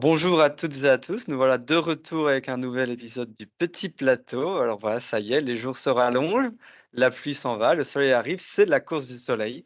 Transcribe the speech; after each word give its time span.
Bonjour 0.00 0.40
à 0.40 0.48
toutes 0.48 0.84
et 0.84 0.88
à 0.88 0.96
tous, 0.96 1.26
nous 1.26 1.36
voilà 1.36 1.58
de 1.58 1.74
retour 1.74 2.28
avec 2.28 2.48
un 2.48 2.56
nouvel 2.56 2.90
épisode 2.90 3.34
du 3.34 3.48
Petit 3.48 3.88
Plateau. 3.88 4.58
Alors 4.58 4.78
voilà, 4.78 5.00
ça 5.00 5.18
y 5.18 5.32
est, 5.32 5.40
les 5.40 5.56
jours 5.56 5.76
se 5.76 5.90
rallongent, 5.90 6.52
la 6.92 7.10
pluie 7.10 7.34
s'en 7.34 7.56
va, 7.56 7.74
le 7.74 7.82
soleil 7.82 8.12
arrive, 8.12 8.38
c'est 8.40 8.66
la 8.66 8.78
course 8.78 9.08
du 9.08 9.18
soleil 9.18 9.64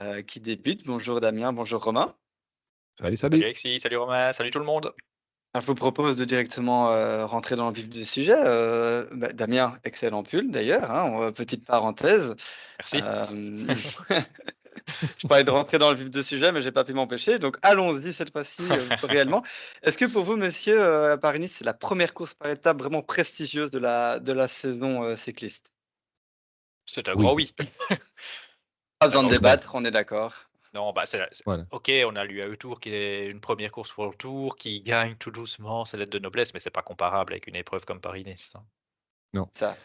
euh, 0.00 0.22
qui 0.22 0.40
débute. 0.40 0.86
Bonjour 0.86 1.20
Damien, 1.20 1.52
bonjour 1.52 1.84
Romain. 1.84 2.14
Salut, 2.98 3.18
salut. 3.18 3.36
Salut 3.36 3.44
Alexis, 3.44 3.78
salut 3.78 3.98
Romain, 3.98 4.32
salut 4.32 4.50
tout 4.50 4.58
le 4.58 4.64
monde. 4.64 4.90
Je 5.54 5.66
vous 5.66 5.74
propose 5.74 6.16
de 6.16 6.24
directement 6.24 6.90
euh, 6.90 7.26
rentrer 7.26 7.54
dans 7.54 7.68
le 7.68 7.74
vif 7.74 7.90
du 7.90 8.06
sujet. 8.06 8.32
Euh, 8.38 9.04
bah, 9.12 9.34
Damien, 9.34 9.76
excellent 9.84 10.22
pull 10.22 10.50
d'ailleurs, 10.50 10.90
hein, 10.90 11.30
petite 11.32 11.66
parenthèse. 11.66 12.34
Merci. 12.78 13.02
je 15.18 15.26
parlais 15.26 15.44
de 15.44 15.50
rentrer 15.50 15.78
dans 15.78 15.90
le 15.90 15.96
vif 15.96 16.10
du 16.10 16.22
sujet, 16.22 16.52
mais 16.52 16.62
j'ai 16.62 16.72
pas 16.72 16.84
pu 16.84 16.92
m'empêcher. 16.92 17.38
Donc 17.38 17.58
allons-y 17.62 18.12
cette 18.12 18.32
fois-ci 18.32 18.62
euh, 18.70 18.88
réellement. 19.02 19.42
Est-ce 19.82 19.98
que 19.98 20.04
pour 20.04 20.24
vous, 20.24 20.36
messieurs, 20.36 20.80
euh, 20.80 21.16
Paris-Nice, 21.16 21.56
c'est 21.56 21.64
la 21.64 21.74
première 21.74 22.14
course 22.14 22.34
par 22.34 22.50
étape 22.50 22.78
vraiment 22.78 23.02
prestigieuse 23.02 23.70
de 23.70 23.78
la, 23.78 24.18
de 24.18 24.32
la 24.32 24.48
saison 24.48 25.02
euh, 25.02 25.16
cycliste? 25.16 25.70
C'est 26.86 27.08
un 27.08 27.14
grand 27.14 27.34
oui. 27.34 27.52
pas 28.98 29.06
besoin 29.06 29.24
de 29.24 29.28
débattre, 29.28 29.72
on 29.74 29.84
est 29.84 29.90
d'accord. 29.90 30.34
Non, 30.74 30.92
bah 30.92 31.06
c'est 31.06 31.22
ok, 31.70 31.92
on 32.04 32.16
a 32.16 32.24
l'UAE 32.24 32.56
Tour 32.56 32.80
qui 32.80 32.90
est 32.90 33.26
une 33.26 33.40
première 33.40 33.70
course 33.70 33.92
pour 33.92 34.06
le 34.06 34.14
Tour, 34.14 34.56
qui 34.56 34.82
gagne 34.82 35.14
tout 35.14 35.30
doucement, 35.30 35.84
c'est 35.84 35.96
l'aide 35.96 36.08
de 36.08 36.18
noblesse, 36.18 36.52
mais 36.52 36.58
c'est 36.58 36.70
pas 36.70 36.82
comparable 36.82 37.32
avec 37.32 37.46
une 37.46 37.54
épreuve 37.54 37.84
comme 37.84 38.00
Paris-Nice. 38.00 38.52
Hein. 38.56 38.64
Non. 39.34 39.48
Ça. 39.52 39.76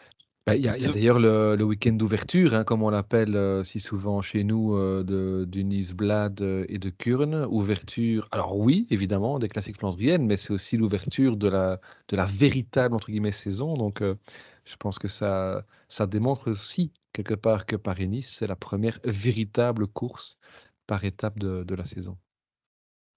Bah, 0.46 0.56
il 0.56 0.64
y 0.64 0.68
a, 0.68 0.76
d'ailleurs 0.76 1.18
le, 1.18 1.62
week-end 1.62 1.92
d'ouverture, 1.92 2.54
hein, 2.54 2.64
comme 2.64 2.82
on 2.82 2.88
l'appelle 2.90 3.36
euh, 3.36 3.62
si 3.62 3.78
souvent 3.78 4.22
chez 4.22 4.42
nous, 4.42 4.74
euh, 4.74 5.04
de, 5.04 5.44
du 5.44 5.64
Nice-Blad 5.64 6.40
euh, 6.40 6.64
et 6.68 6.78
de 6.78 6.88
Kurn. 6.90 7.46
Ouverture, 7.50 8.26
alors 8.32 8.58
oui, 8.58 8.86
évidemment, 8.90 9.38
des 9.38 9.48
classiques 9.48 9.76
flandriennes, 9.78 10.26
mais 10.26 10.36
c'est 10.38 10.52
aussi 10.52 10.76
l'ouverture 10.78 11.36
de 11.36 11.48
la, 11.48 11.80
de 12.08 12.16
la 12.16 12.24
véritable 12.24 12.94
entre 12.94 13.10
guillemets, 13.10 13.32
saison. 13.32 13.74
Donc, 13.74 14.02
je 14.02 14.76
pense 14.78 14.98
que 14.98 15.08
ça, 15.08 15.64
ça 15.88 16.06
démontre 16.06 16.50
aussi, 16.50 16.92
quelque 17.12 17.34
part, 17.34 17.66
que 17.66 17.76
Paris-Nice, 17.76 18.36
c'est 18.38 18.46
la 18.46 18.56
première 18.56 18.98
véritable 19.04 19.86
course 19.88 20.38
par 20.86 21.04
étape 21.04 21.38
de, 21.38 21.64
de 21.64 21.74
la 21.74 21.84
saison. 21.84 22.16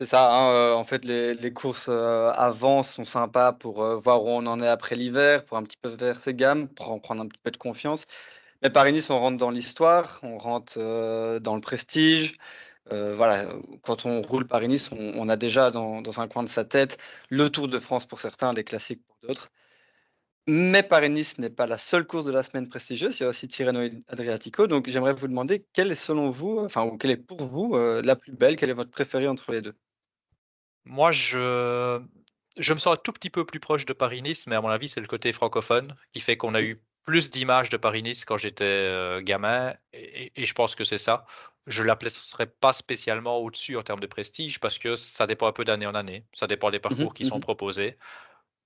C'est 0.03 0.09
ça, 0.09 0.33
hein, 0.33 0.51
euh, 0.51 0.73
en 0.73 0.83
fait, 0.83 1.05
les, 1.05 1.53
courses 1.53 1.87
euh, 1.89 2.29
avant 2.35 2.83
sont 2.83 3.05
sympas 3.05 3.53
pour 3.53 3.81
euh, 3.81 3.95
voir 3.95 4.21
où 4.25 4.27
on 4.27 4.45
en 4.47 4.59
est 4.59 4.67
après 4.67 4.95
l'hiver, 4.95 5.45
pour 5.45 5.55
un 5.55 5.63
petit 5.63 5.77
peu 5.81 5.87
vers 5.87 6.21
ses 6.21 6.33
gammes, 6.33 6.67
pour 6.67 6.91
en 6.91 6.99
prendre 6.99 7.21
un 7.21 7.27
petit 7.29 7.39
peu 7.41 7.51
de 7.51 7.57
confiance. 7.57 8.05
Mais 8.61 8.69
Paris-Nice, 8.69 9.09
on 9.09 9.19
rentre 9.19 9.37
dans 9.37 9.49
l'histoire, 9.49 10.19
on 10.23 10.37
rentre 10.37 10.77
dans 11.39 11.55
le 11.55 11.61
prestige. 11.61 12.37
voilà, 12.91 13.45
quand 13.83 14.05
on 14.05 14.21
roule 14.21 14.45
Paris-Nice, 14.47 14.91
on, 14.91 15.29
a 15.29 15.37
déjà 15.37 15.71
dans, 15.71 16.19
un 16.19 16.27
coin 16.27 16.43
de 16.43 16.49
sa 16.49 16.65
tête 16.65 16.97
le 17.29 17.49
Tour 17.49 17.69
de 17.69 17.79
France 17.79 18.05
pour 18.05 18.19
certains, 18.19 18.53
les 18.53 18.65
classiques 18.65 19.05
pour 19.05 19.17
d'autres. 19.27 19.51
Mais 20.47 20.83
Paris-Nice 20.83 21.37
n'est 21.39 21.49
pas 21.49 21.67
la 21.67 21.77
seule 21.77 22.05
course 22.05 22.25
de 22.25 22.31
la 22.33 22.43
semaine 22.43 22.67
prestigieuse, 22.67 23.19
il 23.19 23.23
y 23.23 23.25
a 23.25 23.29
aussi 23.29 23.47
Tirreno 23.47 23.87
Adriatico. 24.09 24.67
Donc 24.67 24.89
j'aimerais 24.89 25.13
vous 25.13 25.27
demander 25.29 25.65
quelle 25.73 25.91
est 25.91 25.95
selon 25.95 26.29
vous, 26.29 26.59
enfin, 26.59 26.83
ou 26.85 26.97
quelle 26.97 27.11
est 27.11 27.17
pour 27.17 27.47
vous 27.47 27.75
la 27.77 28.15
plus 28.17 28.33
belle, 28.33 28.57
quelle 28.57 28.69
est 28.69 28.73
votre 28.73 28.91
préférée 28.91 29.27
entre 29.29 29.51
les 29.53 29.61
deux? 29.61 29.75
Moi, 30.85 31.11
je, 31.11 32.01
je 32.57 32.73
me 32.73 32.79
sens 32.79 32.93
un 32.93 32.97
tout 32.97 33.13
petit 33.13 33.29
peu 33.29 33.45
plus 33.45 33.59
proche 33.59 33.85
de 33.85 33.93
Paris-Nice, 33.93 34.47
mais 34.47 34.55
à 34.55 34.61
mon 34.61 34.69
avis, 34.69 34.89
c'est 34.89 35.01
le 35.01 35.07
côté 35.07 35.31
francophone 35.31 35.95
qui 36.11 36.19
fait 36.19 36.37
qu'on 36.37 36.55
a 36.55 36.61
eu 36.61 36.81
plus 37.03 37.29
d'images 37.29 37.69
de 37.69 37.77
Paris-Nice 37.77 38.25
quand 38.25 38.37
j'étais 38.37 38.63
euh, 38.63 39.21
gamin, 39.21 39.73
et, 39.93 40.31
je 40.37 40.53
pense 40.53 40.75
que 40.75 40.83
c'est 40.83 40.97
ça. 40.97 41.25
Je 41.67 41.81
ne 41.81 41.87
la 41.87 41.95
placerai 41.95 42.47
pas 42.47 42.73
spécialement 42.73 43.37
au-dessus 43.37 43.77
en 43.77 43.83
termes 43.83 43.99
de 43.99 44.07
prestige, 44.07 44.59
parce 44.59 44.77
que 44.77 44.95
ça 44.95 45.27
dépend 45.27 45.47
un 45.47 45.51
peu 45.51 45.63
d'année 45.63 45.87
en 45.87 45.95
année, 45.95 46.25
ça 46.33 46.47
dépend 46.47 46.71
des 46.71 46.77
mmh 46.77 46.81
parcours 46.81 47.13
qui 47.13 47.25
sont 47.25 47.37
mmh 47.37 47.41
proposés. 47.41 47.97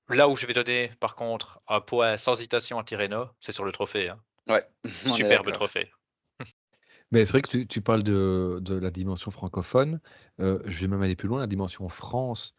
Là 0.10 0.30
où 0.30 0.36
je 0.36 0.46
vais 0.46 0.54
donner, 0.54 0.92
par 1.00 1.16
contre, 1.16 1.60
un 1.68 1.82
point 1.82 2.18
sans 2.18 2.40
hésitation 2.40 2.80
à 2.80 2.84
Tirreno, 2.84 3.28
c'est 3.40 3.52
sur 3.52 3.66
le 3.66 3.72
trophée. 3.72 4.10
Hein. 4.10 4.20
Ouais, 4.48 4.66
Superbe 5.14 5.52
trophée. 5.52 5.92
Mais 7.12 7.26
c'est 7.26 7.32
vrai 7.32 7.42
que 7.42 7.64
tu, 7.64 7.82
parles 7.82 8.04
de, 8.04 8.62
la 8.68 8.92
dimension 8.92 9.32
francophone. 9.32 10.00
Euh, 10.40 10.60
je 10.66 10.82
vais 10.82 10.88
même 10.88 11.02
aller 11.02 11.16
plus 11.16 11.28
loin, 11.28 11.40
la 11.40 11.48
dimension 11.48 11.88
France. 11.90 12.56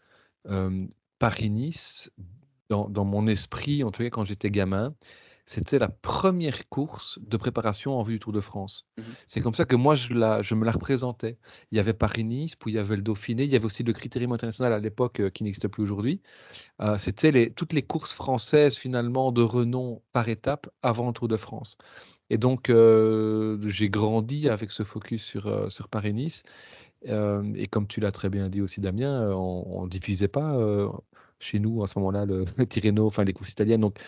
Euh, 0.46 0.86
Paris-Nice, 1.18 2.10
dans, 2.70 3.04
mon 3.04 3.26
esprit, 3.26 3.84
en 3.84 3.90
tout 3.90 4.02
cas 4.02 4.10
quand 4.10 4.24
j'étais 4.24 4.50
gamin, 4.50 4.94
c'était 5.44 5.78
la 5.78 5.88
première 5.88 6.68
course 6.68 7.18
de 7.22 7.36
préparation 7.38 7.98
en 7.98 8.02
vue 8.02 8.14
du 8.14 8.20
Tour 8.20 8.32
de 8.32 8.40
France. 8.40 8.86
Mmh 8.98 9.02
c'est 9.26 9.40
comme 9.40 9.54
ça 9.54 9.64
que 9.64 9.76
moi, 9.76 9.94
je, 9.94 10.12
la, 10.12 10.42
je 10.42 10.54
me 10.54 10.64
la 10.64 10.72
représentais. 10.72 11.38
Il 11.70 11.76
y 11.76 11.80
avait 11.80 11.94
Paris-Nice, 11.94 12.56
puis 12.56 12.72
il 12.72 12.74
y 12.74 12.78
avait 12.78 12.96
le 12.96 13.02
Dauphiné, 13.02 13.44
il 13.44 13.50
y 13.50 13.56
avait 13.56 13.64
aussi 13.64 13.82
le 13.82 13.92
Critérium 13.92 14.32
international 14.32 14.72
à 14.72 14.78
l'époque 14.78 15.20
euh, 15.20 15.30
qui 15.30 15.44
n'existe 15.44 15.68
plus 15.68 15.82
aujourd'hui. 15.82 16.22
c'était 16.98 17.32
les, 17.32 17.52
toutes 17.52 17.72
les 17.72 17.82
courses 17.82 18.14
françaises 18.14 18.76
finalement 18.76 19.32
de 19.32 19.42
renom 19.42 20.02
par 20.12 20.28
étape 20.28 20.70
avant 20.82 21.08
le 21.08 21.12
Tour 21.12 21.28
de 21.28 21.36
France. 21.36 21.76
Et 22.30 22.38
donc, 22.38 22.70
j'ai 22.70 23.88
grandi 23.90 24.48
avec 24.48 24.70
ce 24.70 24.82
focus 24.82 25.24
sur, 25.24 25.70
sur 25.70 25.88
Paris-Nice. 25.88 26.42
et 27.04 27.66
comme 27.68 27.86
tu 27.86 28.00
l'as 28.00 28.12
très 28.12 28.28
bien 28.28 28.48
dit 28.48 28.60
aussi, 28.60 28.80
Damien, 28.80 29.30
on 29.32 29.84
ne 29.84 29.90
diffusait 29.90 30.28
pas 30.28 30.56
chez 31.40 31.58
nous 31.58 31.82
à 31.82 31.86
ce 31.86 31.98
moment-là 31.98 32.26
le 32.26 32.44
Tirreno, 32.68 33.06
enfin 33.06 33.24
les 33.24 33.32
courses 33.32 33.50
italiennes. 33.50 33.80
Donc, 33.80 33.98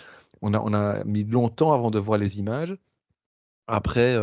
on 0.43 0.55
a, 0.55 0.61
on 0.61 0.75
a 0.75 1.05
mis 1.05 1.25
longtemps 1.25 1.73
avant 1.73 1.91
de 1.91 1.99
voir 1.99 2.19
les 2.19 2.39
images. 2.39 2.77
Après, 3.67 4.17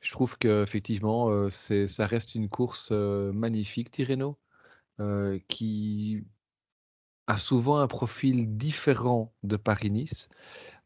je 0.00 0.10
trouve 0.12 0.36
qu'effectivement, 0.38 1.48
c'est, 1.50 1.86
ça 1.86 2.06
reste 2.06 2.34
une 2.34 2.48
course 2.48 2.90
magnifique, 2.92 3.90
Tirreno, 3.90 4.38
qui 5.48 6.24
a 7.26 7.36
souvent 7.36 7.78
un 7.78 7.88
profil 7.88 8.56
différent 8.56 9.32
de 9.42 9.56
Paris-Nice. 9.56 10.28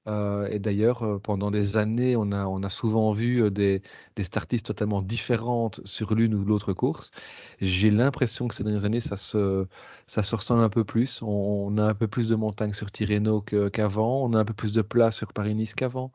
Euh, 0.08 0.48
et 0.50 0.58
d'ailleurs, 0.58 1.02
euh, 1.02 1.18
pendant 1.18 1.50
des 1.50 1.76
années, 1.76 2.16
on 2.16 2.32
a, 2.32 2.70
souvent 2.70 3.12
vu 3.12 3.42
euh, 3.42 3.50
des, 3.50 3.82
des 4.14 4.24
startistes 4.24 4.66
totalement 4.66 5.02
différentes 5.02 5.80
sur 5.84 6.14
l'une 6.14 6.34
ou 6.34 6.44
l'autre 6.44 6.72
course. 6.72 7.10
J'ai 7.60 7.90
l'impression 7.90 8.46
que 8.48 8.54
ces 8.54 8.62
dernières 8.62 8.84
années, 8.84 9.00
ça 9.00 9.16
se, 9.16 9.66
ça 10.06 10.22
se 10.22 10.34
ressemble 10.36 10.62
un 10.62 10.68
peu 10.68 10.84
plus. 10.84 11.20
On, 11.22 11.76
a 11.78 11.84
un 11.84 11.94
peu 11.94 12.06
plus 12.08 12.28
de 12.28 12.36
montagnes 12.36 12.72
sur 12.72 12.90
Tirreno 12.92 13.40
qu'avant. 13.42 14.24
on 14.24 14.32
a 14.34 14.38
un 14.40 14.44
peu 14.44 14.54
plus 14.54 14.72
de 14.72 14.82
place 14.82 15.16
sur 15.16 15.32
Paris-Nice 15.32 15.74
qu'avant. 15.74 16.12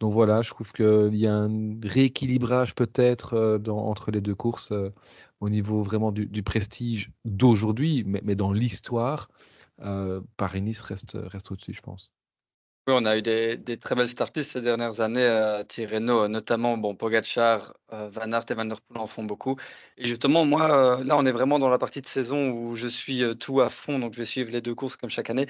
Donc 0.00 0.12
voilà, 0.12 0.42
je 0.42 0.50
trouve 0.50 0.72
qu'il 0.72 1.16
y 1.16 1.26
a 1.26 1.34
un 1.34 1.80
rééquilibrage 1.82 2.74
peut-être 2.74 3.60
entre 3.68 4.10
les 4.10 4.20
deux 4.20 4.34
courses 4.34 4.72
au 5.40 5.48
niveau 5.50 5.82
vraiment 5.82 6.12
du, 6.12 6.42
prestige 6.42 7.12
d'aujourd'hui, 7.24 8.04
mais, 8.06 8.34
dans 8.36 8.52
l'histoire, 8.52 9.30
Paris-Nice 10.36 10.80
reste 10.82 11.50
au-dessus, 11.50 11.74
je 11.74 11.82
pense. 11.82 12.15
Oui, 12.88 12.94
on 12.96 13.04
a 13.04 13.18
eu 13.18 13.22
des, 13.22 13.76
très 13.78 13.96
belles 13.96 14.06
startistes 14.06 14.52
ces 14.52 14.60
dernières 14.60 15.00
années 15.00 15.26
à 15.26 15.64
Tirreno, 15.64 16.28
notamment 16.28 16.76
bon, 16.78 16.94
Pogacar, 16.94 17.74
euh, 17.92 18.08
Van 18.10 18.30
Aert 18.30 18.44
et 18.48 18.54
Van 18.54 18.64
Der 18.64 18.80
Poel 18.80 18.98
en 19.00 19.08
font 19.08 19.24
beaucoup. 19.24 19.56
Et 19.96 20.04
justement, 20.04 20.44
moi, 20.44 21.00
euh, 21.00 21.04
là, 21.04 21.16
on 21.18 21.26
est 21.26 21.32
vraiment 21.32 21.58
dans 21.58 21.68
la 21.68 21.78
partie 21.78 22.00
de 22.00 22.06
saison 22.06 22.50
où 22.50 22.76
je 22.76 22.86
suis 22.86 23.24
euh, 23.24 23.34
tout 23.34 23.60
à 23.60 23.70
fond, 23.70 23.98
donc 23.98 24.12
je 24.14 24.18
vais 24.20 24.24
suivre 24.24 24.52
les 24.52 24.60
deux 24.60 24.76
courses 24.76 24.94
comme 24.94 25.10
chaque 25.10 25.30
année. 25.30 25.46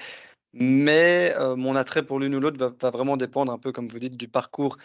Mais 0.53 1.35
mon 1.57 1.75
attrait 1.75 2.03
pour 2.03 2.19
l'une 2.19 2.33
ou 2.35 2.39
l'autre 2.39 2.57
va, 2.81 2.89
vraiment 2.89 3.17
dépendre 3.17 3.51
un 3.51 3.59
peu, 3.59 3.71
comme 3.71 3.87
vous 3.87 3.99
dites, 3.99 4.17
du 4.17 4.27
parcours 4.27 4.77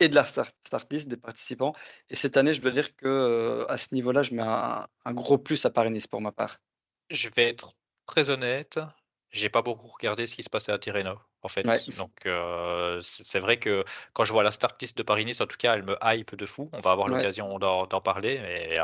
et 0.00 0.08
de 0.08 0.14
la 0.14 0.26
startiste 0.26 1.08
des 1.08 1.16
participants. 1.16 1.74
Et 2.10 2.16
cette 2.16 2.36
année, 2.36 2.52
je 2.54 2.60
dois 2.60 2.72
dire 2.72 2.94
que 2.96 3.64
à 3.68 3.78
ce 3.78 3.88
niveau-là, 3.92 4.22
je 4.22 4.34
mets 4.34 4.42
un, 4.42 4.86
un 5.04 5.14
gros 5.14 5.38
plus 5.38 5.64
à 5.64 5.70
Paris-Nice 5.70 6.08
pour 6.08 6.20
ma 6.20 6.32
part. 6.32 6.58
Je 7.10 7.30
vais 7.34 7.48
être 7.48 7.74
très 8.06 8.28
honnête. 8.30 8.78
J'ai 9.30 9.48
pas 9.48 9.62
beaucoup 9.62 9.88
regardé 9.88 10.26
ce 10.26 10.34
qui 10.34 10.42
se 10.42 10.50
passait 10.50 10.72
à 10.72 10.78
Tirreno, 10.78 11.18
en 11.46 11.48
fait. 11.48 11.64
Donc, 11.96 12.28
c'est 13.00 13.40
vrai 13.40 13.58
que 13.58 13.84
quand 14.12 14.24
je 14.24 14.32
vois 14.32 14.42
la 14.42 14.50
startlist 14.50 14.98
de 14.98 15.02
Paris-Nice, 15.02 15.40
en 15.40 15.46
tout 15.46 15.56
cas, 15.56 15.74
elle 15.74 15.84
me 15.84 15.96
hype 16.02 16.34
de 16.34 16.46
fou. 16.46 16.68
On 16.72 16.80
va 16.80 16.90
avoir 16.90 17.08
l'occasion 17.08 17.58
d'en 17.58 18.00
parler, 18.00 18.38
mais 18.42 18.78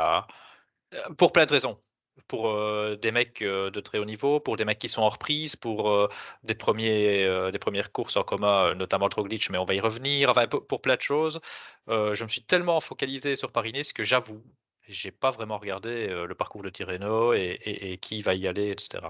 pour 1.17 1.31
plein 1.31 1.45
de 1.45 1.51
raisons. 1.51 1.79
Pour 2.27 2.55
des 2.97 3.11
mecs 3.11 3.41
de 3.41 3.79
très 3.79 3.97
haut 3.97 4.05
niveau, 4.05 4.39
pour 4.39 4.55
des 4.55 4.65
mecs 4.65 4.77
qui 4.77 4.87
sont 4.87 5.01
en 5.01 5.09
reprise, 5.09 5.55
pour 5.55 6.09
des, 6.43 6.55
premiers, 6.55 7.51
des 7.51 7.59
premières 7.59 7.91
courses 7.91 8.17
en 8.17 8.23
commun, 8.23 8.75
notamment 8.75 9.09
le 9.15 9.23
Glitch, 9.23 9.49
mais 9.49 9.57
on 9.57 9.65
va 9.65 9.73
y 9.73 9.79
revenir. 9.79 10.29
Enfin, 10.29 10.47
pour, 10.47 10.81
plein 10.81 10.95
de 10.95 11.01
choses. 11.01 11.39
je 11.87 12.23
me 12.23 12.29
suis 12.29 12.43
tellement 12.43 12.79
focalisé 12.79 13.35
sur 13.35 13.51
Paris-Nice 13.51 13.93
que 13.93 14.03
j'avoue, 14.03 14.43
j'ai 14.87 15.11
pas 15.11 15.31
vraiment 15.31 15.57
regardé 15.57 16.07
le 16.07 16.35
parcours 16.35 16.63
de 16.63 16.69
Tirreno 16.69 17.33
et, 17.33 17.59
et 17.65 17.97
qui 17.97 18.21
va 18.21 18.33
y 18.35 18.47
aller, 18.47 18.69
etc. 18.71 19.07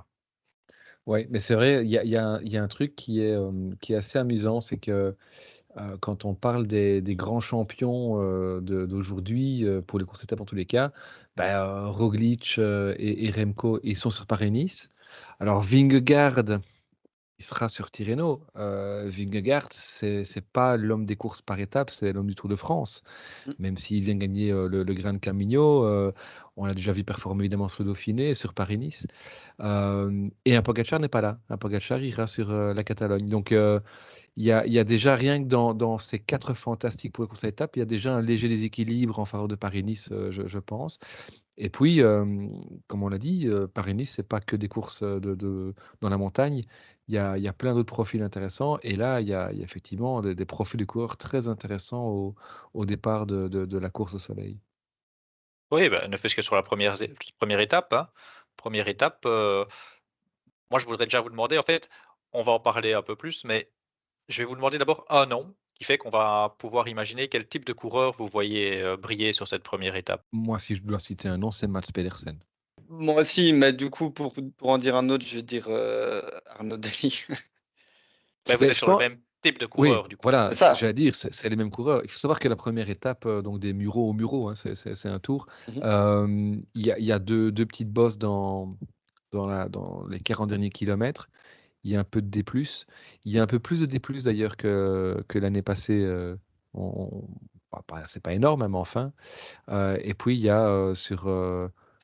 Oui, 1.05 1.27
mais 1.29 1.39
c'est 1.39 1.55
vrai, 1.55 1.85
il 1.85 1.91
y 1.91 2.15
a, 2.17 2.63
un 2.63 2.67
truc 2.67 2.95
qui 2.95 3.21
est, 3.21 3.35
assez 3.95 4.17
amusant, 4.17 4.61
c'est 4.61 4.77
que 4.77 5.15
quand 5.99 6.25
on 6.25 6.33
parle 6.33 6.67
des, 6.67 7.01
grands 7.15 7.41
champions 7.41 8.17
d'aujourd'hui, 8.61 9.65
pour 9.87 9.99
les 9.99 10.05
courses 10.05 10.23
étapes 10.23 10.41
en 10.41 10.45
tous 10.45 10.55
les 10.55 10.65
cas, 10.65 10.91
bah, 11.35 11.87
Roglic 11.87 12.57
et, 12.57 13.25
et 13.25 13.31
Remco, 13.31 13.79
ils 13.83 13.97
sont 13.97 14.11
sur 14.11 14.25
Paris-Nice. 14.27 14.89
Alors 15.39 15.61
Vingegaard, 15.61 16.43
il 17.43 17.45
sera 17.45 17.67
sur 17.67 17.91
Tirreno. 17.91 18.41
Euh, 18.55 19.09
Vingegaard, 19.09 19.67
c'est 19.71 20.23
n'est 20.35 20.41
pas 20.53 20.77
l'homme 20.77 21.05
des 21.05 21.17
courses 21.17 21.41
par 21.41 21.59
étapes, 21.59 21.89
c'est 21.91 22.13
l'homme 22.13 22.27
du 22.27 22.35
Tour 22.35 22.49
de 22.49 22.55
France. 22.55 23.03
Mm. 23.45 23.51
Même 23.59 23.77
s'il 23.77 24.03
vient 24.05 24.15
gagner 24.15 24.49
euh, 24.49 24.69
le, 24.69 24.83
le 24.83 24.93
Grand 24.93 25.19
Camino, 25.19 25.83
euh, 25.83 26.13
on 26.55 26.65
l'a 26.65 26.73
déjà 26.73 26.93
vu 26.93 27.03
performer 27.03 27.43
évidemment 27.43 27.67
sur 27.67 27.83
le 27.83 27.89
Dauphiné, 27.89 28.33
sur 28.33 28.53
Paris-Nice. 28.53 29.05
et 29.59 30.55
un 30.55 30.61
Pogacar 30.61 31.01
n'est 31.01 31.09
pas 31.09 31.19
là. 31.19 31.39
Un 31.49 31.57
Pogacar 31.57 32.01
ira 32.01 32.27
sur 32.27 32.49
la 32.51 32.83
Catalogne. 32.83 33.27
Donc 33.27 33.51
il 33.51 34.43
y, 34.43 34.51
a, 34.51 34.65
y, 34.65 34.79
a, 34.79 34.83
déjà 34.83 35.15
rien 35.15 35.43
que 35.43 35.47
dans, 35.47 35.73
dans, 35.73 35.97
ces 35.97 36.19
quatre 36.19 36.53
fantastiques 36.53 37.13
pour 37.13 37.23
les 37.23 37.27
courses 37.27 37.43
à 37.43 37.47
étapes, 37.47 37.75
il 37.75 37.79
y 37.79 37.81
a 37.81 37.85
déjà 37.85 38.15
un 38.15 38.21
léger 38.21 38.47
déséquilibre 38.47 39.19
en 39.19 39.25
faveur 39.25 39.47
de 39.47 39.55
Paris-Nice, 39.55 40.09
je, 40.11 40.47
je, 40.47 40.59
pense. 40.59 40.99
Et 41.57 41.69
puis, 41.69 42.01
comme 42.87 43.03
on 43.03 43.09
l'a 43.09 43.17
dit, 43.19 43.47
Paris-Nice, 43.73 44.13
c'est 44.15 44.27
pas 44.27 44.39
que 44.39 44.55
des 44.55 44.67
courses 44.67 45.03
de, 45.03 45.73
dans 46.01 46.09
la 46.09 46.17
montagne. 46.17 46.63
Il 47.07 47.15
y 47.15 47.17
a, 47.17 47.37
il 47.37 47.43
y 47.43 47.47
a 47.47 47.53
plein 47.53 47.73
d'autres 47.73 47.93
profils 47.93 48.21
intéressants. 48.21 48.77
Et 48.81 48.95
là, 48.95 49.19
il 49.19 49.27
y 49.27 49.33
a, 49.33 49.51
il 49.51 49.57
y 49.57 49.61
a 49.61 49.65
effectivement 49.65 50.21
des, 50.21 50.45
profils 50.45 50.79
de 50.79 50.85
coureurs 50.85 51.17
très 51.17 51.47
intéressants 51.47 52.07
au, 52.07 52.35
au 52.73 52.85
départ 52.85 53.25
de, 53.25 53.47
de, 53.47 53.77
la 53.77 53.89
course 53.89 54.13
au 54.13 54.19
soleil. 54.19 54.59
Oui, 55.71 55.89
bah, 55.89 56.07
ne 56.07 56.15
fût-ce 56.15 56.35
que 56.35 56.41
sur 56.41 56.55
la 56.55 56.63
première, 56.63 56.95
première 57.39 57.59
étape. 57.59 57.91
Hein. 57.93 58.07
Première 58.55 58.87
étape, 58.87 59.25
moi, 59.25 60.79
je 60.79 60.85
voudrais 60.85 61.05
déjà 61.05 61.21
vous 61.21 61.29
demander, 61.29 61.57
en 61.59 61.63
fait, 61.63 61.89
on 62.31 62.41
va 62.41 62.53
en 62.53 62.59
parler 62.59 62.93
un 62.93 63.03
peu 63.03 63.15
plus, 63.15 63.43
mais 63.43 63.69
je 64.27 64.39
vais 64.39 64.45
vous 64.45 64.55
demander 64.55 64.79
d'abord 64.79 65.05
un 65.09 65.27
nom 65.27 65.53
qui 65.75 65.83
fait 65.83 65.99
qu'on 65.99 66.09
va 66.09 66.55
pouvoir 66.57 66.87
imaginer 66.87 67.27
quel 67.27 67.47
type 67.47 67.65
de 67.65 67.73
coureur 67.73 68.11
vous 68.13 68.27
voyez 68.27 68.81
euh, 68.81 68.97
briller 68.97 69.33
sur 69.33 69.47
cette 69.47 69.61
première 69.61 69.95
étape. 69.95 70.23
Moi, 70.31 70.57
si 70.57 70.75
je 70.75 70.81
dois 70.81 70.99
citer 70.99 71.27
un 71.27 71.37
nom, 71.37 71.51
c'est 71.51 71.67
Mats 71.67 71.81
Pedersen. 71.93 72.39
Moi 72.89 73.15
aussi, 73.15 73.53
mais 73.53 73.73
du 73.73 73.89
coup, 73.89 74.11
pour, 74.11 74.33
pour 74.57 74.69
en 74.69 74.77
dire 74.77 74.95
un 74.95 75.09
autre, 75.09 75.25
je 75.25 75.37
vais 75.37 75.43
dire 75.43 75.65
euh, 75.67 76.21
Arnaud 76.47 76.77
Denis. 76.77 77.25
Mais 78.47 78.55
vous 78.55 78.65
êtes 78.65 78.73
sur 78.73 78.89
le 78.91 78.97
même 78.97 79.19
type 79.41 79.57
de 79.57 79.65
coureur, 79.65 80.09
du 80.09 80.17
coup. 80.17 80.23
Voilà, 80.23 80.51
ça. 80.51 80.73
j'allais 80.73 80.93
dire, 80.93 81.15
c'est 81.15 81.49
les 81.49 81.55
mêmes 81.55 81.71
coureurs. 81.71 82.01
Il 82.03 82.11
faut 82.11 82.19
savoir 82.19 82.41
que 82.41 82.49
la 82.49 82.57
première 82.57 82.89
étape, 82.89 83.25
euh, 83.25 83.41
donc 83.41 83.59
des 83.59 83.71
Mureaux 83.71 84.09
au 84.09 84.13
Mureaux, 84.13 84.49
hein, 84.49 84.55
c'est 84.55 85.05
un 85.05 85.19
tour. 85.19 85.47
Mhm. 85.69 86.65
Il 86.75 86.85
y, 86.85 86.91
a, 86.91 86.99
y, 86.99 87.11
a 87.13 87.19
deux, 87.19 87.53
deux, 87.53 87.65
petites 87.65 87.89
bosses 87.89 88.17
dans, 88.17 88.75
dans, 89.31 89.47
la, 89.47 89.69
dans 89.69 90.05
les 90.07 90.19
40 90.19 90.49
derniers 90.49 90.71
kilomètres 90.71 91.29
il 91.83 91.91
y 91.91 91.95
a 91.95 91.99
un 91.99 92.03
peu 92.03 92.21
de 92.21 92.27
D+. 92.27 92.43
Il 93.25 93.31
y 93.31 93.39
a 93.39 93.43
un 93.43 93.47
peu 93.47 93.59
plus 93.59 93.81
de 93.81 93.85
D+, 93.85 93.99
d'ailleurs 94.23 94.57
que, 94.57 95.23
que 95.27 95.39
l'année 95.39 95.61
passée. 95.61 96.01
Euh, 96.01 96.35
on, 96.73 97.27
c'est 98.07 98.21
pas 98.21 98.33
énorme, 98.33 98.61
hein, 98.61 98.69
mais 98.69 98.77
enfin. 98.77 99.11
Euh, 99.69 99.97
et 100.01 100.13
puis, 100.13 100.35
il 100.35 100.41
y 100.41 100.49
a 100.49 100.65
euh, 100.67 100.95
sur, 100.95 101.27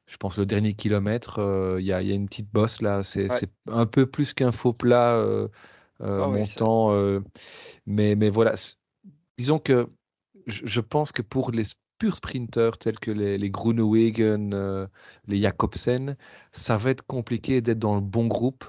je 0.10 0.18
pense, 0.18 0.38
le 0.38 0.46
dernier 0.46 0.74
kilomètre, 0.74 1.40
il 1.80 1.86
y, 1.86 1.94
a, 1.94 2.02
il 2.02 2.08
y 2.08 2.12
a 2.12 2.16
une 2.16 2.28
petite 2.28 2.52
bosse 2.52 2.82
là. 2.82 3.04
C'est 3.04 3.30
un 3.68 3.86
peu 3.86 4.06
plus 4.06 4.34
qu'un 4.34 4.52
faux 4.52 4.74
plat 4.74 5.24
ah 6.02 6.28
montant. 6.28 7.22
mais, 7.86 8.16
mais 8.16 8.30
voilà, 8.30 8.56
disons 9.38 9.60
que 9.60 9.88
je, 10.48 10.82
pense 10.82 11.12
que 11.12 11.22
pour 11.22 11.52
les 11.52 11.64
purs 12.00 12.16
sprinters 12.16 12.78
tels 12.78 13.00
que 13.00 13.12
les, 13.12 13.38
les 13.38 13.50
Groenewegen, 13.50 14.88
les 15.28 15.42
Jacobsen, 15.42 16.18
ça 16.52 16.78
va 16.78 16.90
être 16.90 17.06
compliqué 17.06 17.62
d'être 17.62 17.80
dans 17.80 17.96
le 17.96 18.02
bon 18.02 18.28
groupe 18.28 18.66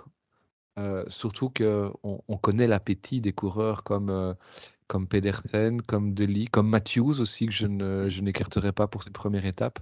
euh, 0.81 1.05
surtout 1.09 1.51
qu'on 1.51 1.93
on 2.03 2.37
connaît 2.39 2.67
l'appétit 2.67 3.21
des 3.21 3.33
coureurs 3.33 3.83
comme, 3.83 4.09
euh, 4.09 4.35
comme 4.87 5.07
Pedersen, 5.09 5.83
comme 5.83 6.15
Deli, 6.15 6.47
comme 6.47 6.69
Matthews 6.69 7.21
aussi, 7.21 7.47
que 7.47 7.53
je, 7.53 7.67
ne, 7.67 8.09
je 8.09 8.21
n'écarterai 8.23 8.73
pas 8.73 8.87
pour 8.87 9.03
cette 9.03 9.13
première 9.13 9.45
étape. 9.45 9.81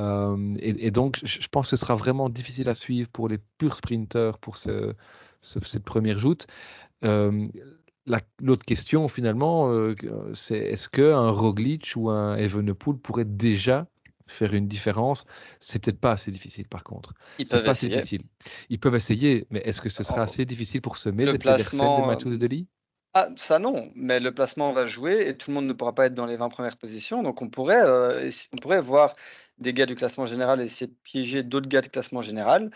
Euh, 0.00 0.54
et, 0.58 0.90
donc, 0.90 1.20
je 1.22 1.48
pense 1.48 1.70
que 1.70 1.76
ce 1.76 1.80
sera 1.80 1.94
vraiment 1.94 2.28
difficile 2.28 2.68
à 2.68 2.74
suivre 2.74 3.08
pour 3.10 3.28
les 3.28 3.38
purs 3.58 3.76
sprinteurs 3.76 4.38
pour 4.38 4.56
ce, 4.56 4.94
cette 5.42 5.84
première 5.84 6.18
joute. 6.18 6.46
l'autre 7.02 8.64
question, 8.66 9.08
finalement, 9.08 9.72
c'est 10.34 10.58
est-ce 10.58 10.88
qu'un 10.88 11.30
Roglic 11.30 11.92
ou 11.96 12.10
un 12.10 12.36
Evenepoel 12.36 12.96
pourrait 12.96 13.24
déjà 13.24 13.86
faire 14.30 14.54
une 14.54 14.68
différence, 14.68 15.24
c'est 15.58 15.82
peut-être 15.82 16.00
pas 16.00 16.12
assez 16.12 16.30
difficile 16.30 16.66
par 16.68 16.84
contre. 16.84 17.14
Ils 17.38 17.46
peuvent 17.46 17.64
pas 17.64 17.72
essayer. 17.72 17.96
difficile. 17.96 18.22
Ils 18.68 18.78
peuvent 18.78 18.94
essayer, 18.94 19.46
mais 19.50 19.60
est-ce 19.60 19.80
que 19.80 19.88
ce 19.88 20.04
sera 20.04 20.22
assez 20.22 20.44
difficile 20.44 20.80
pour 20.80 20.96
semer 20.96 21.26
le 21.26 21.36
placement 21.36 22.02
de 22.02 22.06
Mathieu 22.06 22.38
Deli 22.38 22.66
ah, 23.14 23.28
ça 23.36 23.58
non, 23.58 23.90
mais 23.96 24.20
le 24.20 24.32
placement 24.32 24.72
va 24.72 24.86
jouer 24.86 25.28
et 25.28 25.36
tout 25.36 25.50
le 25.50 25.54
monde 25.56 25.66
ne 25.66 25.72
pourra 25.72 25.94
pas 25.94 26.06
être 26.06 26.14
dans 26.14 26.26
les 26.26 26.36
20 26.36 26.48
premières 26.48 26.76
positions. 26.76 27.22
Donc 27.22 27.42
on 27.42 27.48
pourrait, 27.48 27.82
euh, 27.82 28.30
on 28.52 28.56
pourrait 28.58 28.80
voir 28.80 29.14
des 29.58 29.72
gars 29.72 29.86
du 29.86 29.96
classement 29.96 30.26
général 30.26 30.60
essayer 30.60 30.86
de 30.86 30.96
piéger 31.02 31.42
d'autres 31.42 31.68
gars 31.68 31.80
de 31.82 31.88
classement 31.88 32.22
général 32.22 32.70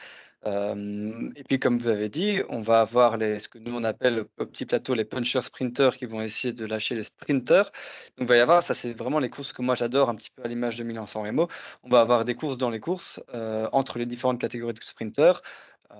et 0.47 1.45
puis, 1.49 1.59
comme 1.59 1.79
vous 1.79 1.89
avez 1.89 2.09
dit, 2.11 2.41
on 2.51 2.61
va 2.61 2.81
avoir 2.81 3.17
les, 3.17 3.39
ce 3.39 3.49
que 3.49 3.59
nous 3.59 3.75
on 3.75 3.83
appelle 3.83 4.27
au 4.39 4.47
petit 4.47 4.67
plateau 4.67 4.93
les 4.95 5.05
punchers 5.07 5.41
sprinters 5.43 5.97
qui 5.97 6.05
vont 6.05 6.21
essayer 6.21 6.53
de 6.53 6.67
lâcher 6.67 6.95
les 6.95 7.03
sprinters. 7.03 7.65
Donc, 8.19 8.21
il 8.21 8.27
va 8.27 8.37
y 8.37 8.41
avoir, 8.41 8.63
ça 8.63 8.75
c'est 8.75 8.93
vraiment 8.93 9.21
les 9.21 9.31
courses 9.31 9.53
que 9.55 9.63
moi 9.63 9.75
j'adore, 9.75 10.11
un 10.11 10.15
petit 10.15 10.31
peu 10.31 10.43
à 10.45 10.49
l'image 10.49 10.77
de 10.77 10.85
Milan-San 10.85 11.23
Remo. 11.23 11.49
On 11.83 11.89
va 11.89 12.01
avoir 12.01 12.25
des 12.27 12.35
courses 12.35 12.59
dans 12.59 12.71
les 12.71 12.81
courses 12.81 13.23
entre 13.73 13.99
les 13.99 14.07
différentes 14.07 14.41
catégories 14.41 14.75
de 14.75 14.83
sprinters. 14.83 15.41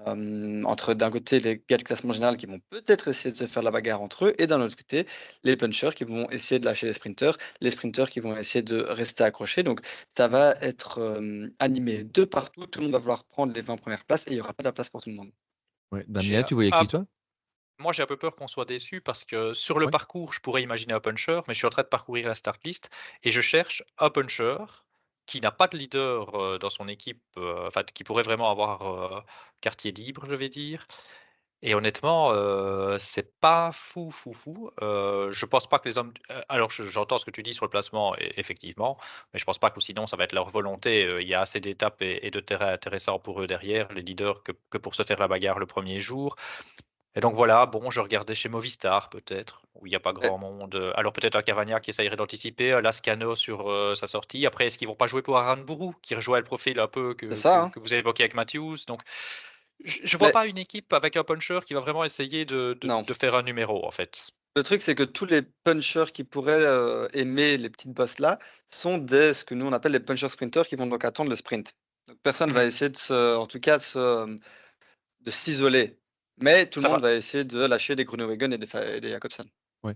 Euh, 0.07 0.63
entre 0.65 0.95
d'un 0.95 1.11
côté 1.11 1.41
les 1.41 1.63
gars 1.69 1.77
de 1.77 1.83
classement 1.83 2.13
général 2.13 2.37
qui 2.37 2.47
vont 2.47 2.59
peut-être 2.71 3.09
essayer 3.09 3.33
de 3.33 3.37
se 3.37 3.47
faire 3.47 3.63
la 3.63 3.71
bagarre 3.71 4.03
entre 4.03 4.27
eux, 4.27 4.35
et 4.39 4.47
d'un 4.47 4.61
autre 4.61 4.77
côté 4.77 5.07
les 5.45 5.57
punchers 5.57 5.91
qui 5.95 6.05
vont 6.05 6.29
essayer 6.31 6.59
de 6.59 6.65
lâcher 6.65 6.87
les 6.87 6.93
sprinters, 6.93 7.37
les 7.61 7.71
sprinters 7.71 8.11
qui 8.11 8.21
vont 8.21 8.37
essayer 8.37 8.63
de 8.63 8.81
rester 8.81 9.25
accrochés. 9.25 9.63
Donc 9.63 9.81
ça 10.09 10.29
va 10.29 10.55
être 10.61 10.99
euh, 10.99 11.49
animé 11.59 12.05
de 12.05 12.25
partout, 12.25 12.67
tout 12.67 12.81
le 12.81 12.87
monde 12.87 12.93
va 12.93 12.99
vouloir 12.99 13.25
prendre 13.25 13.53
les 13.53 13.61
20 13.61 13.77
premières 13.77 14.05
places 14.05 14.27
et 14.27 14.31
il 14.31 14.35
n'y 14.35 14.41
aura 14.41 14.53
pas 14.53 14.63
de 14.63 14.71
place 14.71 14.91
pour 14.91 15.03
tout 15.03 15.11
le 15.11 15.17
monde. 15.17 15.31
Ouais. 15.93 16.05
Damien, 16.09 16.43
tu 16.43 16.55
voyais 16.55 16.71
qui 16.71 16.89
toi? 16.89 17.07
moi, 17.79 17.93
j'ai 17.93 18.03
un 18.03 18.07
peu 18.07 18.17
peur 18.17 18.37
qu'on 18.37 18.49
soit 18.49 18.65
déçu 18.65 19.01
parce 19.01 19.25
que 19.25 19.53
sur 19.53 19.79
le 19.79 19.89
parcours, 19.89 20.33
je 20.33 20.41
pourrais 20.41 20.63
imaginer 20.63 20.93
un 20.93 21.01
puncher, 21.01 21.41
mais 21.47 21.55
je 21.55 21.59
suis 21.59 21.67
en 21.67 21.71
train 21.71 21.83
de 21.83 21.89
parcourir 21.89 22.29
la 22.29 22.35
start 22.35 22.65
list 22.65 22.91
et 23.23 23.31
je 23.31 23.41
cherche 23.41 23.83
un 23.99 24.11
puncher 24.11 24.57
qui 25.27 25.41
n'a 25.41 25.51
pas 25.51 25.67
de 25.69 25.77
leader 25.77 26.59
dans 26.59 26.71
son 26.71 26.89
équipe, 26.89 27.23
qui 27.95 28.05
pourrait 28.05 28.23
vraiment 28.23 28.51
avoir 28.51 29.25
quartier 29.61 29.93
libre, 29.93 30.27
je 30.29 30.35
vais 30.35 30.49
dire. 30.49 30.87
Et 31.63 31.75
honnêtement, 31.75 32.33
c'est 32.99 33.39
pas 33.41 33.73
fou, 33.73 34.11
fou, 34.11 34.35
fou. 34.35 34.71
je 34.81 35.47
pense 35.47 35.67
pas 35.67 35.79
que 35.79 35.89
les 35.89 35.97
hommes. 35.99 36.13
Alors, 36.51 36.71
j'entends 36.71 37.19
ce 37.19 37.25
que 37.25 37.31
tu 37.31 37.43
dis 37.43 37.55
sur 37.55 37.65
le 37.65 37.71
placement, 37.71 38.15
effectivement, 38.19 38.99
mais 39.33 39.41
je 39.41 39.45
pense 39.47 39.59
pas 39.59 39.71
que 39.71 39.81
sinon 39.81 40.07
ça 40.07 40.17
va 40.17 40.25
être 40.25 40.35
leur 40.35 40.51
volonté. 40.51 41.09
il 41.21 41.27
y 41.27 41.35
a 41.35 41.41
assez 41.41 41.61
d'étapes 41.61 42.03
et, 42.03 42.31
de 42.31 42.41
terrain 42.41 42.69
intéressants 42.69 43.19
pour 43.19 43.41
eux 43.41 43.47
derrière, 43.47 43.91
les 43.93 44.03
leaders, 44.03 44.43
que, 44.43 44.79
pour 44.79 44.95
se 44.95 45.05
faire 45.05 45.19
la 45.19 45.29
bagarre 45.29 45.59
le 45.59 45.67
premier 45.67 46.01
jour. 46.01 46.37
Et 47.17 47.21
donc 47.21 47.35
voilà, 47.35 47.67
bon, 47.67 47.91
je 47.91 48.01
regardais 48.01 48.35
chez 48.35 48.49
Movistar 48.49 49.09
peut-être, 49.09 49.63
où 49.75 49.87
il 49.87 49.91
n'y 49.91 49.97
a 49.97 50.01
pas 50.01 50.13
grand 50.13 50.37
monde. 50.37 50.93
Alors 50.97 51.13
peut-être 51.13 51.37
un 51.37 51.43
Cavagna 51.43 51.79
qui 51.79 51.91
essayerait 51.91 52.17
d'anticiper, 52.17 52.73
un 52.73 52.81
Lascano 52.81 53.37
sur 53.37 53.71
euh, 53.71 53.95
sa 53.95 54.09
sortie. 54.09 54.47
Après, 54.47 54.67
est-ce 54.67 54.79
qu'ils 54.79 54.89
vont 54.89 54.97
pas 54.97 55.07
jouer 55.07 55.23
pour 55.23 55.39
Aranburu, 55.39 55.93
qui 56.03 56.17
rejoint 56.17 56.39
le 56.39 56.45
profil 56.45 56.81
un 56.81 56.89
peu 56.89 57.15
que, 57.15 57.27
hein. 57.47 57.71
que, 57.71 57.79
vous 57.79 57.93
avez 57.93 58.01
évoqué 58.01 58.25
avec 58.25 58.35
Matthews 58.35 58.79
Donc, 58.89 59.03
je 59.85 60.01
ne 60.03 60.19
vois 60.19 60.31
pas 60.31 60.47
une 60.47 60.59
équipe 60.59 60.93
avec 60.93 61.17
un 61.17 61.23
puncher 61.23 61.61
qui 61.65 61.75
va 61.75 61.81
vraiment 61.81 62.05
essayer 62.05 62.45
de, 62.45 62.77
de, 62.81 63.15
faire 63.15 63.35
un 63.35 63.43
numéro, 63.43 63.87
en 63.87 63.91
fait. 63.93 64.31
Le 64.57 64.63
truc, 64.63 64.83
c'est 64.83 64.95
que 64.95 65.03
tous 65.03 65.27
les 65.27 65.43
punchers 65.43 66.13
qui 66.13 66.25
pourraient 66.25 66.65
euh, 66.65 67.09
aimer 67.13 67.57
les 67.59 67.71
petites 67.71 67.93
bosses 67.93 68.19
là 68.19 68.39
sont 68.69 68.99
des, 68.99 69.35
ce 69.35 69.45
que 69.45 69.55
nous 69.55 69.67
on 69.67 69.73
appelle 69.73 69.93
les 69.93 70.01
punchers 70.01 70.29
sprinters 70.29 70.67
qui 70.67 70.77
vont 70.77 70.87
donc 70.87 71.05
attendre 71.05 71.31
le 71.31 71.37
sprint. 71.37 71.75
Donc 72.09 72.19
personne 72.23 72.51
ne 72.51 72.55
va 72.55 72.65
mmh. 72.65 72.69
essayer 72.69 72.89
de 72.89 72.97
se, 72.97 73.37
en 73.37 73.47
tout 73.47 73.61
cas, 73.61 73.79
de 73.79 75.31
s'isoler 75.31 75.97
mais 76.41 76.67
tout 76.67 76.81
le 76.83 76.89
monde 76.89 77.01
va... 77.01 77.15
essayer 77.15 77.45
de 77.45 77.65
lâcher 77.65 77.97
des 77.97 78.05
Grunewagen 78.05 78.53
et 78.53 78.59
des, 78.59 79.01
des 79.01 79.11
Jacobsen. 79.11 79.47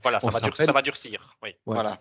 Voilà, 0.03 0.21
ça 0.21 0.31
va, 0.31 0.41
ça 0.53 0.73
va, 0.73 0.83
durcir. 0.83 1.37
Oui. 1.43 1.55
Voilà. 1.65 1.99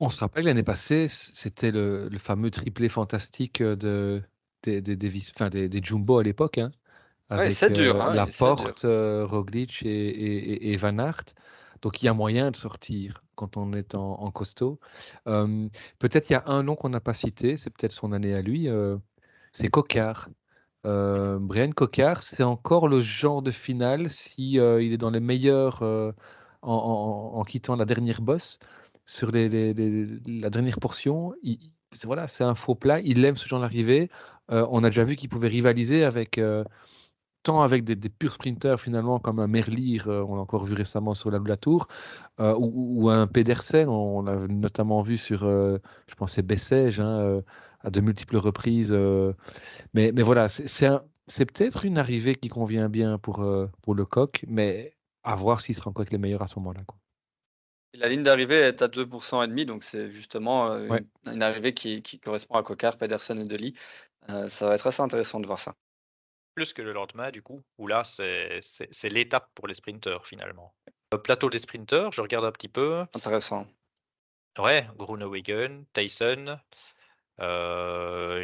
On 0.00 0.10
se 0.10 0.18
rappelle 0.18 0.44
l'année 0.44 0.62
passée, 0.62 1.06
c'était 1.08 1.70
le, 1.70 2.08
le, 2.08 2.18
fameux 2.18 2.50
triplé 2.50 2.88
fantastique 2.88 3.62
de, 3.62 4.22
des, 4.64 4.80
des, 4.82 4.96
des, 4.96 5.12
enfin, 5.34 5.48
des, 5.48 5.68
des 5.68 5.82
Jumbo 5.82 6.18
à 6.18 6.22
l'époque. 6.22 6.58
Hein, 6.58 6.70
avec 7.30 7.52
c'est 7.52 7.70
dur. 7.70 7.96
Euh, 7.96 8.00
hein, 8.00 8.14
la 8.14 8.26
porte, 8.26 8.84
euh, 8.84 9.24
Roglic 9.24 9.82
et, 9.82 9.88
et, 9.88 10.72
et, 10.72 10.76
Van 10.76 10.98
Aert. 10.98 11.24
Donc 11.80 12.02
il 12.02 12.06
y 12.06 12.08
a 12.08 12.14
moyen 12.14 12.50
de 12.50 12.56
sortir 12.56 13.22
quand 13.34 13.56
on 13.56 13.72
est 13.72 13.94
en, 13.94 14.20
en 14.20 14.30
costaud. 14.30 14.78
Euh, 15.26 15.68
peut-être 15.98 16.28
il 16.30 16.34
y 16.34 16.36
a 16.36 16.44
un 16.46 16.62
nom 16.62 16.76
qu'on 16.76 16.90
n'a 16.90 17.00
pas 17.00 17.14
cité, 17.14 17.56
c'est 17.56 17.70
peut-être 17.70 17.92
son 17.92 18.12
année 18.12 18.34
à 18.34 18.42
lui, 18.42 18.68
c'est 19.52 19.68
Cocard. 19.68 20.28
Euh, 20.84 21.38
Brian 21.38 21.70
Cocard, 21.70 22.22
c'est 22.22 22.42
encore 22.42 22.88
le 22.88 23.00
genre 23.00 23.42
de 23.42 23.52
finale 23.52 24.10
si 24.10 24.58
euh, 24.58 24.82
il 24.82 24.92
est 24.92 24.98
dans 24.98 25.10
les 25.10 25.20
meilleurs 25.20 25.82
euh, 25.82 26.12
en, 26.62 27.44
quittant 27.44 27.76
la 27.76 27.84
dernière 27.84 28.20
bosse 28.20 28.58
sur 29.04 29.30
les, 29.30 29.48
la 30.26 30.50
dernière 30.50 30.80
portion. 30.80 31.34
c'est 31.92 32.06
voilà, 32.06 32.26
c'est 32.28 32.44
un 32.44 32.54
faux 32.54 32.74
plat. 32.74 33.00
Il 33.00 33.24
aime 33.24 33.36
ce 33.36 33.48
genre 33.48 33.60
d'arrivée. 33.60 34.10
on 34.48 34.84
a 34.84 34.88
déjà 34.90 35.04
vu 35.04 35.16
qu'il 35.16 35.28
pouvait 35.28 35.48
rivaliser 35.48 36.04
avec 36.04 36.40
tant 37.42 37.62
avec 37.62 37.84
des, 37.84 38.08
purs 38.08 38.34
sprinters 38.34 38.80
finalement 38.80 39.18
comme 39.18 39.40
un 39.40 39.48
Merlier, 39.48 40.00
on 40.06 40.36
l'a 40.36 40.42
encore 40.42 40.64
vu 40.64 40.74
récemment 40.74 41.14
sur 41.14 41.30
la, 41.30 41.40
la 41.44 41.56
Tour, 41.56 41.88
ou, 42.38 43.10
un 43.10 43.26
Pedersen, 43.26 43.88
on, 43.88 44.22
l'a 44.22 44.36
notamment 44.48 45.02
vu 45.02 45.18
sur, 45.18 45.40
je 45.40 46.14
pense, 46.16 46.32
c'est 46.34 46.42
Bessèges, 46.42 47.00
hein, 47.00 47.42
à 47.82 47.90
de 47.90 48.00
multiples 48.00 48.36
reprises. 48.36 48.90
Euh, 48.92 49.32
mais, 49.94 50.12
mais 50.12 50.22
voilà, 50.22 50.48
c'est 50.48 50.86
un, 50.86 51.04
c'est 51.26 51.46
peut-être 51.46 51.84
une 51.84 51.98
arrivée 51.98 52.34
qui 52.36 52.48
convient 52.48 52.88
bien 52.88 53.18
pour, 53.18 53.44
pour 53.82 53.94
le 53.94 54.04
coq, 54.04 54.44
mais 54.48 54.96
à 55.22 55.36
voir 55.36 55.60
s'il 55.60 55.74
sera 55.74 55.90
encore 55.90 56.04
les 56.10 56.18
meilleurs 56.18 56.42
à 56.42 56.46
ce 56.46 56.58
moment-là. 56.58 56.80
La 57.94 58.08
ligne 58.08 58.22
d'arrivée 58.22 58.56
est 58.56 58.82
à 58.82 58.88
2% 58.88 59.44
et 59.44 59.48
demi, 59.48 59.66
donc 59.66 59.84
c'est 59.84 60.08
justement 60.10 60.74
une, 61.26 61.42
arrivée 61.42 61.74
qui, 61.74 62.02
correspond 62.20 62.54
à 62.54 62.62
Cocard, 62.62 62.96
Pedersen 62.96 63.38
et 63.38 63.44
Deli. 63.44 63.74
ça 64.48 64.66
va 64.66 64.74
être 64.74 64.86
assez 64.86 65.02
intéressant 65.02 65.40
de 65.40 65.46
voir 65.46 65.58
ça. 65.58 65.74
Plus 66.54 66.72
que 66.72 66.82
le 66.82 66.92
lendemain, 66.92 67.30
du 67.30 67.42
coup, 67.42 67.62
où 67.78 67.86
là, 67.86 68.02
c'est 68.04 69.08
l'étape 69.08 69.50
pour 69.54 69.68
les 69.68 69.74
sprinteurs, 69.74 70.26
finalement. 70.26 70.74
plateau 71.22 71.50
des 71.50 71.58
sprinteurs, 71.58 72.12
je 72.12 72.20
regarde 72.20 72.44
un 72.44 72.52
petit 72.52 72.68
peu. 72.68 73.04
Intéressant. 73.14 73.66
Ouais, 74.58 74.86
Groenewegen, 74.98 75.86
Tyson, 75.94 76.46
euh, 76.48 76.56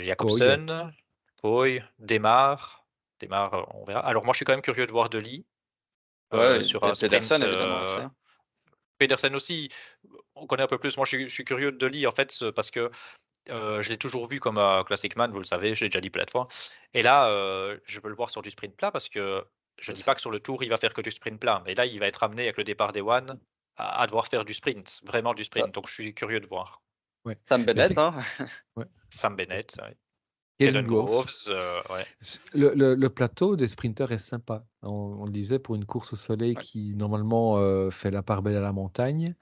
Jacobsen, 0.02 0.92
Koy, 1.40 1.82
Demar. 1.98 2.86
Demar, 3.20 3.66
on 3.74 3.84
verra. 3.84 4.00
Alors 4.00 4.24
moi, 4.24 4.32
je 4.32 4.38
suis 4.38 4.44
quand 4.44 4.52
même 4.52 4.62
curieux 4.62 4.86
de 4.86 4.92
voir 4.92 5.08
Deli. 5.08 5.44
Euh, 6.34 6.62
sur 6.62 6.84
un 6.84 6.92
Pedersen, 6.92 7.42
évidemment. 7.42 7.82
Euh, 7.86 8.00
hein. 8.02 8.12
Pedersen 8.98 9.34
aussi, 9.34 9.70
on 10.34 10.46
connaît 10.46 10.62
un 10.62 10.68
peu 10.68 10.78
plus. 10.78 10.96
Moi, 10.96 11.06
je 11.06 11.26
suis, 11.26 11.44
curieux 11.44 11.72
de 11.72 11.78
Deli, 11.78 12.06
en 12.06 12.10
fait, 12.10 12.50
parce 12.54 12.70
que 12.70 12.90
euh, 13.48 13.82
je 13.82 13.88
l'ai 13.88 13.96
toujours 13.96 14.28
vu 14.28 14.40
comme 14.40 14.58
un 14.58 14.84
Classic 14.84 15.14
Man, 15.16 15.30
vous 15.32 15.38
le 15.38 15.46
savez, 15.46 15.74
je 15.74 15.84
l'ai 15.84 15.88
déjà 15.88 16.00
dit 16.00 16.10
plein 16.10 16.24
de 16.24 16.30
fois. 16.30 16.48
Et 16.92 17.02
là, 17.02 17.30
je 17.84 18.00
veux 18.00 18.10
le 18.10 18.16
voir 18.16 18.30
sur 18.30 18.42
du 18.42 18.50
sprint 18.50 18.76
plat 18.76 18.90
parce 18.90 19.08
que 19.08 19.44
je 19.78 19.92
ne 19.92 19.96
dis 19.96 20.02
pas 20.02 20.14
que 20.14 20.20
sur 20.20 20.30
le 20.30 20.40
tour, 20.40 20.62
il 20.62 20.68
va 20.68 20.76
faire 20.76 20.92
que 20.92 21.00
du 21.00 21.10
sprint 21.10 21.40
plat. 21.40 21.62
Mais 21.64 21.74
là, 21.74 21.86
il 21.86 21.98
va 21.98 22.06
être 22.06 22.22
amené 22.22 22.42
avec 22.42 22.58
le 22.58 22.64
départ 22.64 22.92
des 22.92 23.00
One 23.00 23.38
à, 23.76 24.06
devoir 24.06 24.26
faire 24.26 24.44
du 24.44 24.54
sprint, 24.54 25.00
vraiment 25.04 25.34
du 25.34 25.44
sprint. 25.44 25.72
Donc 25.72 25.86
je 25.86 25.94
suis 25.94 26.14
curieux 26.14 26.40
de 26.40 26.46
voir. 26.46 26.82
Sam 27.48 27.64
Bennett, 27.64 27.96
hein 27.98 28.14
Sam 29.10 29.36
Bennett, 29.36 29.76
Groves, 30.60 31.48
euh, 31.50 31.80
le, 32.52 33.08
plateau 33.08 33.56
des 33.56 33.68
sprinters 33.68 34.10
est 34.10 34.18
sympa. 34.18 34.64
On, 34.82 35.24
le 35.24 35.30
disait 35.30 35.58
pour 35.58 35.76
une 35.76 35.84
course 35.84 36.12
au 36.12 36.16
soleil 36.16 36.56
qui 36.56 36.94
normalement 36.96 37.58
euh, 37.58 37.90
fait 37.90 38.10
la 38.10 38.22
part 38.22 38.42
belle 38.42 38.56
à 38.56 38.60
la 38.60 38.72
montagne. 38.72 39.34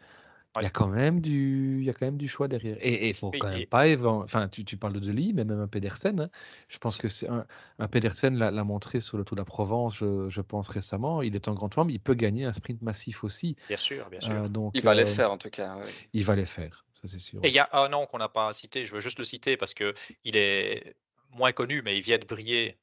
Il 0.58 0.62
y 0.62 0.66
a 0.66 0.70
quand 0.70 0.88
même 0.88 1.20
du, 1.20 1.78
il 1.80 1.84
y 1.84 1.90
a 1.90 1.92
quand 1.92 2.06
même 2.06 2.16
du 2.16 2.28
choix 2.28 2.48
derrière. 2.48 2.78
Et 2.80 3.10
il 3.10 3.14
faut 3.14 3.30
quand 3.30 3.50
même 3.50 3.66
pas, 3.66 3.84
enfin, 4.04 4.48
tu, 4.48 4.64
tu, 4.64 4.78
parles 4.78 4.94
de 4.94 5.00
Deli, 5.00 5.34
mais 5.34 5.44
même 5.44 5.60
un 5.60 5.68
Pedersen. 5.68 6.18
Hein. 6.18 6.30
Je 6.68 6.78
pense 6.78 6.96
que 6.96 7.08
c'est 7.08 7.28
un, 7.28 7.44
un, 7.78 7.88
Pedersen 7.88 8.36
l'a 8.38 8.64
montré 8.64 9.00
sur 9.00 9.18
le 9.18 9.24
Tour 9.24 9.36
de 9.36 9.42
la 9.42 9.44
Provence, 9.44 9.96
je, 9.96 10.40
pense 10.40 10.68
récemment. 10.68 11.20
Il 11.20 11.34
est 11.34 11.48
en 11.48 11.54
grande 11.54 11.74
forme, 11.74 11.90
il 11.90 12.00
peut 12.00 12.14
gagner 12.14 12.46
un 12.46 12.54
sprint 12.54 12.80
massif 12.80 13.22
aussi. 13.22 13.56
Bien 13.68 13.76
sûr, 13.76 14.08
bien 14.08 14.20
sûr. 14.20 14.32
Euh, 14.32 14.48
donc, 14.48 14.72
il 14.74 14.82
va 14.82 14.94
les 14.94 15.04
faire 15.04 15.30
en 15.30 15.36
tout 15.36 15.50
cas. 15.50 15.76
Il 16.14 16.24
va 16.24 16.34
les 16.34 16.46
faire, 16.46 16.85
ça 17.00 17.08
c'est 17.08 17.18
sûr. 17.18 17.40
Et 17.42 17.48
il 17.48 17.54
y 17.54 17.58
a 17.58 17.68
un 17.72 17.88
nom 17.88 18.06
qu'on 18.06 18.18
n'a 18.18 18.28
pas 18.28 18.52
cité. 18.52 18.84
Je 18.84 18.94
veux 18.94 19.00
juste 19.00 19.18
le 19.18 19.24
citer 19.24 19.56
parce 19.56 19.74
que 19.74 19.94
il 20.24 20.36
est 20.36 20.96
moins 21.30 21.52
connu, 21.52 21.82
mais 21.82 21.96
il 21.96 22.02
vient 22.02 22.18
de 22.18 22.24
briller 22.24 22.78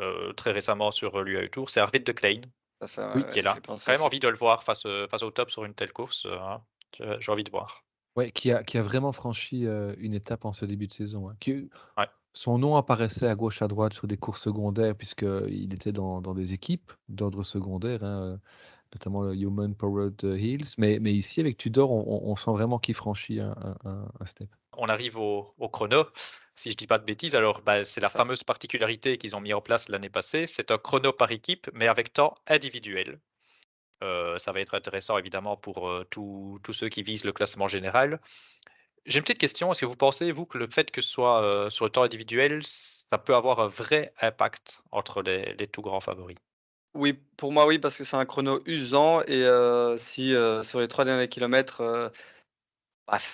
euh, 0.00 0.32
très 0.32 0.52
récemment 0.52 0.90
sur 0.90 1.22
l'UAE 1.22 1.48
Tour. 1.48 1.70
C'est 1.70 1.80
Arvid 1.80 2.04
de 2.04 2.12
Klein. 2.12 2.40
oui, 3.14 3.24
qui 3.32 3.38
est 3.38 3.42
là. 3.42 3.54
J'ai 3.54 3.62
quand 3.62 3.88
même 3.88 4.02
envie 4.02 4.20
de 4.20 4.28
le 4.28 4.36
voir 4.36 4.64
face, 4.64 4.86
face 5.10 5.22
au 5.22 5.30
top 5.30 5.50
sur 5.50 5.64
une 5.64 5.74
telle 5.74 5.92
course. 5.92 6.26
Hein. 6.26 6.62
J'ai 7.20 7.32
envie 7.32 7.44
de 7.44 7.50
voir. 7.50 7.84
Ouais, 8.16 8.30
qui 8.30 8.52
a, 8.52 8.62
qui 8.62 8.78
a 8.78 8.82
vraiment 8.82 9.12
franchi 9.12 9.66
une 9.98 10.14
étape 10.14 10.44
en 10.44 10.52
ce 10.52 10.64
début 10.64 10.86
de 10.86 10.92
saison. 10.92 11.30
Hein. 11.30 12.06
Son 12.32 12.58
nom 12.58 12.74
apparaissait 12.74 13.28
à 13.28 13.36
gauche, 13.36 13.62
à 13.62 13.68
droite 13.68 13.92
sur 13.94 14.08
des 14.08 14.16
courses 14.16 14.42
secondaires, 14.42 14.96
puisqu'il 14.96 15.72
était 15.72 15.92
dans, 15.92 16.20
dans 16.20 16.34
des 16.34 16.52
équipes 16.52 16.92
d'ordre 17.08 17.44
secondaire, 17.44 18.02
hein, 18.02 18.40
notamment 18.94 19.22
le 19.22 19.34
Human 19.34 19.74
Powered 19.74 20.22
Hills. 20.22 20.74
Mais, 20.78 20.98
mais 21.00 21.12
ici, 21.12 21.40
avec 21.40 21.56
Tudor, 21.56 21.90
on, 21.90 22.36
sent 22.36 22.50
vraiment 22.50 22.78
qu'il 22.78 22.94
franchit 22.94 23.40
un, 23.40 23.54
un, 23.84 24.26
step. 24.26 24.48
On 24.76 24.88
arrive 24.88 25.18
au, 25.18 25.54
au, 25.58 25.68
chrono, 25.68 26.04
si 26.54 26.70
je 26.70 26.76
dis 26.76 26.86
pas 26.86 26.98
de 26.98 27.04
bêtises. 27.04 27.34
Alors, 27.34 27.60
bah, 27.62 27.84
c'est 27.84 28.00
la 28.00 28.08
fameuse 28.08 28.44
particularité 28.44 29.18
qu'ils 29.18 29.36
ont 29.36 29.40
mis 29.40 29.52
en 29.52 29.60
place 29.60 29.88
l'année 29.88 30.10
passée. 30.10 30.46
C'est 30.46 30.70
un 30.70 30.78
chrono 30.78 31.12
par 31.12 31.30
équipe, 31.30 31.68
mais 31.74 31.88
avec 31.88 32.12
temps 32.12 32.34
individuel. 32.46 33.18
Euh, 34.02 34.38
ça 34.38 34.52
va 34.52 34.60
être 34.60 34.74
intéressant 34.74 35.16
évidemment 35.18 35.56
pour 35.56 35.88
euh, 35.88 36.04
tous 36.10 36.60
ceux 36.72 36.88
qui 36.88 37.02
visent 37.02 37.24
le 37.24 37.32
classement 37.32 37.68
général. 37.68 38.20
J'ai 39.06 39.18
une 39.18 39.22
petite 39.22 39.38
question. 39.38 39.70
Est-ce 39.70 39.82
que 39.82 39.86
vous 39.86 39.96
pensez, 39.96 40.32
vous, 40.32 40.46
que 40.46 40.58
le 40.58 40.66
fait 40.66 40.90
que 40.90 41.00
ce 41.00 41.08
soit 41.08 41.42
euh, 41.42 41.70
sur 41.70 41.84
le 41.84 41.90
temps 41.90 42.02
individuel, 42.02 42.60
ça 42.64 43.18
peut 43.18 43.34
avoir 43.34 43.60
un 43.60 43.66
vrai 43.68 44.12
impact 44.20 44.82
entre 44.92 45.22
les, 45.22 45.66
tout 45.68 45.82
grands 45.82 46.00
favoris? 46.00 46.36
Oui, 46.94 47.18
pour 47.36 47.52
moi, 47.52 47.66
oui, 47.66 47.78
parce 47.78 47.96
que 47.96 48.04
c'est 48.04 48.16
un 48.16 48.24
chrono 48.24 48.60
usant. 48.66 49.20
Et 49.22 49.44
si 49.98 50.34
sur 50.62 50.80
les 50.80 50.88
trois 50.88 51.04
derniers 51.04 51.28
kilomètres, 51.28 52.12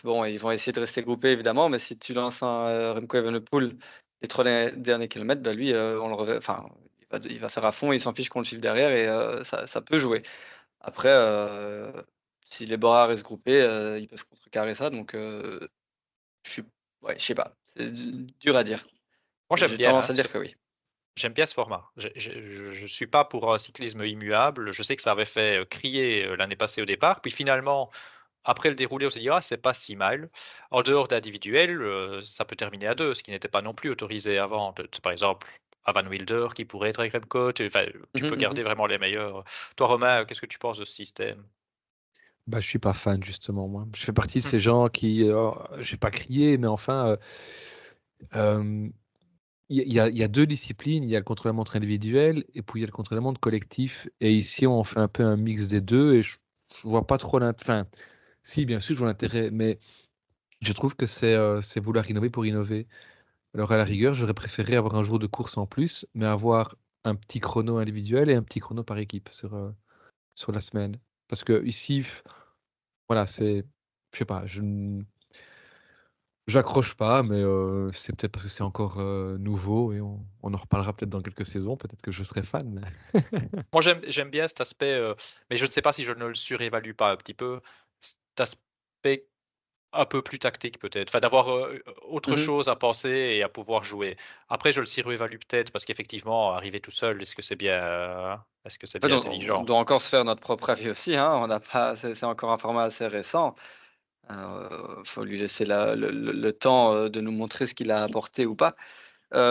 bon, 0.04 0.24
ils 0.24 0.38
vont 0.38 0.50
essayer 0.50 0.72
de 0.72 0.80
rester 0.80 1.02
groupés, 1.02 1.30
évidemment, 1.30 1.68
mais 1.68 1.78
si 1.78 1.98
tu 1.98 2.14
lances 2.14 2.42
un 2.42 2.92
Remco 2.94 3.16
Evenepoel 3.16 3.76
les 4.22 4.28
trois 4.28 4.44
derniers 4.44 5.08
kilomètres, 5.08 5.42
bah, 5.42 5.54
lui, 5.54 5.72
on 5.74 6.24
le 6.24 6.36
enfin, 6.36 6.64
il 7.24 7.38
va, 7.38 7.48
faire 7.48 7.64
à 7.64 7.72
fond, 7.72 7.92
il 7.92 8.00
s'en 8.00 8.14
fiche 8.14 8.28
qu'on 8.28 8.40
le 8.40 8.44
suive 8.44 8.60
derrière 8.60 8.92
et 8.92 9.44
ça, 9.44 9.66
ça, 9.66 9.80
peut 9.80 9.98
jouer. 9.98 10.22
Après, 10.80 11.14
si 12.46 12.66
les 12.66 12.76
Bora 12.76 13.06
restent 13.06 13.24
groupés, 13.24 13.60
ils 14.00 14.08
peuvent 14.08 14.24
contrecarrer 14.26 14.74
ça. 14.74 14.90
Donc, 14.90 15.14
je 15.14 16.50
suis, 16.50 16.62
ouais, 17.02 17.16
je 17.18 17.24
sais 17.24 17.34
pas. 17.34 17.54
C'est 17.64 17.92
dur 17.92 18.56
à 18.56 18.64
dire. 18.64 18.86
Moi, 19.50 19.58
bien. 19.68 19.90
tendance 19.90 20.10
à 20.10 20.14
dire 20.14 20.30
que 20.30 20.38
oui. 20.38 20.54
J'aime 21.16 21.32
bien 21.32 21.46
ce 21.46 21.54
format. 21.54 21.90
Je 21.96 22.80
ne 22.82 22.86
suis 22.86 23.06
pas 23.06 23.24
pour 23.24 23.52
un 23.52 23.58
cyclisme 23.58 24.04
immuable. 24.04 24.72
Je 24.72 24.82
sais 24.82 24.96
que 24.96 25.02
ça 25.02 25.12
avait 25.12 25.24
fait 25.26 25.68
crier 25.68 26.36
l'année 26.36 26.56
passée 26.56 26.80
au 26.80 26.86
départ. 26.86 27.20
Puis 27.20 27.30
finalement, 27.30 27.90
après 28.44 28.68
le 28.70 28.74
déroulé, 28.74 29.06
on 29.06 29.10
se 29.10 29.18
dit 29.18 29.28
ah, 29.28 29.40
c'est 29.40 29.58
pas 29.58 29.74
si 29.74 29.96
mal. 29.96 30.30
En 30.70 30.82
dehors 30.82 31.08
d'individuel, 31.08 32.22
ça 32.22 32.44
peut 32.44 32.56
terminer 32.56 32.86
à 32.86 32.94
deux, 32.94 33.14
ce 33.14 33.22
qui 33.22 33.32
n'était 33.32 33.48
pas 33.48 33.60
non 33.60 33.74
plus 33.74 33.90
autorisé 33.90 34.38
avant. 34.38 34.72
Par 35.02 35.12
exemple, 35.12 35.46
à 35.84 35.92
Van 35.92 36.06
Wilder 36.06 36.48
qui 36.54 36.64
pourrait 36.64 36.90
être 36.90 37.00
avec 37.00 37.12
Remco. 37.12 37.52
Tu, 37.52 37.68
tu 37.68 37.78
mmh 37.78 38.28
peux 38.28 38.36
mmh 38.36 38.38
garder 38.38 38.62
vraiment 38.62 38.86
les 38.86 38.98
meilleurs. 38.98 39.44
Toi, 39.76 39.88
Romain, 39.88 40.24
qu'est-ce 40.24 40.40
que 40.40 40.46
tu 40.46 40.58
penses 40.58 40.78
de 40.78 40.84
ce 40.84 40.92
système? 40.92 41.42
Bah, 42.46 42.60
je 42.60 42.66
suis 42.66 42.78
pas 42.78 42.94
fan 42.94 43.22
justement 43.22 43.68
moi. 43.68 43.86
Je 43.96 44.04
fais 44.04 44.12
partie 44.12 44.40
de 44.40 44.46
ces 44.46 44.60
gens 44.60 44.88
qui, 44.88 45.26
Je 45.26 45.32
oh, 45.32 45.56
j'ai 45.80 45.96
pas 45.96 46.10
crié, 46.10 46.56
mais 46.56 46.66
enfin, 46.66 47.16
il 49.70 49.92
y, 49.92 50.00
a, 50.00 50.28
deux 50.28 50.46
disciplines. 50.46 51.04
Il 51.04 51.10
y 51.10 51.16
a 51.16 51.20
le 51.20 51.24
contre-la-montre 51.24 51.76
individuel 51.76 52.44
et 52.54 52.62
puis 52.62 52.80
il 52.80 52.82
y 52.82 52.84
a 52.84 52.86
le 52.86 52.92
contre-la-montre 52.92 53.40
collectif. 53.40 54.08
Et 54.20 54.32
ici, 54.32 54.66
on 54.66 54.84
fait 54.84 54.98
un 54.98 55.08
peu 55.08 55.24
un 55.24 55.36
mix 55.36 55.68
des 55.68 55.80
deux 55.80 56.14
et 56.14 56.22
je, 56.22 56.38
je 56.76 56.88
vois 56.88 57.06
pas 57.06 57.18
trop 57.18 57.38
l'intérêt. 57.38 57.80
Enfin, 57.82 57.86
si, 58.42 58.66
bien 58.66 58.80
sûr, 58.80 58.94
je 58.94 58.98
vois 59.00 59.08
l'intérêt, 59.08 59.50
mais 59.50 59.78
je 60.60 60.72
trouve 60.72 60.96
que 60.96 61.06
c'est 61.06 61.36
c'est 61.62 61.80
vouloir 61.80 62.08
innover 62.10 62.30
pour 62.30 62.46
innover. 62.46 62.86
Alors 63.54 63.72
à 63.72 63.76
la 63.76 63.84
rigueur, 63.84 64.14
j'aurais 64.14 64.34
préféré 64.34 64.76
avoir 64.76 64.96
un 64.96 65.02
jour 65.04 65.18
de 65.18 65.26
course 65.26 65.56
en 65.58 65.66
plus, 65.66 66.06
mais 66.14 66.26
avoir 66.26 66.76
un 67.04 67.14
petit 67.16 67.40
chrono 67.40 67.78
individuel 67.78 68.30
et 68.30 68.34
un 68.34 68.42
petit 68.42 68.60
chrono 68.60 68.84
par 68.84 68.98
équipe 68.98 69.28
sur, 69.30 69.54
euh, 69.54 69.70
sur 70.36 70.52
la 70.52 70.60
semaine. 70.60 70.98
Parce 71.28 71.44
que 71.44 71.64
ici, 71.66 72.04
voilà, 73.08 73.26
c'est, 73.26 73.64
je 74.12 74.18
sais 74.18 74.24
pas, 74.24 74.46
je 74.46 74.62
j'accroche 76.50 76.94
pas, 76.94 77.22
mais 77.22 77.42
euh, 77.42 77.90
c'est 77.92 78.14
peut-être 78.14 78.32
parce 78.32 78.44
que 78.44 78.50
c'est 78.50 78.62
encore 78.62 78.96
euh, 78.98 79.38
nouveau 79.38 79.92
et 79.92 80.00
on, 80.00 80.20
en 80.42 80.56
reparlera 80.56 80.92
peut-être 80.92 81.10
dans 81.10 81.22
quelques 81.22 81.46
saisons. 81.46 81.76
Peut-être 81.76 82.02
que 82.02 82.12
je 82.12 82.22
serai 82.22 82.42
fan. 82.42 82.86
Moi, 83.72 83.82
j'aime, 83.82 84.30
bien 84.30 84.46
cet 84.48 84.60
aspect, 84.60 85.00
mais 85.50 85.56
je 85.56 85.64
ne 85.64 85.70
sais 85.70 85.82
pas 85.82 85.92
si 85.92 86.04
je 86.04 86.12
ne 86.12 86.26
le 86.26 86.34
surévalue 86.34 86.92
pas 86.92 87.12
un 87.12 87.16
petit 87.16 87.34
peu. 87.34 87.60
Cet 88.00 88.18
aspect 88.40 89.26
un 89.92 90.04
peu 90.04 90.22
plus 90.22 90.38
tactique 90.38 90.78
peut-être, 90.78 91.08
enfin 91.08 91.18
d'avoir 91.18 91.48
autre 92.08 92.34
mmh 92.34 92.36
chose 92.36 92.68
à 92.68 92.76
penser 92.76 93.08
et 93.10 93.42
à 93.42 93.48
pouvoir 93.48 93.82
jouer. 93.82 94.16
Après, 94.48 94.70
je 94.70 94.78
le 94.78 94.86
surévalue 94.86 95.38
peut-être 95.48 95.72
parce 95.72 95.84
qu'effectivement, 95.84 96.52
arriver 96.52 96.78
tout 96.78 96.92
seul, 96.92 97.20
est-ce 97.20 97.34
que 97.34 97.42
c'est 97.42 97.56
bien, 97.56 98.40
est-ce 98.64 98.78
que 98.78 98.86
c'est 98.86 99.04
bien 99.04 99.16
intelligent? 99.16 99.62
On 99.62 99.64
doit 99.64 99.78
encore 99.78 100.00
se 100.00 100.08
faire 100.08 100.24
notre 100.24 100.40
propre 100.40 100.70
avis 100.70 100.90
aussi. 100.90 101.16
Hein. 101.16 101.32
On 101.34 101.48
n'a 101.48 101.58
pas, 101.58 101.96
c'est 101.96 102.22
encore 102.24 102.52
un 102.52 102.58
format 102.58 102.82
assez 102.82 103.06
récent. 103.08 103.56
Il 104.30 105.06
faut 105.06 105.24
lui 105.24 105.38
laisser 105.38 105.64
le, 105.66 106.50
temps 106.52 107.08
de 107.08 107.20
nous 107.20 107.32
montrer 107.32 107.66
ce 107.66 107.74
qu'il 107.74 107.90
a 107.90 108.04
apporté 108.04 108.46
ou 108.46 108.54
pas. 108.54 108.76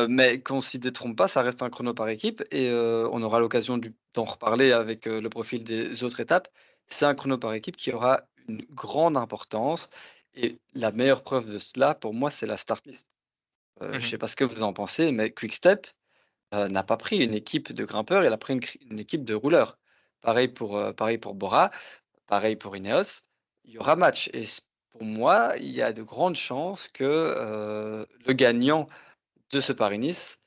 mais 0.08 0.42
qu'on 0.42 0.62
s'y 0.62 0.80
détrompe 0.80 1.18
pas, 1.18 1.28
ça 1.28 1.42
reste 1.42 1.62
un 1.64 1.70
chrono 1.70 1.94
par 1.94 2.10
équipe 2.10 2.44
et 2.52 2.72
on 2.72 3.22
aura 3.22 3.40
l'occasion 3.40 3.80
d'en 4.14 4.24
reparler 4.24 4.72
avec 4.72 5.06
le 5.06 5.30
profil 5.30 5.64
des 5.64 6.04
autres 6.04 6.20
étapes. 6.20 6.48
C'est 6.88 7.06
un 7.06 7.16
chrono 7.16 7.38
par 7.38 7.54
équipe 7.54 7.78
qui 7.78 7.92
aura 7.92 8.22
une 8.48 8.64
grande 8.72 9.18
importance 9.18 9.90
et 10.34 10.60
la 10.74 10.92
meilleure 10.92 11.24
preuve 11.24 11.52
de 11.52 11.58
cela, 11.58 11.96
pour 11.96 12.14
moi, 12.14 12.32
c'est 12.32 12.46
la 12.46 12.58
start 12.58 12.86
list. 12.86 13.10
Euh, 13.82 13.88
je 13.88 13.94
ne 13.94 13.98
mmh 13.98 14.02
sais 14.02 14.18
pas 14.18 14.28
ce 14.28 14.36
que 14.36 14.44
vous 14.44 14.64
en 14.64 14.74
pensez, 14.74 15.12
mais 15.12 15.32
Quickstep 15.32 15.88
euh, 16.54 16.68
n'a 16.70 16.84
pas 16.84 16.98
pris 16.98 17.18
une 17.24 17.34
équipe 17.34 17.74
de 17.74 17.86
grimpeurs, 17.86 18.24
il 18.24 18.34
a 18.34 18.38
pris 18.38 18.60
une, 18.90 19.00
équipe 19.00 19.24
de 19.24 19.34
rouleurs. 19.34 19.78
Pareil 20.22 20.48
pour, 20.50 20.78
euh, 20.78 20.92
pareil 20.94 21.18
pour 21.18 21.36
Bora, 21.36 21.72
pareil 22.28 22.56
pour 22.56 22.76
Ineos. 22.76 23.22
Il 23.66 23.74
y 23.74 23.78
aura 23.78 23.96
match. 23.96 24.30
Et 24.34 24.46
pour 25.00 25.08
moi, 25.08 25.54
il 25.60 25.72
y 25.72 25.82
a 25.82 25.94
de 25.94 26.04
grandes 26.04 26.36
chances 26.36 26.90
que 26.90 28.06
le 28.26 28.34
gagnant 28.34 28.88
de 29.52 29.62
ce 29.62 29.74
Paris-Nice 29.74 30.40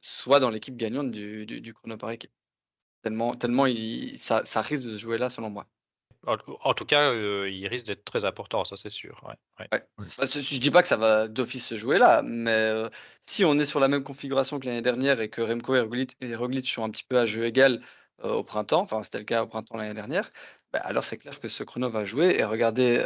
soit 0.00 0.40
dans 0.40 0.50
l'équipe 0.50 0.76
gagnante 0.76 1.10
du, 1.10 1.46
du, 1.46 1.74
chrono 1.74 1.96
par 1.96 2.10
équipe. 2.10 2.32
Tellement, 3.02 3.34
tellement 3.34 3.66
il, 3.66 4.18
ça, 4.18 4.44
ça 4.44 4.60
risque 4.60 4.82
de 4.82 4.92
se 4.92 4.96
jouer 4.98 5.18
là, 5.18 5.30
selon 5.30 5.50
moi. 5.50 5.66
En, 6.26 6.74
tout 6.74 6.84
cas, 6.84 7.14
il 7.14 7.66
risque 7.66 7.86
d'être 7.86 8.04
très 8.04 8.26
important, 8.26 8.62
ça 8.64 8.76
c'est 8.76 8.90
sûr. 8.90 9.24
Ouais, 9.26 9.80
je 9.98 10.58
dis 10.58 10.70
pas 10.70 10.82
que 10.82 10.88
ça 10.88 10.98
va 10.98 11.28
d'office 11.28 11.66
se 11.66 11.76
jouer 11.76 11.98
là, 11.98 12.20
mais 12.22 12.74
si 13.22 13.42
on 13.42 13.58
est 13.58 13.64
sur 13.64 13.80
la 13.80 13.88
même 13.88 14.04
configuration 14.04 14.60
que 14.60 14.66
l'année 14.66 14.82
dernière 14.82 15.22
et 15.22 15.30
que 15.30 15.40
Remco 15.40 15.74
et 15.74 15.80
Roglic, 15.80 16.68
sont 16.68 16.84
un 16.84 16.90
petit 16.90 17.04
peu 17.04 17.18
à 17.18 17.24
jeu 17.24 17.46
égal 17.46 17.80
au 18.22 18.44
printemps, 18.44 18.82
enfin 18.82 19.02
c'était 19.02 19.16
le 19.16 19.24
cas 19.24 19.42
au 19.42 19.46
printemps 19.46 19.78
l'année 19.78 19.94
dernière, 19.94 20.30
bah, 20.72 20.80
alors 20.84 21.04
c'est 21.04 21.16
clair 21.16 21.40
que 21.40 21.48
ce 21.48 21.62
chrono 21.64 21.90
va 21.90 22.04
jouer. 22.04 22.36
Et 22.38 22.44
regardez 22.44 23.02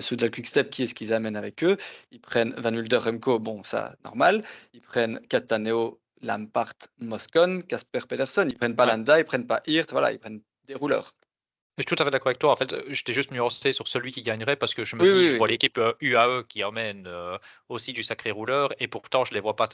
ceux 0.00 0.16
de 0.16 0.22
la 0.22 0.28
Quickstep, 0.28 0.70
qui 0.70 0.82
est-ce 0.82 0.94
qu'ils 0.94 1.12
amènent 1.12 1.36
avec 1.36 1.62
eux? 1.62 1.76
Ils 2.10 2.20
prennent 2.20 2.52
Van 2.58 2.74
Wilder, 2.74 2.96
Remco, 2.98 3.38
bon, 3.38 3.62
ça, 3.62 3.94
normal. 4.04 4.42
Ils 4.72 4.80
prennent 4.80 5.20
Cataneo, 5.28 6.00
Lampart, 6.22 6.74
Moscon, 6.98 7.62
Casper 7.68 8.00
Pedersen. 8.08 8.50
Ils 8.50 8.56
prennent 8.56 8.74
pas 8.74 8.86
Landa, 8.86 9.20
ils 9.20 9.24
prennent 9.24 9.46
pas 9.46 9.62
Hirt, 9.66 9.92
voilà, 9.92 10.10
ils 10.10 10.18
prennent 10.18 10.40
des 10.66 10.74
rouleurs. 10.74 11.14
Je 11.76 11.82
suis 11.82 11.94
tout 11.94 12.02
à 12.02 12.04
fait 12.04 12.10
d'accord 12.10 12.26
avec 12.26 12.40
toi. 12.40 12.50
En 12.50 12.56
fait, 12.56 12.74
j'étais 12.88 13.12
juste 13.12 13.30
nuancé 13.30 13.72
sur 13.72 13.86
celui 13.86 14.10
qui 14.10 14.22
gagnerait 14.22 14.56
parce 14.56 14.74
que 14.74 14.84
je 14.84 14.96
me 14.96 15.02
dis, 15.02 15.28
je 15.30 15.36
vois 15.36 15.46
l'équipe 15.46 15.80
UAE 16.00 16.42
qui 16.48 16.64
emmène 16.64 17.08
aussi 17.68 17.92
du 17.92 18.02
sacré 18.02 18.32
rouleur 18.32 18.72
et 18.80 18.88
pourtant 18.88 19.24
je 19.24 19.32
les 19.32 19.40
vois 19.40 19.54
pas. 19.54 19.68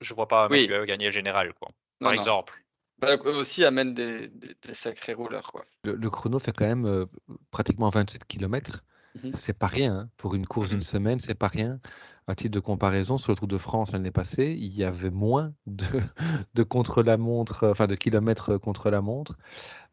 Je 0.00 0.12
vois 0.12 0.26
pas 0.26 0.48
UAE 0.50 0.86
gagner 0.86 1.06
le 1.06 1.12
général, 1.12 1.54
quoi. 1.54 1.68
Par 2.00 2.12
exemple. 2.12 2.60
Bah, 2.98 3.16
aussi 3.24 3.64
amène 3.64 3.92
des, 3.92 4.30
sacrés 4.72 5.12
rouleurs, 5.12 5.52
quoi. 5.52 5.64
Le, 5.84 6.10
chrono 6.10 6.38
fait 6.38 6.52
quand 6.52 6.66
même 6.66 7.06
pratiquement 7.50 7.90
27 7.90 8.24
km. 8.24 8.82
Mmh 9.22 9.30
c'est 9.34 9.58
pas 9.58 9.66
rien. 9.66 9.94
Hein. 9.94 10.10
Pour 10.16 10.34
une 10.34 10.46
course 10.46 10.70
d'une 10.70 10.78
mmh 10.78 10.82
semaine, 10.82 11.20
c'est 11.20 11.34
pas 11.34 11.48
rien. 11.48 11.80
À 12.28 12.34
titre 12.34 12.50
de 12.50 12.60
comparaison, 12.60 13.18
sur 13.18 13.30
le 13.30 13.36
Tour 13.36 13.46
de 13.46 13.56
France 13.56 13.92
l'année 13.92 14.10
passée, 14.10 14.56
il 14.58 14.74
y 14.74 14.82
avait 14.82 15.10
moins 15.10 15.54
de, 15.66 15.86
de 16.54 16.62
contre-la-montre, 16.64 17.68
enfin 17.68 17.86
de 17.86 17.94
kilomètres 17.94 18.58
contre 18.58 18.90
la 18.90 19.00
montre. 19.00 19.36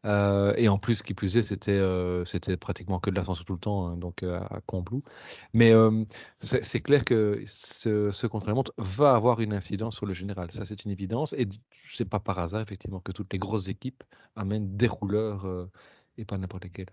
Euh, 0.04 0.52
et 0.56 0.68
en 0.68 0.78
plus, 0.78 1.02
qui 1.02 1.14
plus 1.14 1.36
est, 1.36 1.42
c'était 1.42 1.70
euh, 1.70 2.24
pratiquement 2.60 2.98
que 2.98 3.10
de 3.10 3.14
l'ascension 3.14 3.44
tout 3.44 3.54
le 3.54 3.58
temps, 3.58 3.86
hein, 3.86 3.96
donc 3.96 4.22
euh, 4.22 4.40
à 4.50 4.60
Combloux. 4.66 5.02
Mais 5.52 5.72
c'est 6.40 6.80
clair 6.80 7.04
que 7.04 7.42
ce, 7.46 8.26
contre-la-montre 8.26 8.74
va 8.78 9.14
avoir 9.14 9.40
une 9.40 9.52
incidence 9.52 9.94
sur 9.94 10.06
le 10.06 10.14
général. 10.14 10.50
Ça, 10.52 10.64
c'est 10.64 10.84
une 10.84 10.90
évidence. 10.90 11.34
Et 11.34 11.48
c'est 11.92 12.08
pas 12.08 12.20
par 12.20 12.38
hasard, 12.40 12.62
effectivement, 12.62 13.00
que 13.00 13.12
toutes 13.12 13.32
les 13.32 13.38
grosses 13.38 13.68
équipes 13.68 14.02
amènent 14.36 14.76
des 14.76 14.88
rouleurs 14.88 15.46
et 16.18 16.24
pas 16.24 16.36
n'importe 16.36 16.64
lesquels. 16.64 16.90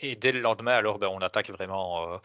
Et, 0.00 0.16
dès 0.16 0.32
le 0.32 0.40
lendemain, 0.40 0.72
alors, 0.72 0.98
ben, 0.98 1.08
on 1.08 1.20
attaque 1.20 1.50
vraiment 1.50 2.20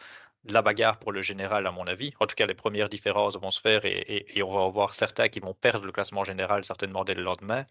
la 0.46 0.62
bagarre 0.62 0.98
pour 0.98 1.12
le 1.12 1.22
général, 1.22 1.66
à 1.66 1.70
mon 1.70 1.86
avis. 1.86 2.12
En 2.20 2.26
tout 2.26 2.34
cas, 2.34 2.46
les 2.46 2.54
premières 2.54 2.88
différences 2.88 3.36
vont 3.36 3.50
se 3.50 3.60
faire 3.60 3.84
et, 3.84 4.42
on 4.42 4.52
va 4.52 4.68
voir 4.68 4.94
certains 4.94 5.28
qui 5.28 5.40
vont 5.40 5.54
perdre 5.54 5.86
le 5.86 5.92
classement 5.92 6.24
général 6.24 6.64
certainement 6.64 7.04
dès 7.04 7.14
le 7.14 7.22
lendemain. 7.22 7.64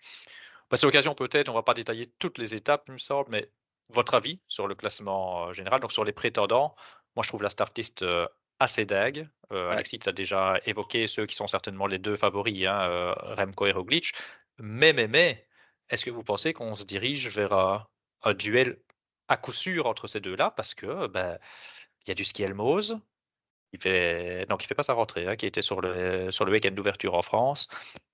Bah, 0.69 0.77
c'est 0.77 0.85
l'occasion 0.85 1.13
peut-être, 1.13 1.49
on 1.49 1.53
ne 1.53 1.57
va 1.57 1.63
pas 1.63 1.73
détailler 1.73 2.11
toutes 2.19 2.37
les 2.37 2.55
étapes, 2.55 2.85
il 2.87 2.93
me 2.93 2.97
semble, 2.97 3.29
mais 3.29 3.49
votre 3.89 4.15
avis 4.15 4.39
sur 4.47 4.67
le 4.67 4.75
classement 4.75 5.51
général, 5.53 5.81
donc 5.81 5.91
sur 5.91 6.03
les 6.03 6.13
prétendants. 6.13 6.75
Moi, 7.15 7.23
je 7.23 7.27
trouve 7.27 7.43
la 7.43 7.49
start 7.49 7.77
list 7.77 8.03
assez 8.59 8.85
dingue. 8.85 9.27
Alexis, 9.51 9.99
tu 9.99 10.09
as 10.09 10.13
déjà 10.13 10.59
évoqué 10.65 11.05
ceux 11.05 11.25
qui 11.25 11.35
sont 11.35 11.47
certainement 11.47 11.85
les 11.85 11.99
deux 11.99 12.15
favoris, 12.15 12.65
hein, 12.65 13.13
Remco 13.17 13.67
et 13.67 13.71
Roglic. 13.71 14.13
Mais, 14.57 14.93
mais, 14.93 15.07
mais, 15.07 15.45
est-ce 15.89 16.05
que 16.05 16.11
vous 16.11 16.23
pensez 16.23 16.53
qu'on 16.53 16.73
se 16.75 16.85
dirige 16.85 17.27
vers 17.27 17.53
un 17.53 18.33
duel 18.33 18.79
à 19.27 19.37
coup 19.37 19.51
sûr 19.51 19.85
entre 19.85 20.07
ces 20.07 20.21
deux-là? 20.21 20.51
Parce 20.51 20.73
que 20.73 21.07
ben, 21.07 21.37
il 22.05 22.09
y 22.09 22.11
a 22.11 22.15
du 22.15 22.23
ski 22.23 22.43
Elmose. 22.43 22.99
Il 23.73 23.81
fait, 23.81 24.45
donc 24.49 24.63
il 24.63 24.67
fait 24.67 24.75
pas 24.75 24.83
sa 24.83 24.93
rentrée, 24.93 25.27
hein, 25.27 25.35
qui 25.35 25.47
était 25.47 25.63
sur 25.63 25.81
le, 25.81 26.29
sur 26.29 26.45
le 26.45 26.51
week-end 26.51 26.69
d'ouverture 26.71 27.15
en 27.15 27.23
France. 27.23 27.67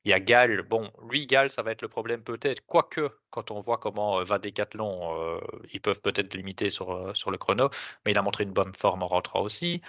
Il 0.06 0.10
y 0.10 0.14
a 0.14 0.20
Gall. 0.22 0.62
Bon, 0.62 0.90
lui, 1.10 1.28
Gall, 1.28 1.50
ça 1.50 1.64
va 1.64 1.72
être 1.72 1.82
le 1.82 1.90
problème 1.90 2.24
peut-être. 2.24 2.66
Quoique, 2.66 3.10
quand 3.30 3.52
on 3.52 3.60
voit 3.60 3.78
comment 3.78 4.20
euh, 4.20 4.24
va 4.24 4.40
Decathlon, 4.40 5.22
euh, 5.22 5.40
ils 5.74 5.82
peuvent 5.82 6.00
peut-être 6.00 6.34
limiter 6.34 6.70
sur, 6.70 6.92
euh, 6.92 7.14
sur 7.14 7.30
le 7.30 7.38
chrono. 7.38 7.70
Mais 8.06 8.14
il 8.14 8.18
a 8.18 8.22
montré 8.22 8.46
une 8.46 8.54
bonne 8.54 8.74
forme 8.74 9.04
en 9.04 9.08
rentrant 9.08 9.42
aussi. 9.42 9.82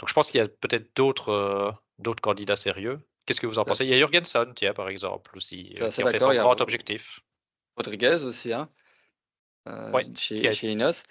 Donc 0.00 0.08
je 0.08 0.14
pense 0.14 0.28
qu'il 0.28 0.38
y 0.38 0.42
a 0.42 0.48
peut-être 0.48 0.96
d'autres 0.96 1.72
d'autres 2.00 2.20
candidats 2.20 2.56
sérieux. 2.56 2.98
Qu'est-ce 3.24 3.40
que 3.40 3.46
vous 3.46 3.60
en 3.60 3.64
pensez? 3.64 3.84
Il 3.84 3.90
y 3.90 3.94
a 3.94 3.98
Jurgenson, 3.98 4.52
tiens, 4.56 4.74
par 4.74 4.88
exemple, 4.88 5.36
aussi, 5.36 5.74
qui 5.74 5.82
a 5.82 5.90
fait 5.90 6.18
son 6.18 6.34
grand 6.34 6.60
objectif. 6.60 7.20
Rodriguez 7.76 8.24
aussi, 8.24 8.52
hein 8.52 8.68
chez, 10.16 10.52
chez 10.52 10.72
Inos. 10.72 11.04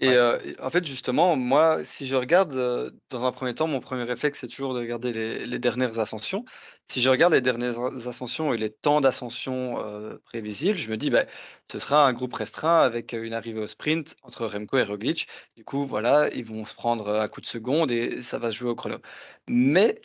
Et 0.00 0.16
en 0.60 0.70
fait, 0.70 0.84
justement, 0.84 1.34
moi, 1.36 1.84
si 1.84 2.06
je 2.06 2.14
regarde, 2.14 2.92
dans 3.10 3.24
un 3.24 3.32
premier 3.32 3.54
temps, 3.54 3.66
mon 3.66 3.80
premier 3.80 4.04
réflexe, 4.04 4.40
c'est 4.40 4.46
toujours 4.46 4.72
de 4.74 4.78
regarder 4.78 5.12
les, 5.12 5.58
dernières 5.58 5.98
ascensions. 5.98 6.44
Si 6.86 7.02
je 7.02 7.10
regarde 7.10 7.32
les 7.34 7.40
dernières 7.40 8.06
ascensions 8.06 8.54
et 8.54 8.58
les 8.58 8.70
temps 8.70 9.00
d'ascension 9.00 9.74
prévisibles, 10.24 10.78
je 10.78 10.88
me 10.88 10.96
dis, 10.96 11.10
bah, 11.10 11.24
ce 11.70 11.78
sera 11.78 12.06
un 12.06 12.12
groupe 12.12 12.34
restreint 12.34 12.80
avec 12.80 13.12
une 13.12 13.34
arrivée 13.34 13.60
au 13.60 13.66
sprint 13.66 14.14
entre 14.22 14.46
Remco 14.46 14.78
et 14.78 14.84
Roglic. 14.84 15.26
Du 15.56 15.64
coup, 15.64 15.84
voilà, 15.84 16.28
ils 16.32 16.44
vont 16.44 16.64
se 16.64 16.74
prendre 16.74 17.08
à 17.10 17.26
coup 17.28 17.40
de 17.40 17.46
seconde 17.46 17.90
et 17.90 18.22
ça 18.22 18.38
va 18.38 18.52
se 18.52 18.56
jouer 18.58 18.70
au 18.70 18.76
chrono. 18.76 18.98
Mais 19.48 20.00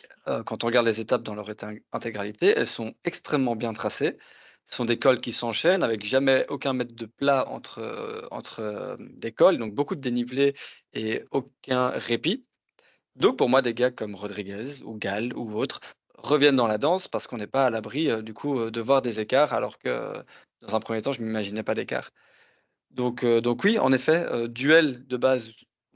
quand 0.46 0.64
on 0.64 0.66
regarde 0.66 0.86
les 0.86 1.00
étapes 1.00 1.22
dans 1.22 1.36
leur 1.36 1.48
intégralité, 1.92 2.52
elles 2.56 2.66
sont 2.66 2.94
extrêmement 3.04 3.54
bien 3.54 3.72
tracées. 3.72 4.18
Ce 4.66 4.76
sont 4.76 4.84
des 4.84 4.98
cols 4.98 5.20
qui 5.20 5.32
s'enchaînent 5.32 5.82
avec 5.82 6.04
jamais 6.04 6.46
aucun 6.48 6.72
mètre 6.72 6.94
de 6.94 7.06
plat 7.06 7.48
entre, 7.48 7.78
euh, 7.78 8.22
entre 8.30 8.60
euh, 8.60 8.96
des 8.98 9.32
cols, 9.32 9.58
donc 9.58 9.74
beaucoup 9.74 9.94
de 9.94 10.00
dénivelé 10.00 10.54
et 10.94 11.22
aucun 11.30 11.88
répit. 11.90 12.44
Donc 13.16 13.38
pour 13.38 13.48
moi, 13.48 13.62
des 13.62 13.74
gars 13.74 13.90
comme 13.90 14.14
Rodriguez 14.14 14.82
ou 14.84 14.94
Gall 14.96 15.32
ou 15.36 15.54
autres 15.54 15.80
reviennent 16.18 16.56
dans 16.56 16.66
la 16.66 16.78
danse 16.78 17.08
parce 17.08 17.26
qu'on 17.26 17.36
n'est 17.38 17.46
pas 17.46 17.66
à 17.66 17.70
l'abri 17.70 18.10
euh, 18.10 18.22
du 18.22 18.34
coup 18.34 18.70
de 18.70 18.80
voir 18.80 19.02
des 19.02 19.20
écarts 19.20 19.52
alors 19.52 19.78
que 19.78 20.12
dans 20.62 20.74
un 20.74 20.80
premier 20.80 21.02
temps, 21.02 21.12
je 21.12 21.20
ne 21.20 21.26
m'imaginais 21.26 21.62
pas 21.62 21.74
d'écart. 21.74 22.10
Donc, 22.90 23.24
oui, 23.64 23.78
en 23.78 23.92
effet, 23.92 24.48
duel 24.48 25.04
de 25.08 25.16
base, 25.16 25.50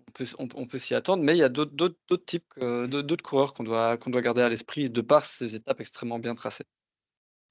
on 0.08 0.12
peut, 0.12 0.26
on, 0.56 0.66
peut 0.66 0.78
s'y 0.78 0.94
attendre, 0.94 1.22
mais 1.22 1.34
il 1.34 1.38
y 1.38 1.44
a 1.44 1.48
d'autres 1.48 1.94
types, 2.26 2.58
d'autres 2.58 3.22
coureurs 3.24 3.54
qu'on 3.54 3.62
doit, 3.62 3.96
qu'on 3.96 4.10
doit 4.10 4.20
garder 4.20 4.42
à 4.42 4.48
l'esprit 4.48 4.90
de 4.90 5.00
par 5.00 5.24
ces 5.24 5.54
étapes 5.54 5.80
extrêmement 5.80 6.18
bien 6.18 6.34
tracées. 6.34 6.64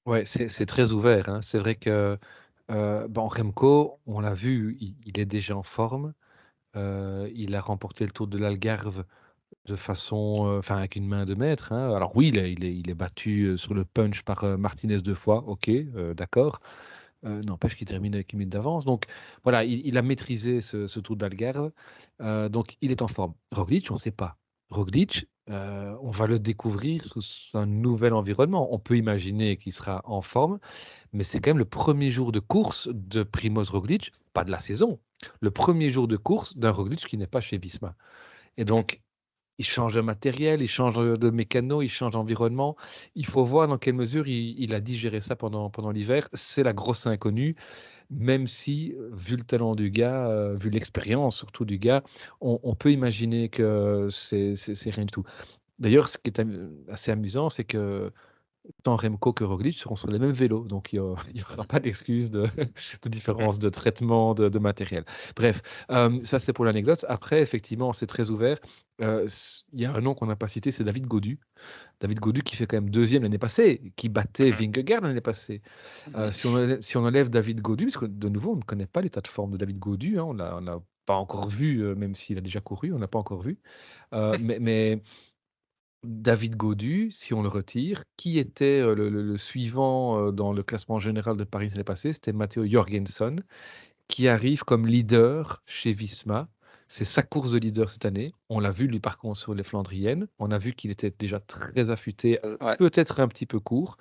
Ouais, 0.08 0.24
c'est 0.24 0.64
très 0.66 0.92
ouvert, 0.92 1.28
hein. 1.28 1.42
C'est 1.42 1.58
vrai 1.58 1.74
que, 1.74 2.18
euh, 2.70 3.08
Remco, 3.14 4.00
on 4.06 4.20
l'a 4.20 4.34
vu, 4.34 4.76
il 4.80 5.18
est 5.20 5.26
déjà 5.26 5.56
en 5.56 5.62
forme. 5.62 6.14
Euh, 6.76 7.30
il 7.34 7.54
a 7.56 7.60
remporté 7.62 8.04
le 8.06 8.12
Tour 8.12 8.28
de 8.28 8.38
l'Algarve 8.38 9.04
de 9.66 9.76
façon, 9.76 10.46
euh, 10.48 10.74
avec 10.74 10.96
une 10.96 11.06
main 11.08 11.26
de 11.26 11.34
maître, 11.34 11.72
hein. 11.72 11.94
Alors 11.94 12.16
oui, 12.16 12.28
il 12.34 12.90
est 12.90 12.94
battu, 12.94 13.58
sur 13.58 13.74
le 13.74 13.84
punch 13.84 14.22
par, 14.24 14.44
Martinez 14.58 15.00
deux 15.02 15.14
fois, 15.14 15.44
OK, 15.48 15.70
d'accord. 16.16 16.60
n'empêche 17.24 17.76
qu'il 17.76 17.86
termine 17.88 18.14
avec 18.14 18.32
une 18.32 18.40
minute 18.40 18.52
d'avance. 18.52 18.84
Donc 18.86 19.06
voilà, 19.44 19.64
il 19.64 19.96
a 19.98 20.02
maîtrisé 20.02 20.60
ce 20.62 20.86
ce 20.88 21.00
Tour 21.00 21.16
d'Algarve, 21.16 21.72
donc 22.50 22.76
il 22.82 22.92
est 22.92 23.02
en 23.02 23.08
forme. 23.08 23.34
Roglic, 23.52 23.90
on 23.90 23.94
ne 23.94 24.00
sait 24.00 24.12
pas. 24.12 24.38
Roglic, 24.70 25.28
euh, 25.50 25.96
on 26.02 26.10
va 26.10 26.26
le 26.26 26.38
découvrir 26.38 27.04
sous 27.04 27.22
un 27.54 27.66
nouvel 27.66 28.12
environnement. 28.12 28.72
On 28.74 28.78
peut 28.78 28.96
imaginer 28.96 29.56
qu'il 29.56 29.72
sera 29.72 30.02
en 30.04 30.22
forme, 30.22 30.58
mais 31.12 31.24
c'est 31.24 31.40
quand 31.40 31.50
même 31.50 31.58
le 31.58 31.64
premier 31.64 32.10
jour 32.10 32.32
de 32.32 32.40
course 32.40 32.88
de 32.92 33.22
Primoz 33.22 33.70
Roglic, 33.70 34.12
pas 34.32 34.44
de 34.44 34.50
la 34.50 34.60
saison, 34.60 34.98
le 35.40 35.50
premier 35.50 35.90
jour 35.90 36.08
de 36.08 36.16
course 36.16 36.56
d'un 36.56 36.70
Roglic 36.70 37.06
qui 37.06 37.16
n'est 37.16 37.26
pas 37.26 37.40
chez 37.40 37.58
Visma. 37.58 37.94
Et 38.56 38.64
donc, 38.64 39.00
il 39.58 39.64
change 39.64 39.94
de 39.94 40.00
matériel, 40.00 40.62
il 40.62 40.68
change 40.68 40.94
de 40.96 41.30
mécano, 41.30 41.82
il 41.82 41.88
change 41.90 42.12
d'environnement. 42.12 42.76
Il 43.16 43.26
faut 43.26 43.44
voir 43.44 43.66
dans 43.66 43.78
quelle 43.78 43.94
mesure 43.94 44.28
il, 44.28 44.72
a 44.72 44.80
digéré 44.80 45.20
ça 45.20 45.34
pendant, 45.34 45.68
pendant 45.68 45.90
l'hiver. 45.90 46.28
C'est 46.32 46.62
la 46.62 46.72
grosse 46.72 47.06
inconnue 47.06 47.56
même 48.10 48.46
si, 48.46 48.94
vu 49.12 49.36
le 49.36 49.44
talent 49.44 49.74
du 49.74 49.90
gars, 49.90 50.52
vu 50.54 50.70
l'expérience 50.70 51.36
surtout 51.36 51.64
du 51.64 51.78
gars, 51.78 52.02
on, 52.40 52.74
peut 52.74 52.92
imaginer 52.92 53.48
que 53.48 54.08
c'est 54.10 54.90
rien 54.90 55.04
du 55.04 55.12
tout. 55.12 55.24
D'ailleurs, 55.78 56.08
ce 56.08 56.18
qui 56.18 56.30
est 56.30 56.42
assez 56.88 57.10
amusant, 57.10 57.50
c'est 57.50 57.64
que 57.64 58.10
tant 58.82 58.96
Remco 58.96 59.32
que 59.32 59.44
Roglic 59.44 59.78
seront 59.78 59.96
sur 59.96 60.10
les 60.10 60.18
mêmes 60.18 60.32
vélos, 60.32 60.66
donc 60.66 60.92
il 60.92 61.00
n'y 61.34 61.42
aura 61.42 61.64
pas 61.64 61.80
d'excuse 61.80 62.30
de, 62.30 62.48
différence 63.06 63.58
de 63.58 63.68
traitement 63.68 64.34
de, 64.34 64.58
matériel. 64.58 65.04
Bref, 65.36 65.62
ça 65.88 66.38
c'est 66.38 66.52
pour 66.52 66.64
l'anecdote. 66.64 67.04
Après, 67.08 67.40
effectivement, 67.40 67.92
c'est 67.92 68.06
très 68.06 68.30
ouvert. 68.30 68.58
il 69.00 69.80
y 69.80 69.86
a 69.86 69.94
un 69.94 70.00
nom 70.00 70.14
qu'on 70.14 70.26
n'a 70.26 70.36
pas 70.36 70.48
cité, 70.48 70.70
c'est 70.70 70.84
David 70.84 71.06
Godu. 71.06 71.38
David 72.00 72.20
Godu 72.20 72.42
qui 72.42 72.56
fait 72.56 72.66
quand 72.66 72.76
même 72.76 72.90
deuxième 72.90 73.22
l'année 73.22 73.38
passée, 73.38 73.92
qui 73.96 74.08
battait 74.08 74.50
Vingegaard 74.50 75.02
l'année 75.02 75.20
passée. 75.20 75.62
si, 76.32 76.46
on 76.96 77.04
enlève, 77.04 77.30
David 77.30 77.60
Godu, 77.60 77.86
parce 77.86 77.98
que 77.98 78.06
de 78.06 78.28
nouveau, 78.28 78.52
on 78.52 78.56
ne 78.56 78.62
connaît 78.62 78.86
pas 78.86 79.00
l'état 79.00 79.20
de 79.20 79.28
forme 79.28 79.52
de 79.52 79.56
David 79.56 79.78
Godu, 79.78 80.18
hein, 80.18 80.24
on 80.24 80.34
n'a 80.34 80.80
pas 81.06 81.14
encore 81.14 81.48
vu, 81.48 81.82
même 81.96 82.14
s'il 82.14 82.36
a 82.36 82.42
déjà 82.42 82.60
couru, 82.60 82.92
on 82.92 82.98
n'a 82.98 83.08
pas 83.08 83.18
encore 83.18 83.42
vu. 83.42 83.58
mais 84.12 85.02
David 86.04 86.56
Godu, 86.56 87.10
si 87.12 87.34
on 87.34 87.42
le 87.42 87.48
retire, 87.48 88.04
qui 88.16 88.38
était 88.38 88.80
le, 88.82 89.36
suivant 89.36 90.30
dans 90.32 90.52
le 90.52 90.62
classement 90.62 91.00
général 91.00 91.36
de 91.36 91.44
Paris 91.44 91.68
l'année 91.70 91.84
passée, 91.84 92.12
c'était 92.12 92.32
Matteo 92.32 92.64
Jorgensen, 92.66 93.42
qui 94.06 94.28
arrive 94.28 94.62
comme 94.64 94.86
leader 94.86 95.62
chez 95.66 95.92
Visma. 95.92 96.48
C'est 96.88 97.04
sa 97.04 97.22
course 97.22 97.50
de 97.50 97.58
leader 97.58 97.90
cette 97.90 98.06
année. 98.06 98.32
On 98.48 98.60
l'a 98.60 98.70
vu, 98.70 98.86
lui, 98.86 99.00
par 99.00 99.18
contre, 99.18 99.38
sur 99.38 99.54
les 99.54 99.62
Flandriennes. 99.62 100.26
On 100.38 100.50
a 100.50 100.58
vu 100.58 100.72
qu'il 100.72 100.90
était 100.90 101.12
déjà 101.16 101.38
très 101.40 101.90
affûté, 101.90 102.38
peut-être 102.78 103.20
un 103.20 103.28
petit 103.28 103.44
peu 103.44 103.60
court. 103.60 103.98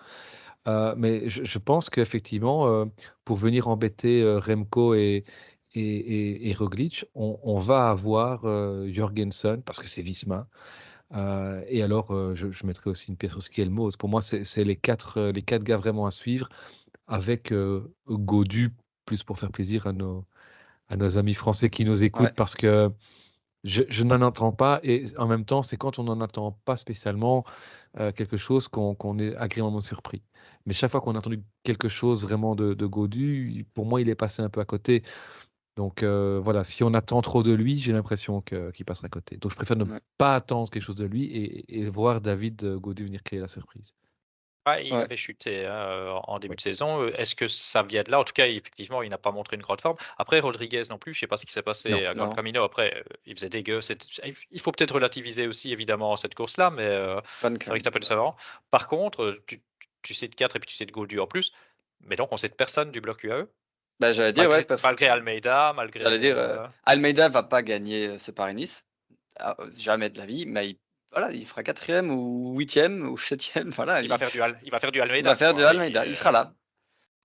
mais 0.66 1.28
je, 1.28 1.58
pense 1.58 1.90
qu'effectivement, 1.90 2.86
pour 3.26 3.38
venir 3.38 3.68
embêter 3.68 4.24
Remco 4.38 4.94
et, 4.94 5.26
et, 5.74 6.50
et, 6.50 6.54
Roglic, 6.54 7.06
on, 7.16 7.60
va 7.60 7.90
avoir 7.90 8.44
Jorgensen, 8.88 9.62
parce 9.64 9.80
que 9.80 9.88
c'est 9.88 10.02
Visma. 10.02 10.48
Et 11.14 11.82
alors, 11.82 12.36
je, 12.36 12.66
mettrai 12.66 12.90
aussi 12.90 13.08
une 13.08 13.18
pièce 13.18 13.32
sur 13.32 13.44
Skelmos. 13.44 13.96
Pour 13.98 14.10
moi, 14.10 14.22
c'est 14.22 14.64
les 14.64 14.76
quatre, 14.76 15.22
les 15.22 15.42
quatre 15.42 15.64
gars 15.64 15.78
vraiment 15.78 16.06
à 16.06 16.12
suivre, 16.12 16.50
avec 17.08 17.54
Godu, 18.08 18.74
plus 19.06 19.24
pour 19.24 19.40
faire 19.40 19.52
plaisir 19.52 19.88
à 19.88 19.94
nos, 19.94 20.26
à 20.90 20.98
nos 20.98 21.18
amis 21.18 21.34
français 21.34 21.70
qui 21.70 21.86
nous 21.86 22.04
écoutent, 22.04 22.36
parce 22.36 22.56
que 22.56 22.92
je, 23.64 24.04
n'en 24.04 24.22
entends 24.22 24.52
pas. 24.52 24.80
Et 24.84 25.06
en 25.18 25.28
même 25.28 25.46
temps, 25.46 25.64
c'est 25.64 25.78
quand 25.78 26.00
on 26.00 26.04
n'en 26.04 26.22
attend 26.22 26.60
pas 26.66 26.78
spécialement 26.78 27.46
quelque 28.16 28.38
chose 28.38 28.68
qu'on 28.68 29.20
est 29.20 29.36
agréablement 29.36 29.82
surpris. 29.82 30.22
Mais 30.68 30.74
chaque 30.74 30.92
fois 30.92 31.00
qu'on 31.00 31.16
a 31.16 31.20
entendu 31.20 31.42
quelque 31.64 31.88
chose 31.88 32.24
vraiment 32.24 32.54
de, 32.54 32.74
de 32.74 32.86
Godu, 32.86 33.66
pour 33.74 33.86
moi, 33.86 34.02
il 34.02 34.10
est 34.10 34.16
passé 34.16 34.42
un 34.42 34.50
peu 34.50 34.60
à 34.60 34.66
côté. 34.66 35.04
Donc 35.78 36.04
voilà, 36.04 36.64
si 36.64 36.84
on 36.84 36.94
attend 36.96 37.22
trop 37.22 37.44
de 37.44 37.54
lui, 37.54 37.80
j'ai 37.80 37.94
l'impression 37.94 38.42
qu'il 38.42 38.84
passera 38.86 39.06
à 39.06 39.10
côté. 39.10 39.38
Donc 39.38 39.52
je 39.52 39.56
préfère 39.56 39.78
ne 39.78 39.86
pas 40.18 40.34
attendre 40.34 40.70
quelque 40.72 40.84
chose 40.84 40.96
de 40.96 41.06
lui 41.06 41.64
et, 41.70 41.88
voir 41.88 42.20
David 42.20 42.78
Godu 42.78 43.06
venir 43.06 43.22
créer 43.22 43.40
la 43.40 43.48
surprise. 43.48 43.94
il 44.84 44.92
avait 44.92 45.16
chuté 45.16 45.68
hein, 45.68 46.20
en 46.24 46.40
début 46.40 46.56
de 46.56 46.62
saison. 46.62 47.08
Est-ce 47.10 47.36
que 47.36 47.48
ça 47.48 47.84
vient 47.84 48.02
de 48.02 48.10
là? 48.10 48.20
En 48.20 48.24
tout 48.24 48.34
cas, 48.34 48.48
effectivement, 48.48 49.04
il 49.04 49.12
n'a 49.12 49.20
pas 49.20 49.32
montré 49.32 49.56
une 49.56 49.62
grande 49.62 49.80
forme. 49.80 49.98
Après, 50.18 50.40
Rodriguez 50.40 50.82
non 50.90 50.98
plus, 50.98 51.14
je 51.14 51.20
ne 51.20 51.22
sais 51.22 51.28
pas 51.28 51.38
ce 51.38 51.46
qui 51.46 51.54
s'est 51.54 51.62
passé 51.62 51.94
à 52.08 52.16
Grand 52.16 52.34
Camino. 52.34 52.64
Après, 52.64 53.04
il 53.28 53.36
faisait 53.36 53.50
dégueu. 53.50 53.80
Il 54.50 54.60
faut 54.60 54.72
peut-être 54.72 54.96
relativiser 54.96 55.48
aussi, 55.48 55.72
évidemment, 55.72 56.16
cette 56.16 56.34
course-là, 56.34 56.72
mais 56.72 56.90
c'est 57.42 57.68
vrai 57.68 57.78
que 57.78 57.84
ça 57.84 57.92
peut 57.92 58.02
savant. 58.02 58.36
Par 58.72 58.88
contre, 58.88 59.40
tu, 59.46 59.62
tu 60.02 60.16
sais 60.16 60.28
de 60.28 60.34
4 60.34 60.56
et 60.56 60.60
puis 60.60 60.68
tu 60.68 60.76
sais 60.76 60.88
de 60.88 60.92
Godu 60.92 61.20
en 61.20 61.28
plus. 61.28 61.54
Mais 62.02 62.16
donc, 62.16 62.30
on 62.32 62.38
sait 62.38 62.50
de 62.50 62.56
personne 62.56 62.90
du 62.90 63.00
bloc 63.00 63.24
UAE. 63.24 63.48
Bah, 64.00 64.12
j'allais 64.12 64.34
dire, 64.34 64.50
malgré, 64.50 64.76
ouais. 64.76 64.82
Malgré 64.84 65.08
Almeida, 65.08 65.74
malgré. 65.76 66.04
J'allais 66.04 66.20
dire, 66.20 66.38
euh, 66.38 66.58
euh, 66.58 66.68
Almeida 66.86 67.30
va 67.30 67.44
pas 67.44 67.64
gagner 67.64 68.08
euh, 68.08 68.18
ce 68.18 68.32
Paris-Nice. 68.32 68.86
Ah, 69.40 69.56
jamais 69.76 70.10
de 70.10 70.18
la 70.18 70.26
vie, 70.26 70.46
mais 70.46 70.70
il, 70.70 70.78
voilà, 71.12 71.32
il 71.32 71.46
fera 71.46 71.64
quatrième 71.64 72.12
ou 72.12 72.56
huitième 72.58 73.08
ou 73.10 73.18
septième. 73.18 73.70
Voilà, 73.76 74.02
il, 74.02 74.10
va 74.10 74.18
faire 74.18 74.32
du 74.32 74.42
Al, 74.42 74.60
il 74.64 74.72
va 74.72 74.80
faire 74.80 74.92
du 74.92 75.02
Almeida. 75.02 75.30
Il 75.30 75.32
va 75.32 75.36
faire 75.36 75.54
du 75.54 75.64
Almeida. 75.64 76.06
Il, 76.06 76.16
sera 76.16 76.32
là. 76.32 76.54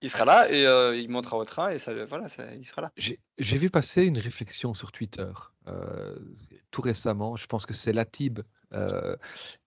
Il 0.00 0.11
sera 0.11 0.24
là 0.24 0.50
et 0.50 0.98
il 0.98 1.08
montera 1.11 1.37
au 1.37 1.44
train 1.44 1.70
et 1.70 1.78
ça, 1.78 1.92
voilà, 2.06 2.26
il 2.56 2.64
sera 2.64 2.82
là. 2.82 2.92
J'ai 2.96 3.56
vu 3.56 3.70
passer 3.70 4.02
une 4.02 4.18
réflexion 4.18 4.74
sur 4.74 4.92
Twitter 4.92 5.30
tout 6.70 6.82
récemment. 6.82 7.37
Je 7.37 7.46
pense 7.46 7.66
que 7.66 7.74
c'est 7.74 7.92
Latib 7.92 8.40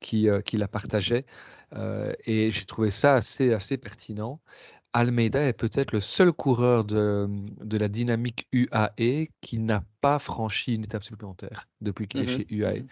qui, 0.02 0.28
qui 0.46 0.58
la 0.58 0.68
partageait 0.68 1.26
et 2.26 2.52
j'ai 2.52 2.66
trouvé 2.66 2.92
ça 2.92 3.14
assez, 3.14 3.54
assez 3.54 3.78
pertinent. 3.78 4.42
Almeida 4.96 5.44
est 5.44 5.54
peut-être 5.54 5.92
le 5.92 6.00
seul 6.00 6.32
coureur 6.32 6.86
de, 6.86 7.28
de 7.62 7.78
la 7.78 7.90
dynamique 7.90 8.48
UAE 8.54 9.28
qui 9.42 9.60
n'a 9.60 9.84
pas 10.00 10.20
franchi 10.20 10.76
une 10.76 10.86
étape 10.86 11.04
supplémentaire 11.04 11.68
depuis 11.82 12.08
qu'il 12.08 12.22
est 12.22 12.34
mmh 12.34 12.38
chez 12.38 12.48
UAE. 12.50 12.80
Mmh 12.84 12.88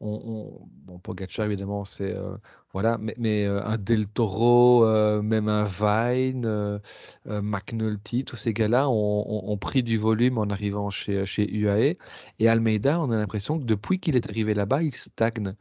on, 0.00 0.68
bon, 0.84 0.98
Pogacar, 0.98 1.46
évidemment, 1.46 1.84
c'est. 1.84 2.14
Euh, 2.14 2.36
voilà, 2.72 2.98
mais, 2.98 3.14
mais 3.18 3.46
euh, 3.46 3.64
un 3.64 3.78
Del 3.78 4.06
Toro, 4.06 4.84
euh, 4.84 5.22
même 5.22 5.48
un 5.48 5.64
Vine, 5.64 6.80
McNulty, 7.24 8.24
tous 8.24 8.36
ces 8.36 8.52
gars-là 8.52 8.88
ont, 8.88 9.56
pris 9.56 9.82
du 9.82 9.98
volume 9.98 10.38
en 10.38 10.44
arrivant 10.50 10.90
chez, 10.90 11.26
chez 11.26 11.50
UAE. 11.50 11.96
Et 12.38 12.48
Almeida, 12.48 13.00
on 13.00 13.10
a 13.10 13.16
l'impression 13.16 13.58
que 13.58 13.64
depuis 13.64 13.98
qu'il 13.98 14.16
est 14.16 14.28
arrivé 14.28 14.54
là-bas, 14.54 14.82
il 14.82 14.94
stagne. 14.94 15.54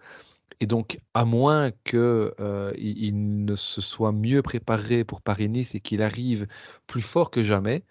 Et 0.60 0.65
donc, 0.65 0.99
à 1.13 1.25
moins 1.25 1.71
qu'il 1.86 2.33
il 2.77 3.45
ne 3.45 3.55
se 3.55 3.81
soit 3.81 4.12
mieux 4.12 4.41
préparé 4.41 5.03
pour 5.03 5.21
Paris-Nice 5.21 5.75
et 5.75 5.79
qu'il 5.79 6.01
arrive 6.01 6.47
plus 6.88 7.01
fort 7.01 7.29
que 7.29 7.43
jamais, 7.43 7.83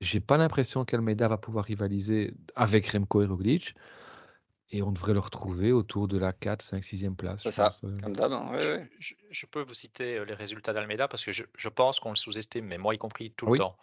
j'ai 0.00 0.20
pas 0.20 0.36
l'impression 0.36 0.84
qu'Almeida 0.84 1.28
va 1.28 1.36
pouvoir 1.36 1.64
rivaliser 1.64 2.32
avec 2.54 2.88
Remco 2.88 3.22
et 3.22 3.26
Roglic. 3.26 3.74
Et 4.72 4.82
on 4.82 4.92
devrait 4.92 5.14
le 5.14 5.18
retrouver 5.18 5.72
autour 5.72 6.06
de 6.06 6.16
la 6.16 6.32
4, 6.32 6.62
5, 6.62 6.84
6e 6.84 7.16
place. 7.16 7.40
C'est 7.42 7.50
ça, 7.50 7.74
comme 7.80 8.14
d'hab. 8.14 8.32
Hein, 8.32 8.52
je, 9.00 9.46
peux 9.46 9.62
vous 9.62 9.74
citer 9.74 10.24
les 10.24 10.34
résultats 10.34 10.72
d'Almeida 10.72 11.08
parce 11.08 11.24
que 11.24 11.32
je, 11.32 11.68
pense 11.68 11.98
qu'on 11.98 12.10
le 12.10 12.14
sous-estime, 12.14 12.66
mais 12.66 12.78
moi 12.78 12.94
y 12.94 12.98
compris 12.98 13.32
tout 13.32 13.46
le 13.46 13.58
temps. 13.58 13.76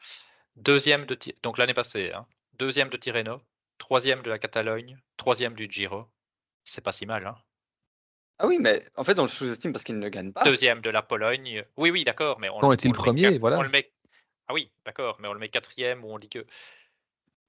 Deuxième 0.55 1.05
de 1.05 1.17
donc 1.43 1.57
l'année 1.57 1.73
passée, 1.73 2.13
hein. 2.13 2.25
deuxième 2.57 2.88
de 2.89 2.95
Tirreno, 2.95 3.41
troisième 3.77 4.21
de 4.21 4.29
la 4.29 4.39
Catalogne, 4.39 4.97
troisième 5.17 5.53
du 5.53 5.67
Giro. 5.69 6.05
C'est 6.63 6.83
pas 6.83 6.93
si 6.93 7.05
mal. 7.05 7.27
Hein. 7.27 7.36
Ah 8.39 8.47
oui, 8.47 8.58
mais 8.60 8.84
en 8.95 9.04
fait, 9.04 9.17
on 9.19 9.23
le 9.23 9.28
sous-estime 9.28 9.73
parce 9.73 9.84
qu'il 9.84 9.97
ne 9.97 10.10
gagne 10.10 10.32
pas. 10.32 10.43
Deuxième 10.43 10.82
de 10.82 10.89
la 10.89 11.02
Pologne. 11.02 11.63
Oui, 11.76 11.89
oui, 11.89 12.04
d'accord, 12.04 12.39
mais 12.39 12.50
on, 12.50 12.63
on 12.63 12.71
était 12.71 12.88
le 12.88 12.93
premier, 12.93 13.38
voilà. 13.38 13.58
On 13.58 13.63
le 13.63 13.69
met... 13.69 13.91
Ah 14.47 14.54
oui, 14.54 14.71
d'accord, 14.86 15.17
mais 15.19 15.28
on 15.28 15.34
le 15.34 15.39
met 15.39 15.50
quatrième 15.50 16.06
où 16.06 16.13
on 16.13 16.17
dit 16.17 16.30
que. 16.30 16.45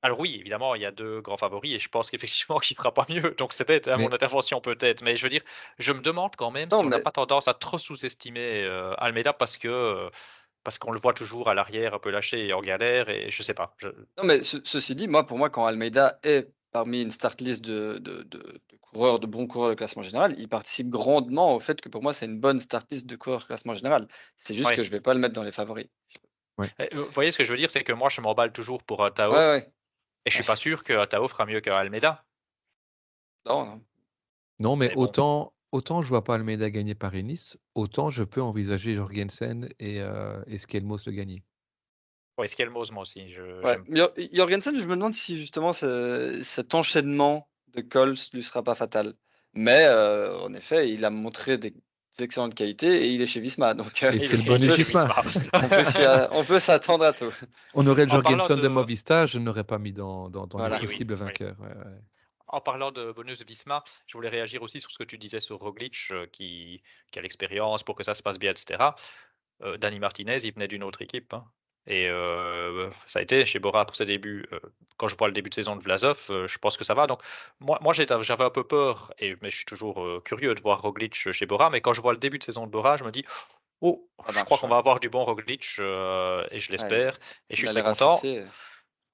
Alors 0.00 0.20
oui, 0.20 0.36
évidemment, 0.38 0.76
il 0.76 0.82
y 0.82 0.86
a 0.86 0.92
deux 0.92 1.20
grands 1.20 1.36
favoris 1.36 1.74
et 1.74 1.78
je 1.78 1.88
pense 1.88 2.10
qu'effectivement 2.10 2.58
qu'il 2.58 2.76
fera 2.76 2.92
pas 2.94 3.06
mieux. 3.08 3.34
Donc 3.38 3.52
c'est 3.52 3.66
bête, 3.66 3.88
à 3.88 3.96
mon 3.96 4.12
intervention 4.12 4.60
peut-être, 4.60 5.02
mais 5.02 5.16
je 5.16 5.22
veux 5.22 5.28
dire, 5.28 5.42
je 5.78 5.92
me 5.92 6.00
demande 6.00 6.36
quand 6.36 6.50
même 6.50 6.70
si 6.70 6.76
on 6.76 6.84
n'a 6.84 7.00
pas 7.00 7.10
tendance 7.10 7.48
à 7.48 7.54
trop 7.54 7.78
sous-estimer 7.78 8.64
euh, 8.64 8.94
Almeida 8.98 9.32
parce 9.32 9.56
que 9.56 9.68
euh, 9.68 10.08
parce 10.64 10.78
qu'on 10.78 10.92
le 10.92 11.00
voit 11.00 11.14
toujours 11.14 11.48
à 11.48 11.54
l'arrière 11.54 11.94
un 11.94 11.98
peu 11.98 12.10
lâché 12.10 12.46
et 12.46 12.52
en 12.52 12.60
galère 12.60 13.08
et 13.08 13.30
je 13.30 13.42
sais 13.42 13.54
pas. 13.54 13.74
Non, 13.82 14.24
mais 14.24 14.42
ceci 14.42 14.94
dit, 14.94 15.08
moi, 15.08 15.24
pour 15.24 15.38
moi, 15.38 15.50
quand 15.50 15.66
Almeida 15.66 16.18
est 16.22 16.48
parmi 16.72 17.02
une 17.02 17.10
start 17.10 17.40
list 17.40 17.64
de, 17.64 17.98
de, 17.98 18.22
de, 18.22 18.40
coureurs, 18.90 19.20
de 19.20 19.26
bons 19.26 19.46
coureurs 19.46 19.70
de 19.70 19.74
classement 19.74 20.02
général, 20.02 20.34
il 20.38 20.48
participe 20.48 20.88
grandement 20.88 21.54
au 21.54 21.60
fait 21.60 21.80
que 21.80 21.88
pour 21.88 22.02
moi, 22.02 22.12
c'est 22.12 22.26
une 22.26 22.40
bonne 22.40 22.60
start 22.60 22.90
list 22.90 23.06
de 23.06 23.16
coureurs 23.16 23.40
de 23.40 23.46
classement 23.46 23.74
général. 23.74 24.08
C'est 24.36 24.54
juste 24.54 24.74
que 24.74 24.82
je 24.82 24.90
vais 24.90 25.00
pas 25.00 25.14
le 25.14 25.20
mettre 25.20 25.34
dans 25.34 25.42
les 25.42 25.52
favoris. 25.52 25.86
Eh, 26.78 26.94
vous 26.94 27.06
voyez 27.10 27.30
ce 27.30 27.38
que 27.38 27.44
je 27.44 27.50
veux 27.50 27.58
dire, 27.58 27.70
c'est 27.70 27.84
que 27.84 27.92
moi, 27.92 28.08
je 28.08 28.20
m'emballe 28.20 28.52
toujours 28.52 28.82
pour 28.82 29.04
un 29.04 29.10
Tao. 29.10 29.32
Et 29.32 30.30
je 30.30 30.34
suis 30.34 30.44
pas 30.44 30.56
sûr 30.56 30.82
que 30.82 31.04
Tao 31.06 31.28
fera 31.28 31.46
mieux 31.46 31.60
qu'Almeida. 31.60 32.24
Non, 33.46 33.64
non. 33.64 33.84
Non, 34.58 34.76
mais, 34.76 34.92
autant, 34.96 35.54
autant 35.70 36.02
je 36.02 36.08
vois 36.08 36.24
pas 36.24 36.34
Almeida 36.34 36.68
gagner 36.68 36.94
Paris-Nice, 36.94 37.56
autant 37.74 38.10
je 38.10 38.24
peux 38.24 38.42
envisager 38.42 38.94
Jorgensen 38.94 39.68
et, 39.78 40.00
euh, 40.00 40.42
et 40.48 40.58
Skelmos 40.58 41.06
le 41.06 41.12
gagner. 41.12 41.44
Ouais, 42.36 42.48
Skelmos, 42.48 42.90
moi 42.90 43.02
aussi. 43.02 43.28
Je, 43.32 43.42
Jorgensen, 44.32 44.76
je 44.76 44.86
me 44.86 44.96
demande 44.96 45.14
si 45.14 45.36
justement 45.36 45.72
cet 45.72 46.74
enchaînement 46.74 47.48
de 47.74 47.80
Coles 47.80 48.14
lui 48.32 48.42
sera 48.42 48.62
pas 48.62 48.74
fatal. 48.74 49.12
Mais 49.54 49.84
euh, 49.86 50.38
en 50.40 50.52
effet, 50.54 50.90
il 50.90 51.04
a 51.04 51.10
montré 51.10 51.58
des 51.58 51.74
excellentes 52.20 52.54
qualités 52.54 53.04
et 53.04 53.08
il 53.08 53.22
est 53.22 53.26
chez 53.26 53.40
Visma. 53.40 53.74
Donc, 53.74 54.02
euh, 54.02 54.12
c'est 54.18 54.36
le 54.36 54.44
bon 54.44 54.56
Visma. 54.56 56.28
on 56.32 56.44
peut 56.44 56.58
s'attendre 56.58 57.04
à 57.04 57.12
tout. 57.12 57.32
On 57.74 57.86
aurait 57.86 58.04
le 58.04 58.10
Jorgensen 58.10 58.56
de... 58.56 58.62
de... 58.62 58.68
Movista, 58.68 59.26
je 59.26 59.38
n'aurais 59.38 59.64
pas 59.64 59.78
mis 59.78 59.92
dans, 59.92 60.28
dans, 60.28 60.46
dans 60.46 60.66
les 60.66 60.78
possibles 60.78 61.14
vainqueurs. 61.14 61.56
En 62.50 62.60
parlant 62.62 62.90
de 62.90 63.12
bonus 63.12 63.38
de 63.38 63.44
Visma, 63.44 63.84
je 64.06 64.16
voulais 64.16 64.30
réagir 64.30 64.62
aussi 64.62 64.80
sur 64.80 64.90
ce 64.90 64.98
que 64.98 65.04
tu 65.04 65.18
disais 65.18 65.40
sur 65.40 65.58
Roglic, 65.58 65.96
euh, 66.12 66.26
qui, 66.26 66.82
qui 67.12 67.18
a 67.18 67.22
l'expérience 67.22 67.82
pour 67.82 67.94
que 67.94 68.02
ça 68.02 68.14
se 68.14 68.22
passe 68.22 68.38
bien, 68.38 68.50
etc. 68.50 68.82
Euh, 69.62 69.76
Danny 69.76 69.98
Martinez, 69.98 70.38
il 70.44 70.54
venait 70.54 70.68
d'une 70.68 70.82
autre 70.82 71.02
équipe. 71.02 71.34
Hein. 71.34 71.44
Et 71.88 72.08
ça 73.06 73.18
a 73.18 73.22
été 73.22 73.44
chez 73.46 73.58
Bora 73.58 73.84
pour 73.86 73.96
ses 73.96 74.04
débuts. 74.04 74.46
quand 74.98 75.08
je 75.08 75.16
vois 75.16 75.28
le 75.28 75.34
début 75.34 75.50
de 75.50 75.54
saison 75.54 75.74
de 75.74 75.82
Vlasov, 75.82 76.26
je 76.28 76.58
pense 76.58 76.76
que 76.76 76.84
ça 76.84 76.94
va. 76.94 77.06
Donc, 77.06 77.20
moi, 77.60 77.78
moi 77.82 77.94
j'avais 77.94 78.44
un 78.44 78.50
peu 78.50 78.64
peur, 78.64 79.12
et, 79.18 79.36
mais 79.40 79.50
je 79.50 79.56
suis 79.56 79.64
toujours 79.64 80.22
curieux 80.22 80.54
de 80.54 80.60
voir 80.60 80.82
Roglic 80.82 81.14
chez 81.14 81.46
Bora. 81.46 81.70
Mais 81.70 81.80
quand 81.80 81.94
je 81.94 82.00
vois 82.00 82.12
le 82.12 82.18
début 82.18 82.38
de 82.38 82.44
saison 82.44 82.66
de 82.66 82.70
Bora, 82.70 82.98
je 82.98 83.04
me 83.04 83.10
dis 83.10 83.24
Oh, 83.80 84.08
je 84.28 84.44
crois 84.44 84.58
qu'on 84.58 84.68
va 84.68 84.76
avoir 84.76 85.00
du 85.00 85.08
bon 85.08 85.24
Roglic, 85.24 85.62
et 85.78 86.58
je 86.58 86.70
l'espère. 86.70 87.18
et 87.48 87.56
je 87.56 87.56
suis 87.56 87.68
très 87.68 87.82
content. 87.82 88.20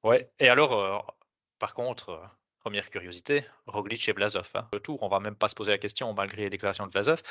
Ouais. 0.03 0.31
Et 0.39 0.49
alors, 0.49 1.15
par 1.59 1.75
contre, 1.75 2.21
première 2.65 2.91
curiosité 2.91 3.45
Roglic 3.67 4.09
et 4.09 4.13
Vlasov. 4.13 4.49
Hein. 4.55 4.67
Le 4.73 4.81
tour, 4.81 5.03
on 5.03 5.09
va 5.09 5.21
même 5.21 5.37
pas 5.37 5.49
se 5.49 5.55
poser 5.55 5.73
la 5.73 5.79
question 5.79 6.13
malgré 6.15 6.43
les 6.43 6.51
déclarations 6.51 6.87
de 6.87 6.91
Vlasov. 6.91 7.23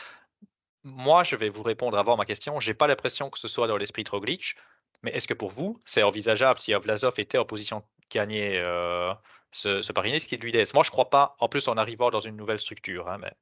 Moi, 0.83 1.23
je 1.23 1.35
vais 1.35 1.49
vous 1.49 1.63
répondre 1.63 1.97
avant 1.97 2.17
ma 2.17 2.25
question. 2.25 2.59
J'ai 2.59 2.73
pas 2.73 2.87
l'impression 2.87 3.29
que 3.29 3.39
ce 3.39 3.47
soit 3.47 3.67
dans 3.67 3.77
l'esprit 3.77 4.03
de 4.03 4.09
Roglic. 4.09 4.55
Mais 5.03 5.11
est-ce 5.11 5.27
que 5.27 5.33
pour 5.33 5.51
vous, 5.51 5.81
c'est 5.85 6.01
envisageable 6.01 6.59
si 6.59 6.73
Vlasov 6.73 7.13
était 7.17 7.37
en 7.37 7.45
position 7.45 7.79
de 7.79 8.05
gagner 8.09 8.57
euh, 8.59 9.13
ce, 9.51 9.81
ce 9.81 9.91
Paris-Nice 9.91 10.25
qu'il 10.25 10.39
lui 10.39 10.51
laisse? 10.51 10.73
Moi, 10.73 10.83
je 10.83 10.89
ne 10.89 10.93
crois 10.93 11.09
pas, 11.09 11.35
en 11.39 11.49
plus 11.49 11.67
en 11.67 11.75
arrivant 11.75 12.09
dans 12.09 12.21
une 12.21 12.37
nouvelle 12.37 12.59
structure. 12.59 13.09
Hein, 13.09 13.17
mais... 13.19 13.33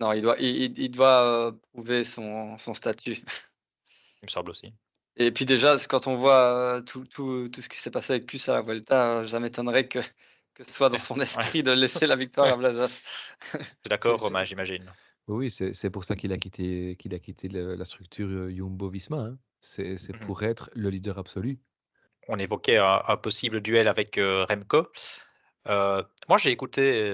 Non, 0.00 0.12
il 0.12 0.22
doit, 0.22 0.36
il, 0.40 0.90
doit 0.90 1.22
euh, 1.22 1.52
prouver 1.72 2.04
son, 2.04 2.58
son, 2.58 2.74
statut. 2.74 3.12
Il 3.12 4.24
me 4.24 4.28
semble 4.28 4.50
aussi. 4.50 4.72
Et 5.16 5.30
puis 5.30 5.44
déjà, 5.44 5.76
quand 5.88 6.06
on 6.06 6.16
voit 6.16 6.76
euh, 6.76 6.80
tout, 6.80 7.04
tout, 7.04 7.48
tout 7.50 7.60
ce 7.60 7.68
qui 7.68 7.76
s'est 7.76 7.90
passé 7.90 8.14
avec 8.14 8.26
Cus 8.26 8.48
à 8.48 8.54
la 8.54 8.62
Vuelta, 8.62 9.26
ça 9.26 9.38
m'étonnerait 9.38 9.86
que, 9.86 9.98
que 10.54 10.64
ce 10.64 10.72
soit 10.72 10.88
dans 10.88 10.98
son 10.98 11.16
esprit 11.20 11.62
de 11.62 11.70
laisser 11.70 12.06
la 12.06 12.16
victoire 12.16 12.48
à 12.48 12.56
Vlasov. 12.56 12.92
D'accord, 13.88 14.18
Romain, 14.18 14.44
j'imagine. 14.44 14.90
Oui, 15.28 15.50
c'est 15.50 15.90
pour 15.90 16.04
ça 16.04 16.16
qu'il 16.16 16.32
a 16.32 16.38
quitté, 16.38 16.96
qu'il 16.98 17.14
a 17.14 17.18
quitté 17.18 17.48
la 17.48 17.84
structure 17.84 18.48
Jumbo-Visma. 18.48 19.18
Hein. 19.18 19.38
C'est 19.62 19.94
mmh 19.94 20.18
pour 20.26 20.42
être 20.42 20.70
le 20.74 20.90
leader 20.90 21.18
absolu. 21.18 21.58
On 22.28 22.38
évoquait 22.38 22.76
un, 22.76 23.16
possible 23.16 23.60
duel 23.60 23.88
avec 23.88 24.18
Remco. 24.18 24.88
moi, 25.66 26.38
j'ai 26.38 26.50
écouté 26.50 27.10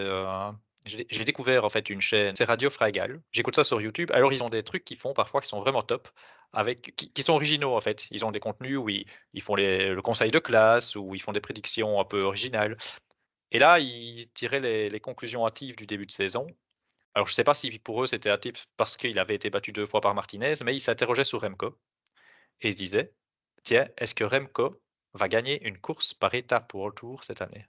j'ai 0.88 1.24
découvert 1.24 1.64
en 1.64 1.68
fait 1.68 1.90
une 1.90 2.00
chaîne, 2.00 2.34
c'est 2.34 2.44
Radio 2.44 2.70
Frégal. 2.70 3.20
J'écoute 3.32 3.56
ça 3.56 3.64
sur 3.64 3.80
YouTube. 3.80 4.10
Alors 4.12 4.32
ils 4.32 4.42
ont 4.42 4.48
des 4.48 4.62
trucs 4.62 4.84
qu'ils 4.84 4.98
font 4.98 5.12
parfois 5.12 5.40
qui 5.40 5.48
sont 5.48 5.60
vraiment 5.60 5.82
top, 5.82 6.08
avec 6.52 6.94
qui, 6.96 7.22
sont 7.22 7.34
originaux 7.34 7.76
en 7.76 7.80
fait. 7.80 8.06
Ils 8.10 8.24
ont 8.24 8.32
des 8.32 8.40
contenus 8.40 8.78
où 8.78 8.88
ils, 8.88 9.06
font 9.42 9.54
le 9.54 10.00
conseil 10.00 10.30
de 10.30 10.38
classe, 10.38 10.96
où 10.96 11.14
ils 11.14 11.20
font 11.20 11.32
des 11.32 11.40
prédictions 11.40 12.00
un 12.00 12.04
peu 12.04 12.22
originales. 12.22 12.76
Et 13.50 13.58
là, 13.58 13.78
ils 13.78 14.28
tiraient 14.32 14.60
les, 14.60 15.00
conclusions 15.00 15.46
hâtives 15.46 15.76
du 15.76 15.86
début 15.86 16.06
de 16.06 16.10
saison. 16.10 16.46
Alors 17.14 17.26
je 17.26 17.32
ne 17.32 17.36
sais 17.36 17.44
pas 17.44 17.54
si 17.54 17.78
pour 17.78 18.02
eux 18.02 18.06
c'était 18.06 18.30
hâtif 18.30 18.66
parce 18.76 18.96
qu'il 18.96 19.18
avait 19.18 19.34
été 19.34 19.50
battu 19.50 19.72
deux 19.72 19.86
fois 19.86 20.00
par 20.00 20.14
Martinez, 20.14 20.54
mais 20.64 20.74
ils 20.74 20.80
s'interrogeaient 20.80 21.24
sur 21.24 21.40
Remco 21.40 21.74
et 22.60 22.68
ils 22.68 22.72
se 22.72 22.78
disaient, 22.78 23.12
tiens, 23.62 23.88
est-ce 23.96 24.14
que 24.14 24.24
Remco 24.24 24.70
va 25.14 25.28
gagner 25.28 25.66
une 25.66 25.78
course 25.78 26.14
par 26.14 26.34
étape 26.34 26.68
pour 26.68 26.94
Tour 26.94 27.24
cette 27.24 27.42
année? 27.42 27.66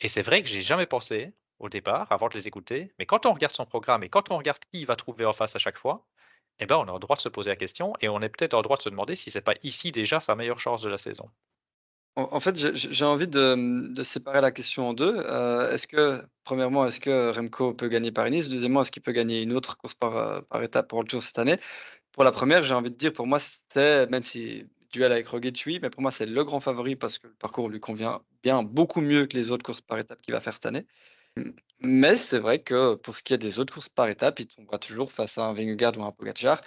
Et 0.00 0.08
c'est 0.08 0.22
vrai 0.22 0.42
que 0.42 0.48
j'ai 0.48 0.60
jamais 0.60 0.86
pensé 0.86 1.32
au 1.58 1.68
départ, 1.68 2.10
avant 2.12 2.28
de 2.28 2.34
les 2.34 2.48
écouter. 2.48 2.92
Mais 2.98 3.06
quand 3.06 3.26
on 3.26 3.32
regarde 3.32 3.54
son 3.54 3.66
programme 3.66 4.02
et 4.02 4.08
quand 4.08 4.30
on 4.30 4.36
regarde 4.36 4.58
qui 4.58 4.80
il 4.80 4.86
va 4.86 4.96
trouver 4.96 5.24
en 5.24 5.32
face 5.32 5.56
à 5.56 5.58
chaque 5.58 5.78
fois, 5.78 6.06
eh 6.58 6.66
ben, 6.66 6.76
on 6.76 6.88
a 6.88 6.92
le 6.92 6.98
droit 6.98 7.16
de 7.16 7.20
se 7.20 7.28
poser 7.28 7.50
la 7.50 7.56
question 7.56 7.92
et 8.00 8.08
on 8.08 8.20
est 8.20 8.28
peut-être 8.28 8.54
en 8.54 8.62
droit 8.62 8.76
de 8.76 8.82
se 8.82 8.88
demander 8.88 9.16
si 9.16 9.30
c'est 9.30 9.40
pas 9.40 9.54
ici 9.62 9.92
déjà 9.92 10.20
sa 10.20 10.34
meilleure 10.34 10.60
chance 10.60 10.82
de 10.82 10.88
la 10.88 10.98
saison. 10.98 11.30
En, 12.18 12.40
fait, 12.40 12.56
j'ai 12.56 13.04
envie 13.04 13.28
de, 13.28 14.02
séparer 14.02 14.40
la 14.40 14.50
question 14.50 14.88
en 14.88 14.94
deux. 14.94 15.14
Euh, 15.18 15.70
est-ce 15.70 15.86
que, 15.86 16.22
premièrement, 16.44 16.86
est-ce 16.86 16.98
que 16.98 17.30
Remco 17.30 17.74
peut 17.74 17.88
gagner 17.88 18.10
Paris-Nice 18.10 18.48
Deuxièmement, 18.48 18.80
est-ce 18.80 18.90
qu'il 18.90 19.02
peut 19.02 19.12
gagner 19.12 19.42
une 19.42 19.52
autre 19.52 19.76
course 19.76 19.94
par, 19.94 20.16
euh, 20.16 20.40
par 20.48 20.62
étape 20.62 20.88
pour 20.88 21.02
le 21.02 21.08
Tour 21.08 21.22
cette 21.22 21.38
année? 21.38 21.58
Pour 22.16 22.24
la 22.24 22.32
première, 22.32 22.62
j'ai 22.62 22.72
envie 22.74 22.90
de 22.90 22.96
dire, 22.96 23.12
pour 23.12 23.26
moi, 23.26 23.38
c'était, 23.38 24.06
même 24.06 24.22
si 24.22 24.64
duel 24.90 25.12
avec 25.12 25.28
Roglic, 25.28 25.62
oui, 25.66 25.78
mais 25.82 25.90
pour 25.90 26.00
moi, 26.00 26.10
c'est 26.10 26.24
le 26.24 26.44
grand 26.44 26.60
favori 26.60 26.96
parce 26.96 27.18
que 27.18 27.26
le 27.26 27.34
parcours 27.34 27.68
lui 27.68 27.78
convient 27.78 28.22
bien, 28.42 28.62
beaucoup 28.62 29.02
mieux 29.02 29.26
que 29.26 29.36
les 29.36 29.50
autres 29.50 29.64
courses 29.64 29.82
par 29.82 29.98
étape 29.98 30.22
qu'il 30.22 30.32
va 30.32 30.40
faire 30.40 30.54
cette 30.54 30.64
année. 30.64 30.86
Mais 31.80 32.16
c'est 32.16 32.38
vrai 32.38 32.62
que 32.62 32.94
pour 32.94 33.16
ce 33.16 33.22
qui 33.22 33.34
est 33.34 33.38
des 33.38 33.58
autres 33.58 33.74
courses 33.74 33.90
par 33.90 34.08
étapes, 34.08 34.40
il 34.40 34.46
tombera 34.46 34.78
toujours 34.78 35.12
face 35.12 35.36
à 35.36 35.44
un 35.46 35.52
Vingegaard 35.52 35.98
ou 35.98 36.04
un 36.04 36.12
Pogacar. 36.12 36.62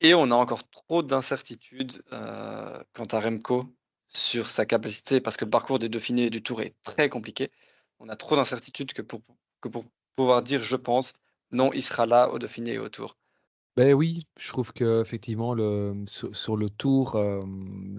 Et 0.00 0.14
on 0.14 0.30
a 0.30 0.34
encore 0.34 0.68
trop 0.70 1.02
d'incertitudes 1.02 2.02
euh, 2.12 2.82
quant 2.94 3.04
à 3.12 3.20
Remco 3.20 3.64
sur 4.08 4.48
sa 4.48 4.64
capacité, 4.66 5.20
parce 5.20 5.36
que 5.36 5.44
le 5.44 5.50
parcours 5.50 5.78
des 5.78 5.90
Dauphinés 5.90 6.26
et 6.26 6.30
du 6.30 6.42
Tour 6.42 6.62
est 6.62 6.74
très 6.82 7.10
compliqué. 7.10 7.50
On 7.98 8.08
a 8.08 8.16
trop 8.16 8.36
d'incertitudes 8.36 8.94
que 8.94 9.02
pour, 9.02 9.20
que 9.60 9.68
pour 9.68 9.84
pouvoir 10.16 10.42
dire, 10.42 10.62
je 10.62 10.76
pense, 10.76 11.12
non, 11.52 11.72
il 11.74 11.82
sera 11.82 12.06
là 12.06 12.30
au 12.30 12.38
Dauphiné 12.38 12.74
et 12.74 12.78
au 12.78 12.88
Tour. 12.88 13.18
Ben 13.78 13.94
oui, 13.94 14.26
je 14.40 14.48
trouve 14.48 14.72
qu'effectivement, 14.72 15.54
le, 15.54 15.94
sur, 16.08 16.34
sur 16.34 16.56
le 16.56 16.68
tour, 16.68 17.14
euh, 17.14 17.40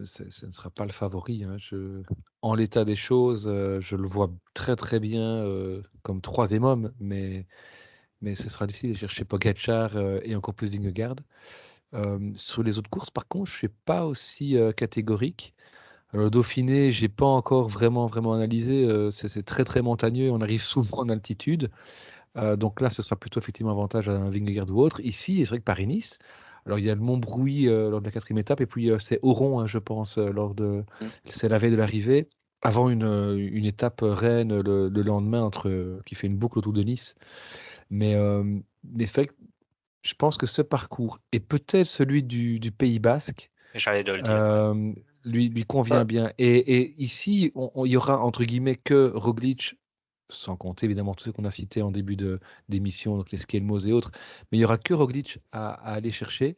ce 0.03 0.45
ne 0.45 0.51
sera 0.51 0.69
pas 0.69 0.85
le 0.85 0.91
favori. 0.91 1.45
hein. 1.45 1.55
En 2.41 2.53
l'état 2.53 2.83
des 2.83 2.97
choses, 2.97 3.45
je 3.79 3.95
le 3.95 4.05
vois 4.05 4.29
très 4.53 4.75
très 4.75 4.99
bien 4.99 5.45
comme 6.03 6.19
troisième 6.19 6.65
homme, 6.65 6.91
mais, 6.99 7.45
mais 8.21 8.35
ce 8.35 8.49
sera 8.49 8.67
difficile 8.67 8.91
de 8.91 8.97
chercher 8.97 9.23
Pogacar 9.23 9.97
et 10.23 10.35
encore 10.35 10.53
plus 10.53 10.67
Vingegaard. 10.67 11.15
sur 12.35 12.61
les 12.63 12.77
autres 12.77 12.89
courses, 12.89 13.09
par 13.09 13.29
contre, 13.29 13.49
je 13.49 13.55
suis 13.57 13.69
pas 13.69 14.05
aussi 14.05 14.57
catégorique. 14.75 15.53
Alors, 16.11 16.25
le 16.25 16.31
Dauphiné, 16.31 16.91
j'ai 16.91 17.09
pas 17.09 17.25
encore 17.25 17.69
vraiment 17.69 18.07
vraiment 18.07 18.33
analysé. 18.33 18.85
c'est 19.11 19.43
très 19.45 19.63
très 19.63 19.81
montagneux. 19.81 20.29
On 20.31 20.41
arrive 20.41 20.61
souvent 20.75 20.99
en 20.99 21.09
altitude. 21.09 21.71
Euh, 22.37 22.55
donc 22.55 22.81
là, 22.81 22.89
ce 22.89 23.01
sera 23.01 23.15
plutôt 23.15 23.39
effectivement 23.39 23.71
avantage 23.71 24.09
à 24.09 24.13
un 24.13 24.29
Vingegaard 24.29 24.69
ou 24.69 24.81
autre. 24.81 25.01
Ici, 25.01 25.39
c'est 25.39 25.49
vrai 25.49 25.59
que 25.59 25.63
Paris-Nice, 25.63 26.19
alors 26.65 26.79
il 26.79 26.85
y 26.85 26.89
a 26.89 26.95
le 26.95 27.01
Mont 27.01 27.17
Brouilly 27.17 27.67
euh, 27.67 27.89
lors 27.89 28.01
de 28.01 28.05
la 28.05 28.11
quatrième 28.11 28.39
étape, 28.39 28.61
et 28.61 28.65
puis 28.65 28.91
euh, 28.91 28.99
c'est 28.99 29.19
Oron, 29.23 29.59
hein, 29.59 29.67
je 29.67 29.77
pense, 29.77 30.17
lors 30.17 30.53
de, 30.53 30.83
mmh. 31.01 31.05
c'est 31.31 31.49
la 31.49 31.57
veille 31.57 31.71
de 31.71 31.75
l'arrivée, 31.75 32.29
avant 32.61 32.89
une, 32.89 33.37
une 33.37 33.65
étape 33.65 34.01
reine 34.01 34.59
le, 34.59 34.89
lendemain 35.01 35.41
entre, 35.41 36.01
qui 36.05 36.15
fait 36.15 36.27
une 36.27 36.37
boucle 36.37 36.59
autour 36.59 36.73
de 36.73 36.83
Nice. 36.83 37.15
Mais, 37.89 38.15
mais 38.83 39.05
c'est 39.05 39.15
vrai 39.15 39.25
que 39.27 39.33
je 40.01 40.13
pense 40.13 40.37
que 40.37 40.45
ce 40.45 40.61
parcours 40.61 41.19
et 41.31 41.39
peut-être 41.39 41.85
celui 41.85 42.21
du, 42.21 42.59
du 42.59 42.71
Pays 42.71 42.99
Basque. 42.99 43.49
lui, 45.23 45.49
lui 45.49 45.63
convient 45.63 46.03
bien. 46.03 46.31
Et, 46.37 46.57
et 46.57 47.01
ici, 47.01 47.53
il 47.55 47.91
y 47.91 47.95
aura 47.95 48.19
entre 48.19 48.43
guillemets 48.43 48.75
que 48.75 49.11
Roglic 49.15 49.78
sans 50.29 50.55
compter 50.55 50.85
évidemment 50.85 51.15
tous 51.15 51.25
ceux 51.25 51.31
qu'on 51.31 51.45
a 51.45 51.51
cités 51.51 51.81
en 51.81 51.91
début 51.91 52.17
d'émission, 52.67 53.17
donc 53.17 53.31
les 53.31 53.37
Skelmos 53.37 53.85
et 53.85 53.91
autres, 53.91 54.11
mais 54.51 54.57
il 54.57 54.61
n'y 54.61 54.65
aura 54.65 54.77
que 54.77 54.93
Roglic 54.93 55.39
à, 55.51 55.71
aller 55.71 56.11
chercher. 56.11 56.55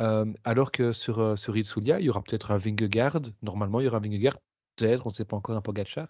Euh, 0.00 0.26
alors 0.42 0.72
que 0.72 0.92
sur, 0.92 1.20
euh, 1.20 1.36
sur 1.36 1.56
Itzulia, 1.56 2.00
il 2.00 2.06
y 2.06 2.10
aura 2.10 2.22
peut-être 2.22 2.50
un 2.50 2.58
Vingegaard. 2.58 3.20
Normalement, 3.42 3.80
il 3.80 3.84
y 3.84 3.86
aura 3.86 3.98
un 3.98 4.00
Vingegaard, 4.00 4.38
peut-être, 4.76 5.06
on 5.06 5.10
ne 5.10 5.14
sait 5.14 5.24
pas 5.24 5.36
encore 5.36 5.56
un 5.56 5.60
Pogacar. 5.60 6.08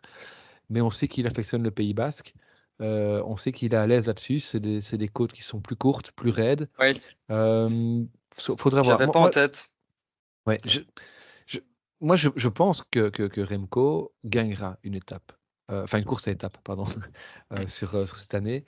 Mais 0.71 0.81
on 0.81 0.91
sait 0.91 1.09
qu'il 1.09 1.27
affectionne 1.27 1.63
le 1.63 1.71
Pays 1.71 1.93
Basque. 1.93 2.35
Euh, 2.81 3.23
on 3.27 3.37
sait 3.37 3.53
qu'il 3.53 3.75
est 3.75 3.77
à 3.77 3.87
l'aise 3.87 4.07
là-dessus. 4.07 4.41
C'est 4.41 4.61
des, 4.61 4.81
des, 4.81 5.09
côtes 5.09 5.33
qui 5.33 5.43
sont 5.43 5.61
plus 5.61 5.77
courtes, 5.77 6.13
plus 6.13 6.31
raides. 6.31 6.69
Oui. 6.81 6.99
Euh, 7.31 8.05
faudra 8.59 8.81
voir. 8.81 8.99
J'avais 8.99 9.13
pas 9.13 9.21
en 9.21 9.29
tête. 9.29 9.69
Ouais, 10.47 10.57
je, 10.67 10.81
je, 11.47 11.59
moi, 12.01 12.17
je, 12.17 12.31
je 12.37 12.49
pense 12.49 12.83
que, 12.91 13.11
que, 13.11 13.25
que 13.25 13.41
Remco 13.41 14.13
gagnera 14.25 14.79
une 14.83 14.95
étape. 14.95 15.33
Enfin 15.69 15.99
une 15.99 16.05
course 16.05 16.29
à 16.29 16.33
étapes, 16.33 16.59
pardon, 16.65 16.87
sur, 17.69 17.91
sur, 18.07 18.17
cette 18.17 18.35
année. 18.35 18.65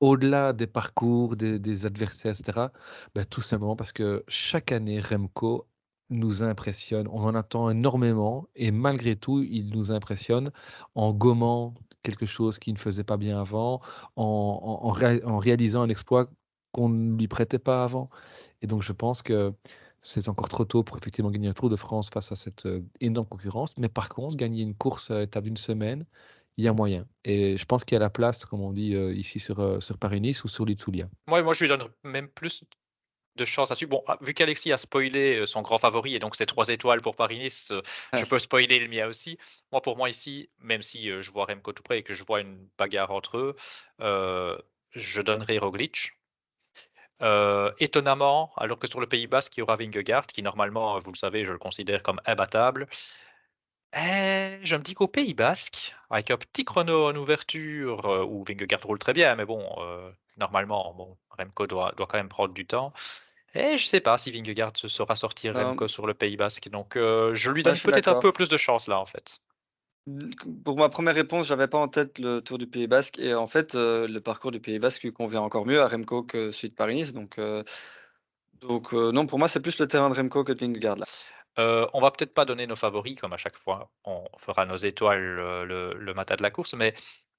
au-delà 0.00 0.52
des 0.52 0.66
parcours, 0.66 1.36
des, 1.36 1.86
adversaires, 1.86 2.34
etc., 2.38 2.68
ben, 3.14 3.24
tout 3.24 3.40
simplement 3.40 3.76
parce 3.76 3.92
que 3.92 4.24
chaque 4.28 4.72
année, 4.72 5.00
Remco 5.00 5.66
nous 6.10 6.42
impressionne. 6.42 7.08
On 7.08 7.22
en 7.24 7.34
attend 7.34 7.70
énormément 7.70 8.46
et 8.54 8.70
malgré 8.70 9.16
tout, 9.16 9.42
il 9.42 9.70
nous 9.70 9.90
impressionne 9.92 10.52
en 10.94 11.12
gommant 11.12 11.74
quelque 12.02 12.26
chose 12.26 12.58
qu'il 12.58 12.74
ne 12.74 12.78
faisait 12.78 13.04
pas 13.04 13.16
bien 13.16 13.40
avant, 13.40 13.80
en, 14.16 14.92
en 15.24 15.38
réalisant 15.38 15.82
un 15.82 15.88
exploit 15.88 16.26
qu'on 16.72 16.88
ne 16.88 17.16
lui 17.16 17.28
prêtait 17.28 17.58
pas 17.58 17.84
avant. 17.84 18.10
Et 18.62 18.66
donc, 18.66 18.82
je 18.82 18.92
pense 18.92 19.22
que 19.22 19.52
c'est 20.02 20.28
encore 20.28 20.48
trop 20.48 20.64
tôt 20.64 20.82
pour 20.82 20.96
effectivement 20.96 21.30
gagner 21.30 21.48
un 21.48 21.52
Tour 21.52 21.70
de 21.70 21.76
France 21.76 22.10
face 22.10 22.32
à 22.32 22.36
cette 22.36 22.66
énorme 23.00 23.26
concurrence. 23.26 23.72
Mais 23.78 23.88
par 23.88 24.08
contre, 24.08 24.36
gagner 24.36 24.62
une 24.62 24.74
course 24.74 25.10
à 25.10 25.22
étape 25.22 25.44
d'une 25.44 25.56
semaine, 25.56 26.04
il 26.56 26.64
y 26.64 26.68
a 26.68 26.72
moyen. 26.72 27.06
Et 27.24 27.56
je 27.56 27.64
pense 27.64 27.84
qu'il 27.84 27.94
y 27.94 27.96
a 27.96 28.00
la 28.00 28.10
place, 28.10 28.44
comme 28.44 28.60
on 28.60 28.72
dit 28.72 28.94
euh, 28.94 29.14
ici 29.14 29.38
sur, 29.38 29.82
sur 29.82 29.98
Paris-Nice 29.98 30.44
ou 30.44 30.48
sur 30.48 30.66
l'Itzulia. 30.66 31.08
Moi, 31.26 31.42
moi, 31.42 31.54
je 31.54 31.64
lui 31.64 31.68
donne 31.68 31.88
même 32.02 32.28
plus 32.28 32.64
de 33.36 33.44
chance 33.44 33.70
là-dessus. 33.70 33.86
Bon, 33.86 34.02
ah, 34.08 34.18
vu 34.20 34.34
qu'Alexis 34.34 34.72
a 34.72 34.76
spoilé 34.76 35.46
son 35.46 35.62
grand 35.62 35.78
favori 35.78 36.14
et 36.14 36.18
donc 36.18 36.36
c'est 36.36 36.44
trois 36.44 36.68
étoiles 36.68 37.00
pour 37.00 37.16
Paris-Nice, 37.16 37.72
je 38.12 38.24
peux 38.26 38.38
spoiler 38.38 38.78
le 38.78 38.88
mien 38.88 39.06
aussi. 39.08 39.38
Moi, 39.70 39.80
pour 39.80 39.96
moi 39.96 40.10
ici, 40.10 40.50
même 40.58 40.82
si 40.82 41.08
je 41.08 41.30
vois 41.30 41.46
Remco 41.46 41.72
tout 41.72 41.82
près 41.82 42.00
et 42.00 42.02
que 42.02 42.12
je 42.12 42.24
vois 42.24 42.40
une 42.40 42.68
bagarre 42.76 43.10
entre 43.10 43.38
eux, 43.38 43.56
je 44.90 45.22
donnerai 45.22 45.58
Roglic 45.58 46.12
euh, 47.22 47.70
étonnamment, 47.78 48.52
alors 48.56 48.78
que 48.78 48.88
sur 48.88 49.00
le 49.00 49.06
Pays 49.06 49.26
Basque, 49.26 49.56
il 49.56 49.60
y 49.60 49.62
aura 49.62 49.76
Vingegaard, 49.76 50.26
qui 50.26 50.42
normalement, 50.42 50.98
vous 50.98 51.12
le 51.12 51.16
savez, 51.16 51.44
je 51.44 51.52
le 51.52 51.58
considère 51.58 52.02
comme 52.02 52.20
imbattable. 52.26 52.88
Et 53.94 54.58
je 54.62 54.76
me 54.76 54.82
dis 54.82 54.94
qu'au 54.94 55.08
Pays 55.08 55.34
Basque, 55.34 55.94
avec 56.10 56.30
un 56.30 56.36
petit 56.36 56.64
chrono 56.64 57.08
en 57.08 57.16
ouverture, 57.16 58.04
euh, 58.06 58.24
où 58.24 58.44
Vingegaard 58.44 58.80
roule 58.82 58.98
très 58.98 59.12
bien, 59.12 59.34
mais 59.36 59.44
bon, 59.44 59.64
euh, 59.78 60.10
normalement, 60.36 60.94
bon, 60.94 61.16
Remco 61.38 61.66
doit, 61.66 61.92
doit, 61.96 62.06
quand 62.06 62.16
même 62.16 62.28
prendre 62.28 62.54
du 62.54 62.66
temps. 62.66 62.92
Et 63.54 63.76
je 63.76 63.84
ne 63.84 63.88
sais 63.88 64.00
pas 64.00 64.16
si 64.18 64.30
Vingegaard 64.30 64.72
se 64.76 64.88
saura 64.88 65.14
sortir 65.14 65.54
Remco 65.54 65.88
sur 65.88 66.06
le 66.06 66.14
Pays 66.14 66.36
Basque. 66.36 66.70
Donc, 66.70 66.94
je 66.96 67.50
lui 67.50 67.62
donne 67.62 67.78
peut-être 67.78 68.08
un 68.08 68.20
peu 68.20 68.32
plus 68.32 68.48
de 68.48 68.56
chance 68.56 68.88
là, 68.88 68.98
en 68.98 69.06
fait. 69.06 69.40
Pour 70.64 70.76
ma 70.76 70.88
première 70.88 71.14
réponse, 71.14 71.46
j'avais 71.46 71.68
pas 71.68 71.78
en 71.78 71.86
tête 71.86 72.18
le 72.18 72.40
Tour 72.40 72.58
du 72.58 72.66
Pays 72.66 72.88
Basque 72.88 73.20
et 73.20 73.34
en 73.34 73.46
fait, 73.46 73.76
euh, 73.76 74.08
le 74.08 74.20
parcours 74.20 74.50
du 74.50 74.58
Pays 74.60 74.80
Basque 74.80 75.04
lui 75.04 75.12
convient 75.12 75.42
encore 75.42 75.64
mieux 75.64 75.80
à 75.80 75.86
Remco 75.86 76.24
que 76.24 76.50
celui 76.50 76.70
de 76.70 76.74
Paris-Nice 76.74 77.12
donc 77.12 77.38
euh, 77.38 77.62
euh, 78.64 79.12
non, 79.12 79.26
pour 79.26 79.38
moi, 79.38 79.46
c'est 79.46 79.60
plus 79.60 79.78
le 79.78 79.86
terrain 79.86 80.10
de 80.10 80.14
Remco 80.16 80.42
que 80.42 80.52
de 80.52 80.58
Vingegaard 80.58 80.96
là. 80.96 81.06
on 81.94 82.00
va 82.00 82.10
peut-être 82.10 82.34
pas 82.34 82.44
donner 82.44 82.66
nos 82.66 82.74
favoris 82.76 83.14
comme 83.14 83.32
à 83.32 83.36
chaque 83.36 83.56
fois, 83.56 83.92
on 84.04 84.24
fera 84.38 84.66
nos 84.66 84.76
étoiles, 84.76 85.22
le 85.64 86.12
matin 86.14 86.34
de 86.34 86.42
la 86.42 86.50
course, 86.50 86.74
mais 86.74 86.94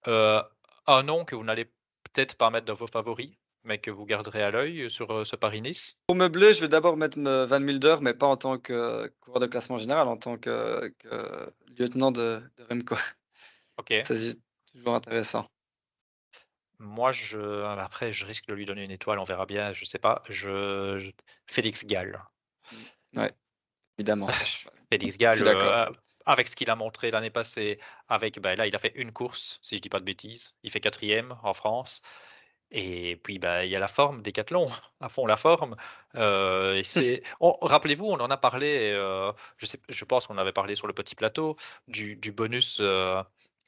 un 0.06 1.04
nom 1.04 1.26
que 1.26 1.36
vous 1.36 1.44
n'allez 1.44 1.66
peut-être 1.66 2.36
pas 2.36 2.50
mettre 2.50 2.66
dans 2.66 2.76
vos 2.76 2.88
favoris? 2.88 3.32
Mais 3.64 3.78
que 3.78 3.92
vous 3.92 4.06
garderez 4.06 4.44
à 4.44 4.52
l'œil 4.52 4.90
sur 4.90 5.26
ce 5.26 5.36
Paris-Nice? 5.36 5.98
Pour 6.08 6.16
meubler, 6.16 6.54
je 6.54 6.62
vais 6.62 6.68
d'abord 6.68 6.98
mettre 6.98 7.20
Van 7.20 7.60
Milder, 7.60 7.98
mais 8.02 8.14
pas 8.14 8.28
en 8.28 8.38
tant 8.38 8.58
que 8.58 9.08
coureur 9.20 9.40
de 9.40 9.48
classement 9.48 9.78
général, 9.78 10.08
en 10.08 10.18
tant 10.18 10.38
que, 10.38 10.94
lieutenant 11.78 12.12
de, 12.12 12.42
Remco. 12.70 12.96
Ok. 13.78 13.94
C'est 14.06 14.38
toujours 14.72 14.96
intéressant. 14.96 15.48
Moi, 16.80 17.12
je, 17.12 17.64
après, 17.64 18.12
je 18.12 18.26
risque 18.26 18.48
de 18.48 18.54
lui 18.54 18.66
donner 18.66 18.84
une 18.84 18.92
étoile, 18.92 19.20
on 19.20 19.24
verra 19.24 19.46
bien, 19.46 19.72
je 19.74 19.86
sais 19.86 20.00
pas. 20.00 20.22
Je, 20.28 21.12
Félix 21.48 21.86
Gall. 21.86 22.22
Mmh. 22.72 23.20
Ouais, 23.20 23.32
évidemment. 23.98 24.28
Félix 24.92 25.18
Gall, 25.18 25.42
avec 26.26 26.48
ce 26.48 26.56
qu'il 26.56 26.70
a 26.70 26.76
montré 26.76 27.12
l'année 27.12 27.30
passée, 27.30 27.80
avec, 28.08 28.40
ben 28.40 28.56
là, 28.56 28.68
il 28.68 28.76
a 28.76 28.80
fait 28.80 28.94
une 28.96 29.12
course, 29.12 29.60
si 29.62 29.76
je 29.76 29.82
dis 29.82 29.90
pas 29.90 30.00
de 30.00 30.06
bêtises. 30.06 30.56
Il 30.64 30.72
fait 30.72 30.80
quatrième 30.80 31.38
en 31.44 31.54
France. 31.54 32.02
Et 32.74 33.18
puis, 33.18 33.40
bah, 33.40 33.66
il 33.66 33.72
y 33.72 33.76
a 33.76 33.80
la 33.80 33.88
forme, 33.88 34.22
Décathlon, 34.22 34.68
à 35.00 35.10
fond 35.10 35.26
la 35.26 35.36
forme. 35.36 35.76
Rappelez-vous, 36.14 38.06
on 38.06 38.20
en 38.20 38.30
a 38.30 38.38
parlé, 38.38 38.94
je, 39.58 39.66
sais, 39.66 39.80
je 39.88 40.06
pense 40.06 40.28
qu'on 40.28 40.38
avait 40.38 40.52
parlé 40.52 40.76
sur 40.76 40.88
le 40.88 40.94
petit 40.94 41.16
plateau, 41.16 41.56
du, 41.88 42.18
bonus 42.32 42.80
euh, 42.82 43.22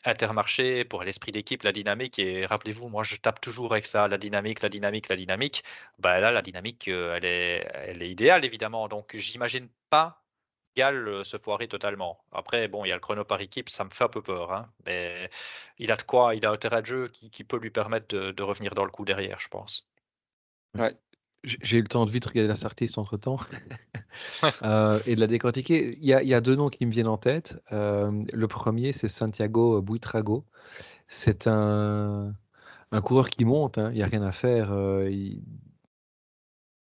Intermarché 0.08 0.86
pour 0.86 1.04
l'esprit 1.04 1.32
d'équipe, 1.32 1.63
la 1.63 1.72
dynamique. 1.72 2.20
Et 2.20 2.46
rappelez-vous, 2.46 2.89
moi, 2.89 3.04
je 3.04 3.15
tape 3.15 3.41
toujours 3.41 3.74
avec 3.74 3.88
ça, 3.88 4.08
la 4.08 4.18
dynamique, 4.20 4.62
la 4.62 4.70
dynamique, 4.70 5.10
la 5.10 5.15
dynamique. 5.15 5.63
Bah 6.00 6.20
là, 6.20 6.32
la 6.32 6.44
dynamique, 6.44 6.88
elle 6.88 7.26
est, 7.26 7.68
elle 7.74 8.04
est 8.04 8.10
idéale, 8.10 8.46
évidemment. 8.46 8.88
Donc, 8.88 9.15
j'imagine 9.15 9.68
pas 9.89 10.25
Gal 10.76 11.24
se 11.24 11.38
foirer 11.38 11.68
totalement. 11.68 12.20
Après, 12.32 12.68
bon, 12.68 12.86
il 12.86 12.90
y 12.90 12.92
a 12.92 12.96
le 12.96 13.02
chrono 13.02 13.24
par 13.24 13.42
équipe, 13.42 13.70
ça 13.70 13.84
me 13.84 13.90
fait 13.90 14.04
un 14.04 14.10
peu 14.10 14.22
peur. 14.22 14.52
Hein, 14.52 14.70
mais 14.86 15.30
il 15.78 15.92
a 15.92 15.96
de 15.96 16.02
quoi, 16.04 16.36
il 16.36 16.46
a 16.46 16.52
un 16.52 16.58
terrain 16.58 16.82
de 16.82 16.86
jeu 16.86 17.08
qui, 17.08 17.44
peut 17.44 17.58
lui 17.58 17.70
permettre 17.70 18.16
de, 18.16 18.44
revenir 18.44 18.76
dans 18.76 18.86
le 18.86 18.92
coup 18.92 19.06
derrière, 19.06 19.40
je 19.40 19.48
pense. 19.48 19.88
Ouais. 20.78 20.94
J'ai 21.44 21.78
eu 21.78 21.82
le 21.82 21.88
temps 21.88 22.08
de 22.08 22.12
vite 22.12 22.26
regarder 22.26 22.48
la 22.48 22.56
Sartiste 22.56 22.98
entre 22.98 23.18
temps 23.18 23.38
euh, 24.64 25.00
et 25.06 25.16
de 25.16 25.20
la 25.20 25.28
décortiquer. 25.28 25.96
Il 26.02 26.06
y, 26.06 26.34
a, 26.34 26.42
deux 26.42 26.56
noms 26.56 26.70
qui 26.70 26.88
me 26.88 26.92
viennent 26.92 27.08
en 27.08 27.18
tête. 27.18 27.56
Euh, 27.72 28.10
le 28.34 28.48
premier, 28.48 28.94
c'est 28.94 29.10
Santiago 29.10 29.80
Buitrago. 29.82 30.44
C'est 31.08 31.46
un, 31.46 32.34
un 32.92 33.02
coureur 33.02 33.30
qui 33.30 33.46
monte, 33.46 33.78
hein, 33.78 33.90
il 33.92 33.98
n'y 33.98 34.04
a 34.04 34.08
rien 34.08 34.24
à 34.24 34.32
faire. 34.32 34.72
Euh, 34.72 35.10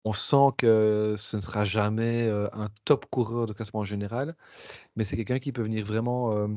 on 0.04 0.12
sent 0.12 0.54
que 0.58 1.14
ce 1.18 1.36
ne 1.36 1.42
sera 1.42 1.64
jamais 1.64 2.28
un 2.52 2.68
top 2.84 3.06
coureur 3.10 3.46
de 3.46 3.52
classement 3.52 3.84
général, 3.84 4.36
mais 4.96 5.04
c'est 5.04 5.16
quelqu'un 5.16 5.38
qui 5.38 5.52
peut 5.52 5.62
venir 5.62 5.84
vraiment 5.86 6.48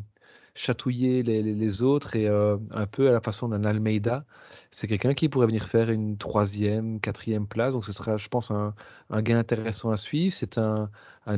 chatouiller 0.57 1.23
les, 1.23 1.81
autres 1.83 2.15
et 2.15 2.27
un 2.27 2.85
peu 2.87 3.07
à 3.09 3.11
la 3.11 3.21
façon 3.21 3.47
d'un 3.49 3.63
Almeida. 3.63 4.25
C'est 4.71 4.87
quelqu'un 4.87 5.13
qui 5.13 5.29
pourrait 5.29 5.45
venir 5.47 5.67
faire 5.67 5.89
une 5.89 6.17
troisième, 6.17 6.99
quatrième 6.99 7.47
place, 7.47 7.73
donc 7.73 7.85
ce 7.85 7.93
sera, 7.93 8.17
je 8.17 8.27
pense, 8.27 8.51
un, 8.51 8.73
gain 9.21 9.37
intéressant 9.37 9.91
à 9.91 9.97
suivre. 9.97 10.33
C'est 10.33 10.57
un, 10.57 10.89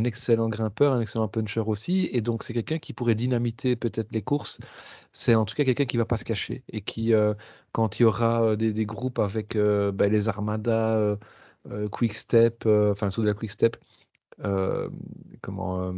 excellent 0.05 0.49
grimpeur, 0.49 0.93
un 0.93 1.01
excellent 1.01 1.27
puncher 1.27 1.63
aussi, 1.65 2.09
et 2.13 2.21
donc 2.21 2.43
c'est 2.43 2.53
quelqu'un 2.53 2.79
qui 2.79 2.93
pourrait 2.93 3.15
dynamiter 3.15 3.75
peut-être 3.75 4.11
les 4.11 4.21
courses. 4.21 4.59
C'est 5.11 5.35
en 5.35 5.45
tout 5.45 5.55
cas 5.55 5.65
quelqu'un 5.65 5.85
qui 5.85 5.97
ne 5.97 6.01
va 6.01 6.05
pas 6.05 6.17
se 6.17 6.25
cacher 6.25 6.63
et 6.71 6.81
qui, 6.81 7.13
quand 7.73 7.99
il 7.99 8.03
y 8.03 8.05
aura 8.05 8.55
des, 8.55 8.85
groupes 8.85 9.19
avec 9.19 9.57
bah, 9.57 10.07
les 10.07 10.29
armadas 10.29 11.17
quick 11.91 12.13
Step, 12.13 12.63
euh, 12.65 12.91
enfin 12.91 13.09
sous 13.09 13.21
de 13.21 13.27
la 13.27 13.33
Quick 13.33 13.51
Step, 13.51 13.77
euh, 14.43 14.89
comment 15.41 15.93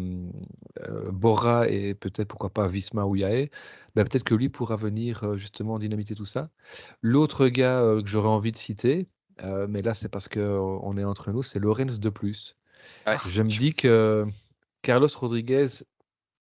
Bora 1.12 1.70
et 1.70 1.94
peut-être 1.94 2.28
pourquoi 2.28 2.50
pas 2.50 2.68
Visma 2.68 3.06
ou 3.06 3.16
Yae, 3.16 3.50
ben, 3.96 4.06
peut-être 4.06 4.24
que 4.24 4.36
lui 4.36 4.50
pourra 4.50 4.76
venir 4.76 5.38
justement 5.38 5.80
dynamiter 5.80 6.16
tout 6.16 6.26
ça. 6.26 6.50
L'autre 7.02 7.48
gars 7.48 7.82
que 8.02 8.08
j'aurais 8.08 8.30
envie 8.30 8.52
de 8.52 8.58
citer, 8.58 9.08
mais 9.70 9.82
là 9.82 9.94
c'est 9.94 10.10
parce 10.10 10.28
qu'on 10.28 10.98
est 10.98 11.04
entre 11.04 11.32
nous, 11.32 11.44
c'est 11.44 11.60
Lorenz 11.60 12.00
de 12.00 12.10
plus. 12.10 12.56
Je 13.30 13.42
me 13.42 13.48
dis 13.48 13.76
que 13.76 14.24
Carlos 14.82 15.10
Rodriguez 15.14 15.68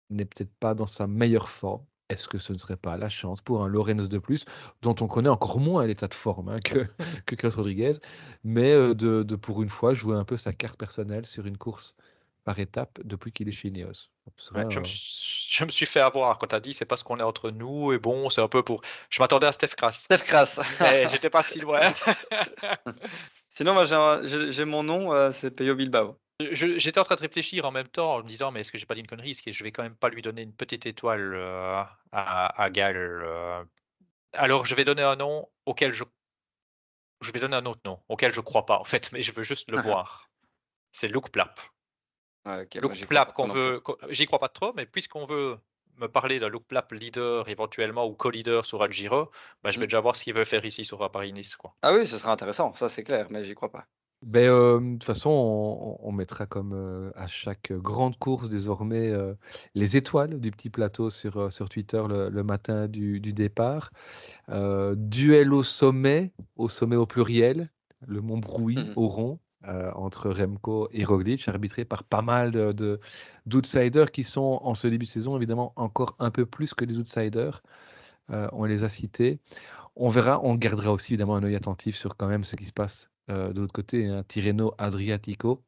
n'est 0.09 0.25
peut-être 0.25 0.53
pas 0.59 0.73
dans 0.73 0.87
sa 0.87 1.05
meilleure 1.05 1.49
forme 1.49 1.83
est-ce 2.09 2.27
que 2.27 2.37
ce 2.37 2.51
ne 2.51 2.57
serait 2.57 2.77
pas 2.77 2.97
la 2.97 3.09
chance 3.09 3.41
pour 3.41 3.63
un 3.63 3.67
Lorenz 3.67 4.09
de 4.09 4.17
plus, 4.17 4.45
dont 4.81 4.95
on 4.99 5.07
connaît 5.07 5.29
encore 5.29 5.59
moins 5.59 5.85
l'état 5.85 6.07
de 6.07 6.13
forme 6.13 6.49
hein, 6.49 6.59
que, 6.59 6.85
que 7.25 7.35
Carlos 7.35 7.55
Rodriguez, 7.55 7.93
mais 8.43 8.71
euh, 8.71 8.93
de, 8.93 9.35
pour 9.35 9.63
une 9.63 9.69
fois 9.69 9.93
jouer 9.93 10.17
un 10.17 10.25
peu 10.25 10.37
sa 10.37 10.53
carte 10.53 10.77
personnelle 10.77 11.25
sur 11.25 11.45
une 11.45 11.57
course 11.57 11.95
par 12.45 12.59
étape 12.59 12.99
depuis 13.03 13.31
qu'il 13.31 13.47
est 13.47 13.51
chez 13.51 13.67
Ineos. 13.67 14.09
je, 14.47 14.79
me 15.63 15.69
suis, 15.69 15.85
fait 15.85 15.99
avoir 15.99 16.39
quand 16.39 16.47
tu 16.47 16.55
as 16.55 16.59
dit 16.59 16.73
c'est 16.73 16.85
parce 16.85 17.03
qu'on 17.03 17.17
est 17.17 17.23
entre 17.23 17.51
nous 17.51 17.93
et 17.93 17.99
bon, 17.99 18.29
c'est 18.29 18.41
un 18.41 18.47
peu 18.47 18.63
pour. 18.63 18.81
Je 19.09 19.21
m'attendais 19.21 19.45
à 19.45 19.51
Steph 19.51 19.75
Kras. 19.77 19.91
Steph 19.91 20.23
Kras. 20.25 20.59
J'étais 21.11 21.29
pas 21.29 21.43
si 21.43 21.59
loin. 21.59 21.81
Sinon, 23.49 23.73
moi 23.73 23.83
j'ai 23.83 24.65
mon 24.65 24.83
nom, 24.83 25.13
euh, 25.13 25.31
c'est 25.31 25.51
Peyo 25.51 25.75
Bilbao. 25.75 26.17
J'étais 26.39 26.99
en 26.99 27.03
train 27.03 27.15
de 27.15 27.21
réfléchir 27.21 27.65
en 27.65 27.71
même 27.71 27.87
temps 27.87 28.15
en 28.15 28.17
me 28.19 28.27
disant 28.27 28.51
mais 28.51 28.61
est-ce 28.61 28.71
que 28.71 28.77
j'ai 28.77 28.85
pas 28.85 28.95
dit 28.95 29.01
une 29.01 29.07
connerie 29.07 29.31
Est-ce 29.31 29.43
que 29.43 29.51
je 29.51 29.63
vais 29.63 29.73
quand 29.73 29.83
même 29.83 29.95
pas 29.95 30.07
lui 30.07 30.21
donner 30.21 30.41
une 30.41 30.53
petite 30.53 30.85
étoile 30.85 31.33
euh, 31.35 31.83
à, 32.13 32.69
Gal 32.69 32.95
euh? 32.95 33.63
Alors 34.33 34.65
je 34.65 34.73
vais 34.73 34.85
donner 34.85 35.01
un 35.01 35.17
nom 35.17 35.49
auquel 35.65 35.91
je 35.91 36.05
je 37.19 37.31
vais 37.33 37.41
donner 37.41 37.57
un 37.57 37.65
autre 37.65 37.81
nom 37.83 37.99
auquel 38.07 38.33
je 38.33 38.39
crois 38.39 38.65
pas 38.65 38.79
en 38.79 38.85
fait, 38.85 39.11
mais 39.11 39.21
je 39.21 39.33
veux 39.33 39.43
juste 39.43 39.69
le 39.69 39.79
voir. 39.79 40.29
C'est 40.93 41.09
Luke 41.09 41.29
Plap. 41.29 41.59
Ah, 42.45 42.61
Luke 42.73 43.07
Plap 43.07 43.33
qu'on 43.33 43.47
veut, 43.47 43.83
j'y 44.09 44.25
crois 44.25 44.39
pas 44.39 44.47
trop, 44.47 44.71
mais 44.73 44.85
puisqu'on 44.85 45.25
veut 45.25 45.59
me 45.97 46.07
parler 46.07 46.39
d'un 46.39 46.47
Luke 46.47 46.65
Plap 46.67 46.93
leader 46.93 47.49
éventuellement 47.49 48.07
ou 48.07 48.13
co-leader 48.13 48.65
sur 48.65 48.81
Algiro, 48.81 49.29
bah, 49.61 49.71
je 49.71 49.77
vais 49.77 49.85
mmh. 49.85 49.87
déjà 49.89 49.99
voir 49.99 50.15
ce 50.15 50.23
qu'il 50.23 50.33
veut 50.33 50.45
faire 50.45 50.63
ici 50.63 50.85
sur 50.85 51.11
Paris-Nice. 51.11 51.57
Ah 51.81 51.93
oui, 51.93 52.07
ce 52.07 52.17
sera 52.17 52.31
intéressant, 52.31 52.73
ça 52.73 52.87
c'est 52.87 53.03
clair, 53.03 53.27
mais 53.29 53.43
j'y 53.43 53.53
crois 53.53 53.69
pas. 53.69 53.85
Ben, 54.21 54.49
de 54.81 54.93
toute 54.93 55.05
façon, 55.05 55.97
on, 56.01 56.11
mettra 56.11 56.45
comme 56.45 57.11
à 57.15 57.27
chaque 57.27 57.71
grande 57.71 58.17
course 58.17 58.49
désormais 58.49 59.13
les 59.75 59.95
étoiles 59.95 60.41
du 60.41 60.51
petit 60.51 60.69
plateau 60.69 61.09
sur, 61.09 61.53
sur 61.53 61.69
Twitter 61.69 62.03
le, 62.07 62.43
matin 62.43 62.87
du, 62.89 63.21
départ. 63.21 63.91
duel 64.49 65.53
au 65.53 65.63
sommet, 65.63 66.33
au 66.57 66.67
sommet 66.67 66.97
au 66.97 67.05
pluriel, 67.05 67.69
le 68.07 68.19
Mont 68.21 68.39
Brouilly 68.39 68.89
mmh 68.89 68.93
au 68.97 69.07
rond, 69.07 69.39
entre 69.95 70.29
Remco 70.29 70.89
et 70.91 71.05
Roglic, 71.05 71.47
arbitré 71.47 71.85
par 71.85 72.03
pas 72.03 72.21
mal 72.21 72.51
de, 72.51 72.99
d'outsiders 73.45 74.11
qui 74.11 74.25
sont 74.25 74.59
en 74.63 74.73
ce 74.73 74.87
début 74.87 75.05
de 75.05 75.11
saison 75.11 75.37
évidemment 75.37 75.71
encore 75.77 76.15
un 76.19 76.31
peu 76.31 76.45
plus 76.45 76.73
que 76.73 76.83
les 76.83 76.97
outsiders. 76.97 77.63
on 78.27 78.65
les 78.65 78.83
a 78.83 78.89
cités. 78.89 79.39
On 79.95 80.09
verra, 80.09 80.41
on 80.43 80.55
gardera 80.55 80.91
aussi 80.91 81.13
évidemment 81.13 81.35
un 81.37 81.43
œil 81.43 81.55
attentif 81.55 81.95
sur 81.95 82.17
quand 82.17 82.27
même 82.27 82.43
ce 82.43 82.57
qui 82.57 82.65
se 82.65 82.73
passe 82.73 83.09
de 83.29 83.59
l'autre 83.59 83.73
côté, 83.73 84.07
un 84.07 84.23
Tirreno 84.23 84.73
Adriatico. 84.77 85.63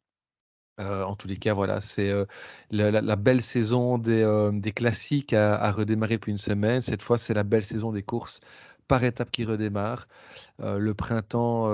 Euh, 0.82 1.04
en 1.04 1.16
tous 1.16 1.28
les 1.28 1.38
cas, 1.38 1.54
voilà, 1.54 1.80
c'est 1.82 2.10
euh, 2.10 2.26
la, 2.72 3.16
belle 3.16 3.42
saison 3.42 3.98
des, 3.98 4.74
classiques 4.76 5.34
à, 5.34 5.72
redémarrer 5.72 6.16
depuis 6.16 6.32
une 6.32 6.38
semaine. 6.38 6.82
Cette 6.82 7.04
fois, 7.04 7.18
c'est 7.18 7.34
la 7.34 7.44
belle 7.44 7.66
saison 7.66 7.92
des 7.92 8.04
courses 8.04 8.42
par 8.88 9.04
étapes 9.04 9.32
qui 9.32 9.46
redémarre. 9.46 10.08
le 10.60 10.94
printemps, 10.94 11.68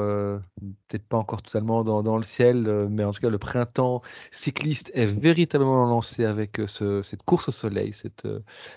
peut-être 0.88 1.08
pas 1.08 1.18
encore 1.18 1.42
totalement 1.42 1.84
dans, 1.84 2.18
le 2.18 2.24
ciel, 2.24 2.88
mais 2.90 3.04
en 3.04 3.12
tout 3.12 3.22
cas, 3.22 3.30
le 3.30 3.40
printemps 3.40 4.02
cycliste 4.32 4.92
est 4.94 5.08
véritablement 5.08 5.86
lancé 5.86 6.26
avec 6.26 6.62
cette 6.68 7.24
course 7.24 7.50
au 7.50 7.52
soleil, 7.52 7.94
cette 7.94 8.28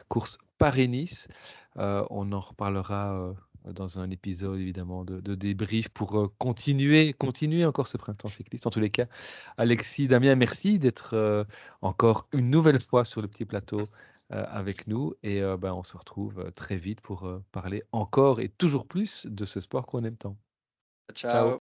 course 0.08 0.38
Paris-Nice. 0.58 1.28
on 1.76 2.32
en 2.32 2.40
reparlera 2.40 3.34
euh, 3.66 3.72
dans 3.72 3.98
un 3.98 4.10
épisode 4.10 4.58
évidemment 4.58 5.04
de, 5.04 5.34
débrief 5.34 5.88
pour 5.88 6.18
euh, 6.18 6.32
continuer, 6.38 7.12
continuer 7.14 7.64
encore 7.64 7.88
ce 7.88 7.96
printemps 7.96 8.28
cycliste. 8.28 8.66
En 8.66 8.70
tous 8.70 8.80
les 8.80 8.90
cas, 8.90 9.06
Alexis, 9.56 10.08
Damien, 10.08 10.34
merci 10.34 10.78
d'être 10.78 11.14
euh, 11.14 11.44
encore 11.82 12.26
une 12.32 12.50
nouvelle 12.50 12.80
fois 12.80 13.04
sur 13.04 13.22
le 13.22 13.28
petit 13.28 13.44
plateau 13.44 13.88
avec 14.32 14.86
nous 14.86 15.12
et 15.24 15.40
ben, 15.58 15.72
on 15.72 15.82
se 15.82 15.96
retrouve 15.96 16.52
très 16.52 16.76
vite 16.76 17.00
pour 17.00 17.28
parler 17.50 17.82
encore 17.90 18.38
et 18.38 18.48
toujours 18.48 18.86
plus 18.86 19.26
de 19.26 19.44
ce 19.44 19.58
sport 19.58 19.86
qu'on 19.86 20.04
aime 20.04 20.16
tant. 20.16 20.36
Ciao. 21.14 21.58